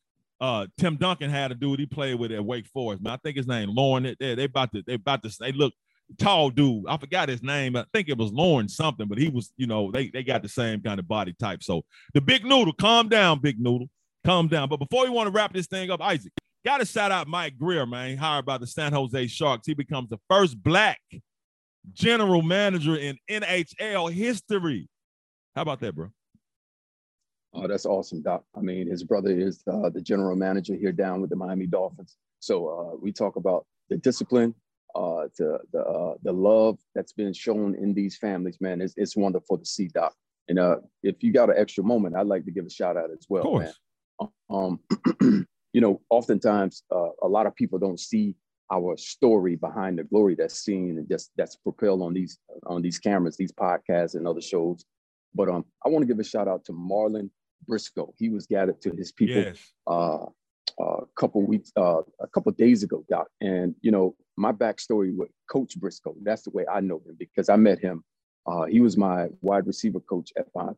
Uh, 0.42 0.68
Tim 0.78 0.98
Duncan 0.98 1.30
had 1.30 1.52
a 1.52 1.56
dude 1.56 1.80
he 1.80 1.86
played 1.86 2.20
with 2.20 2.32
at 2.34 2.44
Wake 2.44 2.68
Forest, 2.68 3.02
man. 3.02 3.14
I 3.14 3.18
think 3.18 3.38
his 3.38 3.48
name 3.48 3.70
Loren. 3.74 4.16
They 4.20 4.36
they 4.36 4.44
about 4.44 4.74
to 4.74 4.84
they 4.86 4.96
about 4.96 5.24
to 5.24 5.34
they 5.40 5.54
look 5.54 5.74
tall 6.18 6.50
dude. 6.50 6.86
I 6.90 6.98
forgot 6.98 7.30
his 7.30 7.44
name. 7.44 7.76
I 7.76 7.86
think 7.94 8.10
it 8.10 8.18
was 8.18 8.32
Loren 8.32 8.68
something, 8.68 9.08
but 9.08 9.18
he 9.18 9.30
was, 9.30 9.54
you 9.58 9.68
know, 9.68 9.92
they, 9.92 10.10
they 10.10 10.24
got 10.24 10.42
the 10.42 10.50
same 10.50 10.82
kind 10.82 11.00
of 11.00 11.08
body 11.08 11.34
type. 11.40 11.64
So 11.64 11.84
the 12.14 12.22
big 12.22 12.44
noodle, 12.46 12.74
calm 12.74 13.08
down, 13.10 13.40
big 13.40 13.60
noodle. 13.60 13.90
Calm 14.26 14.50
down. 14.50 14.68
But 14.68 14.78
before 14.78 15.06
we 15.06 15.10
want 15.10 15.28
to 15.28 15.32
wrap 15.32 15.54
this 15.54 15.68
thing 15.68 15.90
up, 15.92 16.02
Isaac, 16.02 16.34
got 16.66 16.80
to 16.80 16.86
shout 16.86 17.12
out 17.12 17.28
Mike 17.28 17.58
Grier, 17.58 17.86
man, 17.86 18.18
hired 18.18 18.46
by 18.46 18.58
the 18.58 18.68
San 18.68 18.94
Jose 18.94 19.28
Sharks. 19.28 19.68
He 19.68 19.74
becomes 19.74 20.10
the 20.10 20.20
first 20.30 20.62
black 20.62 21.00
general 21.94 22.42
manager 22.42 22.96
in 22.96 23.18
NHL 23.30 24.12
history. 24.12 24.88
How 25.56 25.64
about 25.64 25.80
that, 25.82 25.96
bro? 25.96 26.10
Oh, 27.54 27.68
that's 27.68 27.86
awesome, 27.86 28.22
Doc. 28.22 28.44
I 28.56 28.62
mean, 28.62 28.88
his 28.88 29.04
brother 29.04 29.32
is 29.32 29.64
uh, 29.72 29.90
the 29.90 30.02
general 30.02 30.36
manager 30.36 30.76
here 30.76 30.92
down 30.92 31.22
with 31.22 31.32
the 31.32 31.36
Miami 31.36 31.66
Dolphins. 31.66 32.18
So 32.40 32.68
uh, 32.68 32.98
we 33.02 33.12
talk 33.12 33.38
about 33.38 33.66
the 33.90 33.98
discipline, 33.98 34.54
uh, 34.96 35.28
the 35.38 35.60
the 35.74 35.80
uh, 35.80 36.14
the 36.24 36.32
love 36.32 36.78
that's 36.94 37.12
been 37.12 37.34
shown 37.34 37.76
in 37.76 37.94
these 37.94 38.18
families. 38.18 38.58
Man, 38.62 38.82
it's, 38.82 38.94
it's 38.98 39.16
wonderful 39.16 39.58
to 39.58 39.66
see, 39.66 39.88
Doc. 39.88 40.14
And 40.48 40.60
uh, 40.60 40.78
if 41.04 41.24
you 41.24 41.32
got 41.32 41.50
an 41.50 41.56
extra 41.58 41.84
moment, 41.84 42.16
I'd 42.16 42.28
like 42.28 42.46
to 42.46 42.52
give 42.52 42.66
a 42.66 42.70
shout 42.70 42.98
out 42.98 43.12
as 43.12 43.26
well, 43.30 43.60
man. 43.60 43.74
Um, 44.50 44.80
you 45.74 45.82
know, 45.82 46.02
oftentimes 46.10 46.84
uh, 46.92 47.10
a 47.22 47.28
lot 47.28 47.46
of 47.46 47.56
people 47.56 47.80
don't 47.80 48.00
see 48.00 48.36
our 48.72 48.96
story 48.98 49.56
behind 49.56 49.98
the 49.98 50.04
glory 50.04 50.36
that's 50.36 50.60
seen 50.60 50.98
and 50.98 51.10
just 51.10 51.32
that's 51.36 51.56
propelled 51.56 52.02
on 52.02 52.14
these 52.14 52.38
on 52.68 52.82
these 52.82 53.00
cameras, 53.00 53.38
these 53.38 53.52
podcasts, 53.52 54.16
and 54.16 54.28
other 54.28 54.42
shows. 54.42 54.86
But 55.34 55.50
um, 55.50 55.66
I 55.86 55.90
want 55.90 56.04
to 56.04 56.08
give 56.08 56.20
a 56.20 56.24
shout 56.24 56.48
out 56.48 56.66
to 56.66 56.74
Marlon 56.74 57.30
Briscoe. 57.68 58.14
He 58.18 58.30
was 58.30 58.46
gathered 58.46 58.82
to 58.82 58.92
his 58.92 59.12
people 59.12 59.42
yes. 59.44 59.58
uh, 59.88 60.26
a 60.80 61.06
couple 61.16 61.46
weeks, 61.46 61.72
uh, 61.78 62.02
a 62.20 62.28
couple 62.28 62.52
days 62.54 62.84
ago, 62.84 63.04
Doc. 63.10 63.28
And 63.42 63.76
you 63.82 63.92
know, 63.92 64.16
my 64.38 64.52
backstory 64.52 65.16
with 65.16 65.30
Coach 65.50 65.80
Briscoe. 65.80 66.16
That's 66.24 66.44
the 66.44 66.52
way 66.52 66.66
I 66.72 66.80
know 66.80 67.02
him 67.06 67.16
because 67.18 67.50
I 67.50 67.56
met 67.56 67.80
him. 67.80 68.04
Uh, 68.48 68.66
he 68.66 68.82
was 68.82 68.98
my 68.98 69.28
wide 69.42 69.68
receiver 69.68 70.00
coach 70.00 70.32
at 70.38 70.48
my 70.56 70.70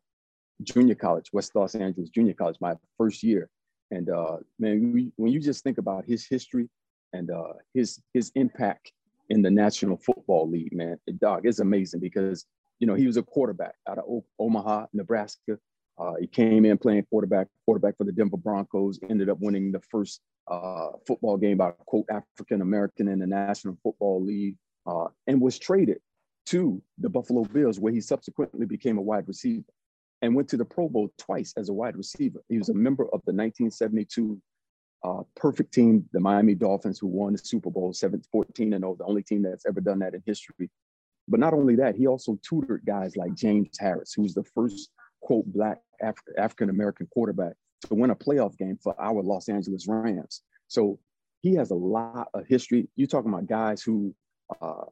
junior 0.62 0.94
college, 0.94 1.30
West 1.32 1.54
Los 1.54 1.74
Angeles 1.74 2.10
Junior 2.10 2.34
College, 2.34 2.56
my 2.60 2.74
first 2.98 3.22
year. 3.22 3.48
And 3.92 4.08
uh, 4.08 4.38
man, 4.58 4.92
we, 4.92 5.12
when 5.16 5.32
you 5.32 5.38
just 5.38 5.62
think 5.62 5.76
about 5.76 6.06
his 6.06 6.26
history 6.26 6.68
and 7.12 7.30
uh, 7.30 7.52
his 7.74 8.00
his 8.14 8.32
impact 8.34 8.90
in 9.28 9.42
the 9.42 9.50
National 9.50 9.98
Football 9.98 10.48
League, 10.50 10.72
man, 10.72 10.98
dog, 11.20 11.42
it's 11.44 11.58
amazing 11.58 12.00
because 12.00 12.46
you 12.78 12.86
know 12.86 12.94
he 12.94 13.06
was 13.06 13.18
a 13.18 13.22
quarterback 13.22 13.74
out 13.86 13.98
of 13.98 14.04
o- 14.08 14.24
Omaha, 14.38 14.86
Nebraska. 14.94 15.58
Uh, 15.98 16.14
he 16.18 16.26
came 16.26 16.64
in 16.64 16.78
playing 16.78 17.04
quarterback, 17.10 17.48
quarterback 17.66 17.98
for 17.98 18.04
the 18.04 18.12
Denver 18.12 18.38
Broncos. 18.38 18.98
Ended 19.10 19.28
up 19.28 19.38
winning 19.40 19.70
the 19.70 19.80
first 19.80 20.22
uh, 20.50 20.92
football 21.06 21.36
game 21.36 21.58
by 21.58 21.72
quote 21.84 22.06
African 22.10 22.62
American 22.62 23.08
in 23.08 23.18
the 23.18 23.26
National 23.26 23.76
Football 23.82 24.24
League, 24.24 24.56
uh, 24.86 25.08
and 25.26 25.38
was 25.38 25.58
traded 25.58 26.00
to 26.46 26.82
the 26.96 27.10
Buffalo 27.10 27.44
Bills, 27.44 27.78
where 27.78 27.92
he 27.92 28.00
subsequently 28.00 28.64
became 28.64 28.96
a 28.96 29.02
wide 29.02 29.28
receiver 29.28 29.64
and 30.22 30.34
went 30.34 30.48
to 30.48 30.56
the 30.56 30.64
Pro 30.64 30.88
Bowl 30.88 31.12
twice 31.18 31.52
as 31.56 31.68
a 31.68 31.72
wide 31.72 31.96
receiver. 31.96 32.42
He 32.48 32.56
was 32.56 32.68
a 32.68 32.74
member 32.74 33.04
of 33.04 33.20
the 33.26 33.32
1972 33.32 34.40
uh, 35.04 35.22
perfect 35.34 35.74
team, 35.74 36.08
the 36.12 36.20
Miami 36.20 36.54
Dolphins, 36.54 36.98
who 36.98 37.08
won 37.08 37.32
the 37.32 37.38
Super 37.38 37.70
Bowl 37.70 37.92
7, 37.92 38.22
14 38.30 38.72
and 38.72 38.82
0, 38.82 38.96
the 38.98 39.04
only 39.04 39.22
team 39.22 39.42
that's 39.42 39.66
ever 39.66 39.80
done 39.80 39.98
that 39.98 40.14
in 40.14 40.22
history. 40.24 40.70
But 41.26 41.40
not 41.40 41.54
only 41.54 41.76
that, 41.76 41.96
he 41.96 42.06
also 42.06 42.38
tutored 42.48 42.82
guys 42.86 43.16
like 43.16 43.34
James 43.34 43.76
Harris, 43.78 44.12
who 44.14 44.22
was 44.22 44.34
the 44.34 44.44
first 44.44 44.90
quote 45.20 45.46
black 45.46 45.78
Af- 46.00 46.16
African 46.38 46.70
American 46.70 47.08
quarterback 47.12 47.54
to 47.88 47.94
win 47.94 48.10
a 48.10 48.16
playoff 48.16 48.56
game 48.56 48.78
for 48.80 48.94
our 49.00 49.22
Los 49.22 49.48
Angeles 49.48 49.86
Rams. 49.88 50.42
So 50.68 50.98
he 51.42 51.54
has 51.54 51.70
a 51.70 51.76
lot 51.76 52.28
of 52.34 52.46
history. 52.46 52.88
You're 52.94 53.08
talking 53.08 53.32
about 53.32 53.46
guys 53.46 53.82
who 53.82 54.14
uh, 54.60 54.84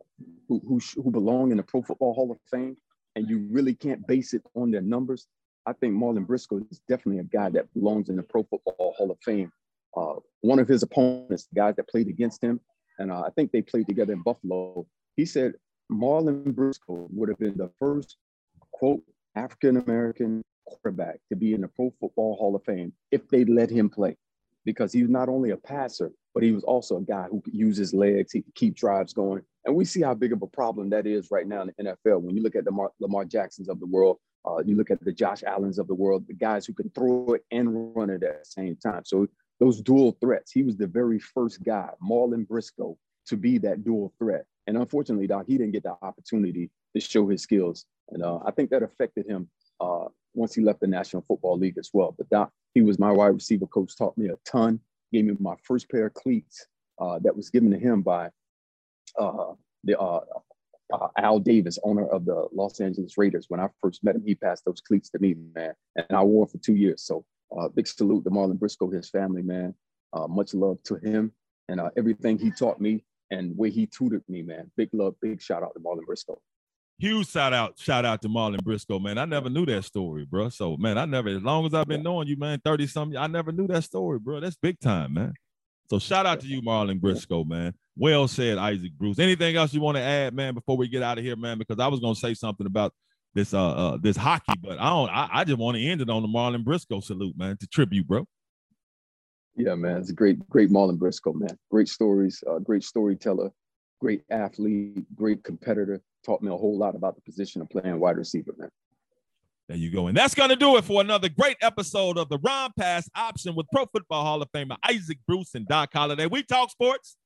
who, 0.48 0.60
who, 0.66 0.80
who 0.96 1.10
belong 1.10 1.50
in 1.50 1.58
the 1.58 1.62
Pro 1.62 1.82
Football 1.82 2.14
Hall 2.14 2.30
of 2.30 2.38
Fame, 2.50 2.76
and 3.20 3.28
you 3.28 3.46
really 3.50 3.74
can't 3.74 4.06
base 4.06 4.33
it 4.33 4.42
on 4.54 4.70
their 4.70 4.80
numbers. 4.80 5.26
I 5.66 5.74
think 5.74 5.94
Marlon 5.94 6.26
Briscoe 6.26 6.62
is 6.70 6.80
definitely 6.88 7.20
a 7.20 7.24
guy 7.24 7.50
that 7.50 7.72
belongs 7.74 8.09
in 8.09 8.16
the 8.16 8.22
Pro 8.22 8.42
Football 8.44 8.94
Hall 8.96 9.11
of 9.11 9.18
Fame. 9.22 9.52
Uh, 9.94 10.14
one 10.40 10.59
of 10.59 10.66
his 10.66 10.83
opponents, 10.83 11.46
the 11.52 11.61
guys 11.61 11.76
that 11.76 11.88
played 11.88 12.09
against 12.09 12.42
him, 12.42 12.59
and 12.98 13.12
uh, 13.12 13.20
I 13.20 13.30
think 13.37 13.52
they 13.52 13.61
played 13.61 13.87
together 13.88 14.14
in 14.14 14.22
Buffalo. 14.22 14.87
He 15.16 15.26
said 15.26 15.52
Marlon 15.92 16.54
Briscoe 16.54 17.09
would 17.12 17.28
have 17.28 17.38
been 17.38 17.59
the 17.59 17.70
first 17.78 18.16
quote 18.72 19.02
African 19.37 19.76
American 19.76 20.42
quarterback 20.64 21.20
to 21.28 21.37
be 21.37 21.52
in 21.52 21.61
the 21.61 21.68
Pro 21.68 21.92
Football 22.00 22.37
Hall 22.37 22.56
of 22.56 22.64
Fame 22.64 22.94
if 23.11 23.28
they 23.28 23.44
let 23.44 23.68
him 23.68 23.90
play, 23.90 24.16
because 24.64 24.92
he 24.92 25.03
was 25.03 25.11
not 25.11 25.29
only 25.29 25.51
a 25.51 25.57
passer, 25.57 26.12
but 26.35 26.42
he 26.42 26.53
was 26.53 26.64
also 26.64 26.99
a 26.99 27.03
guy 27.03 27.27
who 27.31 27.40
could 27.40 27.55
use 27.55 27.77
his 27.77 27.92
legs, 27.92 28.33
he 28.33 28.42
could 28.42 28.55
keep 28.55 28.75
drives 28.75 29.12
going. 29.12 29.42
And 29.64 29.75
we 29.75 29.85
see 29.85 30.01
how 30.01 30.14
big 30.14 30.33
of 30.33 30.42
a 30.42 30.46
problem 30.46 30.90
that 30.90 31.07
is 31.07 31.31
right 31.31 31.46
now 31.46 31.62
in 31.62 31.73
the 31.77 31.85
NFL. 31.85 32.23
When 32.23 32.37
you 32.37 32.42
look 32.42 32.57
at 32.57 32.64
the 32.64 32.70
Mar- 32.70 32.92
Lamar 33.01 33.25
Jacksons 33.25 33.68
of 33.68 33.81
the 33.81 33.87
world, 33.87 34.18
uh, 34.46 34.62
you 34.64 34.77
look 34.77 34.90
at 34.90 35.05
the 35.05 35.12
Josh 35.12 35.42
Allens 35.42 35.79
of 35.79 35.87
the 35.87 35.94
world, 35.94 36.27
the 36.27 36.35
guys 36.35 36.64
who 36.64 36.73
can 36.73 36.90
throw 36.90 37.35
it 37.35 37.44
and 37.51 37.94
run 37.94 38.11
it 38.11 38.23
at 38.23 38.44
the 38.44 38.51
same 38.51 38.77
time. 38.77 39.03
So 39.05 39.27
those 39.59 39.83
dual 39.83 40.16
threats, 40.20 40.53
he 40.53 40.62
was 40.62 40.77
the 40.77 40.87
very 40.87 41.18
first 41.18 41.62
guy, 41.62 41.90
Marlon 42.03 42.49
Briscoe, 42.49 42.96
to 43.27 43.37
be 43.37 43.59
that 43.59 43.85
dual 43.85 44.14
threat. 44.18 44.46
And 44.66 44.77
unfortunately, 44.77 45.27
Doc, 45.27 45.44
he 45.46 45.59
didn't 45.59 45.73
get 45.73 45.83
the 45.83 45.96
opportunity 46.01 46.70
to 46.94 47.01
show 47.01 47.29
his 47.29 47.42
skills. 47.42 47.85
And 48.09 48.23
uh, 48.23 48.38
I 48.46 48.51
think 48.51 48.70
that 48.70 48.83
affected 48.83 49.27
him 49.27 49.49
uh, 49.81 50.07
once 50.34 50.54
he 50.54 50.62
left 50.62 50.80
the 50.80 50.86
National 50.86 51.22
Football 51.26 51.58
League 51.58 51.78
as 51.78 51.90
well. 51.92 52.14
But 52.16 52.28
Doc, 52.30 52.50
he 52.74 52.82
was 52.82 52.98
my 52.98 53.10
wide 53.10 53.28
receiver 53.28 53.66
coach, 53.66 53.96
taught 53.96 54.16
me 54.16 54.28
a 54.28 54.36
ton, 54.44 54.80
gave 55.12 55.24
me 55.24 55.34
my 55.38 55.54
first 55.62 55.90
pair 55.90 56.06
of 56.06 56.14
cleats 56.14 56.66
uh, 57.00 57.18
that 57.20 57.36
was 57.36 57.50
given 57.50 57.70
to 57.70 57.78
him 57.78 58.02
by 58.02 58.30
uh, 59.18 59.52
the 59.84 59.98
uh, 59.98 60.20
uh, 60.92 61.08
Al 61.18 61.38
Davis, 61.38 61.78
owner 61.84 62.06
of 62.06 62.24
the 62.24 62.48
Los 62.52 62.80
Angeles 62.80 63.16
Raiders. 63.16 63.46
When 63.48 63.60
I 63.60 63.68
first 63.80 64.04
met 64.04 64.16
him, 64.16 64.24
he 64.24 64.34
passed 64.34 64.64
those 64.64 64.80
cleats 64.80 65.10
to 65.10 65.18
me, 65.18 65.34
man, 65.54 65.72
and 65.96 66.06
I 66.10 66.22
wore 66.22 66.46
for 66.46 66.58
two 66.58 66.74
years. 66.76 67.02
So 67.02 67.24
big 67.74 67.86
salute 67.86 68.24
to 68.24 68.30
Marlon 68.30 68.58
Briscoe, 68.58 68.90
his 68.90 69.10
family, 69.10 69.42
man. 69.42 69.74
much 70.28 70.54
love 70.54 70.82
to 70.84 70.96
him 70.96 71.32
and 71.68 71.80
everything 71.96 72.38
he 72.38 72.50
taught 72.50 72.80
me 72.80 73.04
and 73.30 73.56
where 73.56 73.70
he 73.70 73.86
tutored 73.86 74.24
me, 74.28 74.42
man. 74.42 74.70
Big 74.76 74.90
love, 74.92 75.14
big 75.20 75.40
shout 75.40 75.62
out 75.62 75.72
to 75.74 75.80
Marlon 75.80 76.04
Briscoe 76.04 76.40
huge 77.00 77.28
shout 77.28 77.52
out, 77.52 77.78
shout 77.78 78.04
out 78.04 78.22
to 78.22 78.28
Marlon 78.28 78.62
Briscoe, 78.62 78.98
man. 78.98 79.18
I 79.18 79.24
never 79.24 79.48
knew 79.48 79.64
that 79.66 79.84
story, 79.84 80.26
bro. 80.26 80.50
So, 80.50 80.76
man, 80.76 80.98
I 80.98 81.06
never, 81.06 81.30
as 81.30 81.42
long 81.42 81.66
as 81.66 81.74
I've 81.74 81.88
been 81.88 82.02
knowing 82.02 82.28
you, 82.28 82.36
man, 82.36 82.60
30 82.64 82.86
something, 82.86 83.16
I 83.16 83.26
never 83.26 83.52
knew 83.52 83.66
that 83.68 83.84
story, 83.84 84.18
bro. 84.18 84.40
That's 84.40 84.56
big 84.56 84.78
time, 84.80 85.14
man. 85.14 85.32
So, 85.88 85.98
shout 85.98 86.26
out 86.26 86.40
to 86.40 86.46
you, 86.46 86.62
Marlon 86.62 87.00
Briscoe, 87.00 87.44
man. 87.44 87.74
Well 87.96 88.28
said, 88.28 88.58
Isaac 88.58 88.92
Bruce. 88.92 89.18
Anything 89.18 89.56
else 89.56 89.74
you 89.74 89.80
want 89.80 89.96
to 89.96 90.02
add, 90.02 90.34
man, 90.34 90.54
before 90.54 90.76
we 90.76 90.88
get 90.88 91.02
out 91.02 91.18
of 91.18 91.24
here, 91.24 91.36
man? 91.36 91.58
Because 91.58 91.80
I 91.80 91.88
was 91.88 92.00
gonna 92.00 92.14
say 92.14 92.34
something 92.34 92.66
about 92.66 92.92
this 93.34 93.52
uh, 93.52 93.70
uh 93.70 93.98
this 94.00 94.16
hockey, 94.16 94.54
but 94.62 94.78
I 94.78 94.88
don't 94.90 95.10
I, 95.10 95.28
I 95.32 95.44
just 95.44 95.58
want 95.58 95.76
to 95.76 95.84
end 95.84 96.00
it 96.00 96.08
on 96.08 96.22
the 96.22 96.28
Marlon 96.28 96.64
Briscoe 96.64 97.00
salute, 97.00 97.36
man, 97.36 97.56
to 97.58 97.66
tribute, 97.66 98.06
bro. 98.06 98.26
Yeah, 99.56 99.74
man. 99.74 99.98
It's 99.98 100.10
a 100.10 100.14
great, 100.14 100.48
great 100.48 100.70
Marlon 100.70 100.98
Briscoe, 100.98 101.32
man. 101.32 101.58
Great 101.70 101.88
stories, 101.88 102.42
uh, 102.48 102.60
great 102.60 102.84
storyteller, 102.84 103.50
great 104.00 104.22
athlete, 104.30 105.04
great 105.14 105.42
competitor 105.44 106.00
taught 106.24 106.42
me 106.42 106.52
a 106.52 106.56
whole 106.56 106.76
lot 106.76 106.94
about 106.94 107.16
the 107.16 107.22
position 107.22 107.62
of 107.62 107.68
playing 107.70 107.98
wide 107.98 108.16
receiver, 108.16 108.54
man. 108.59 108.70
There 109.68 109.78
you 109.78 109.90
go. 109.90 110.09
And 110.09 110.16
that's 110.16 110.35
going 110.35 110.50
to 110.50 110.56
do 110.56 110.76
it 110.78 110.85
for 110.85 111.00
another 111.00 111.28
great 111.28 111.56
episode 111.62 112.18
of 112.18 112.28
the 112.28 112.38
Run 112.38 112.72
Pass 112.76 113.09
Option 113.14 113.54
with 113.54 113.66
Pro 113.72 113.87
Football 113.87 114.24
Hall 114.24 114.42
of 114.42 114.50
Famer 114.50 114.76
Isaac 114.88 115.18
Bruce 115.28 115.54
and 115.54 115.66
Doc 115.68 115.90
Holliday. 115.92 116.26
We 116.26 116.42
talk 116.42 116.70
sports 116.70 117.16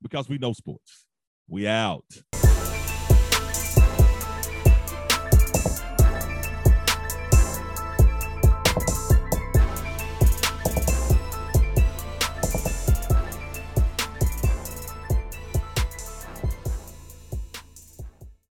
because 0.00 0.26
we 0.28 0.38
know 0.38 0.54
sports. 0.54 1.04
We 1.48 1.68
out. 1.68 2.06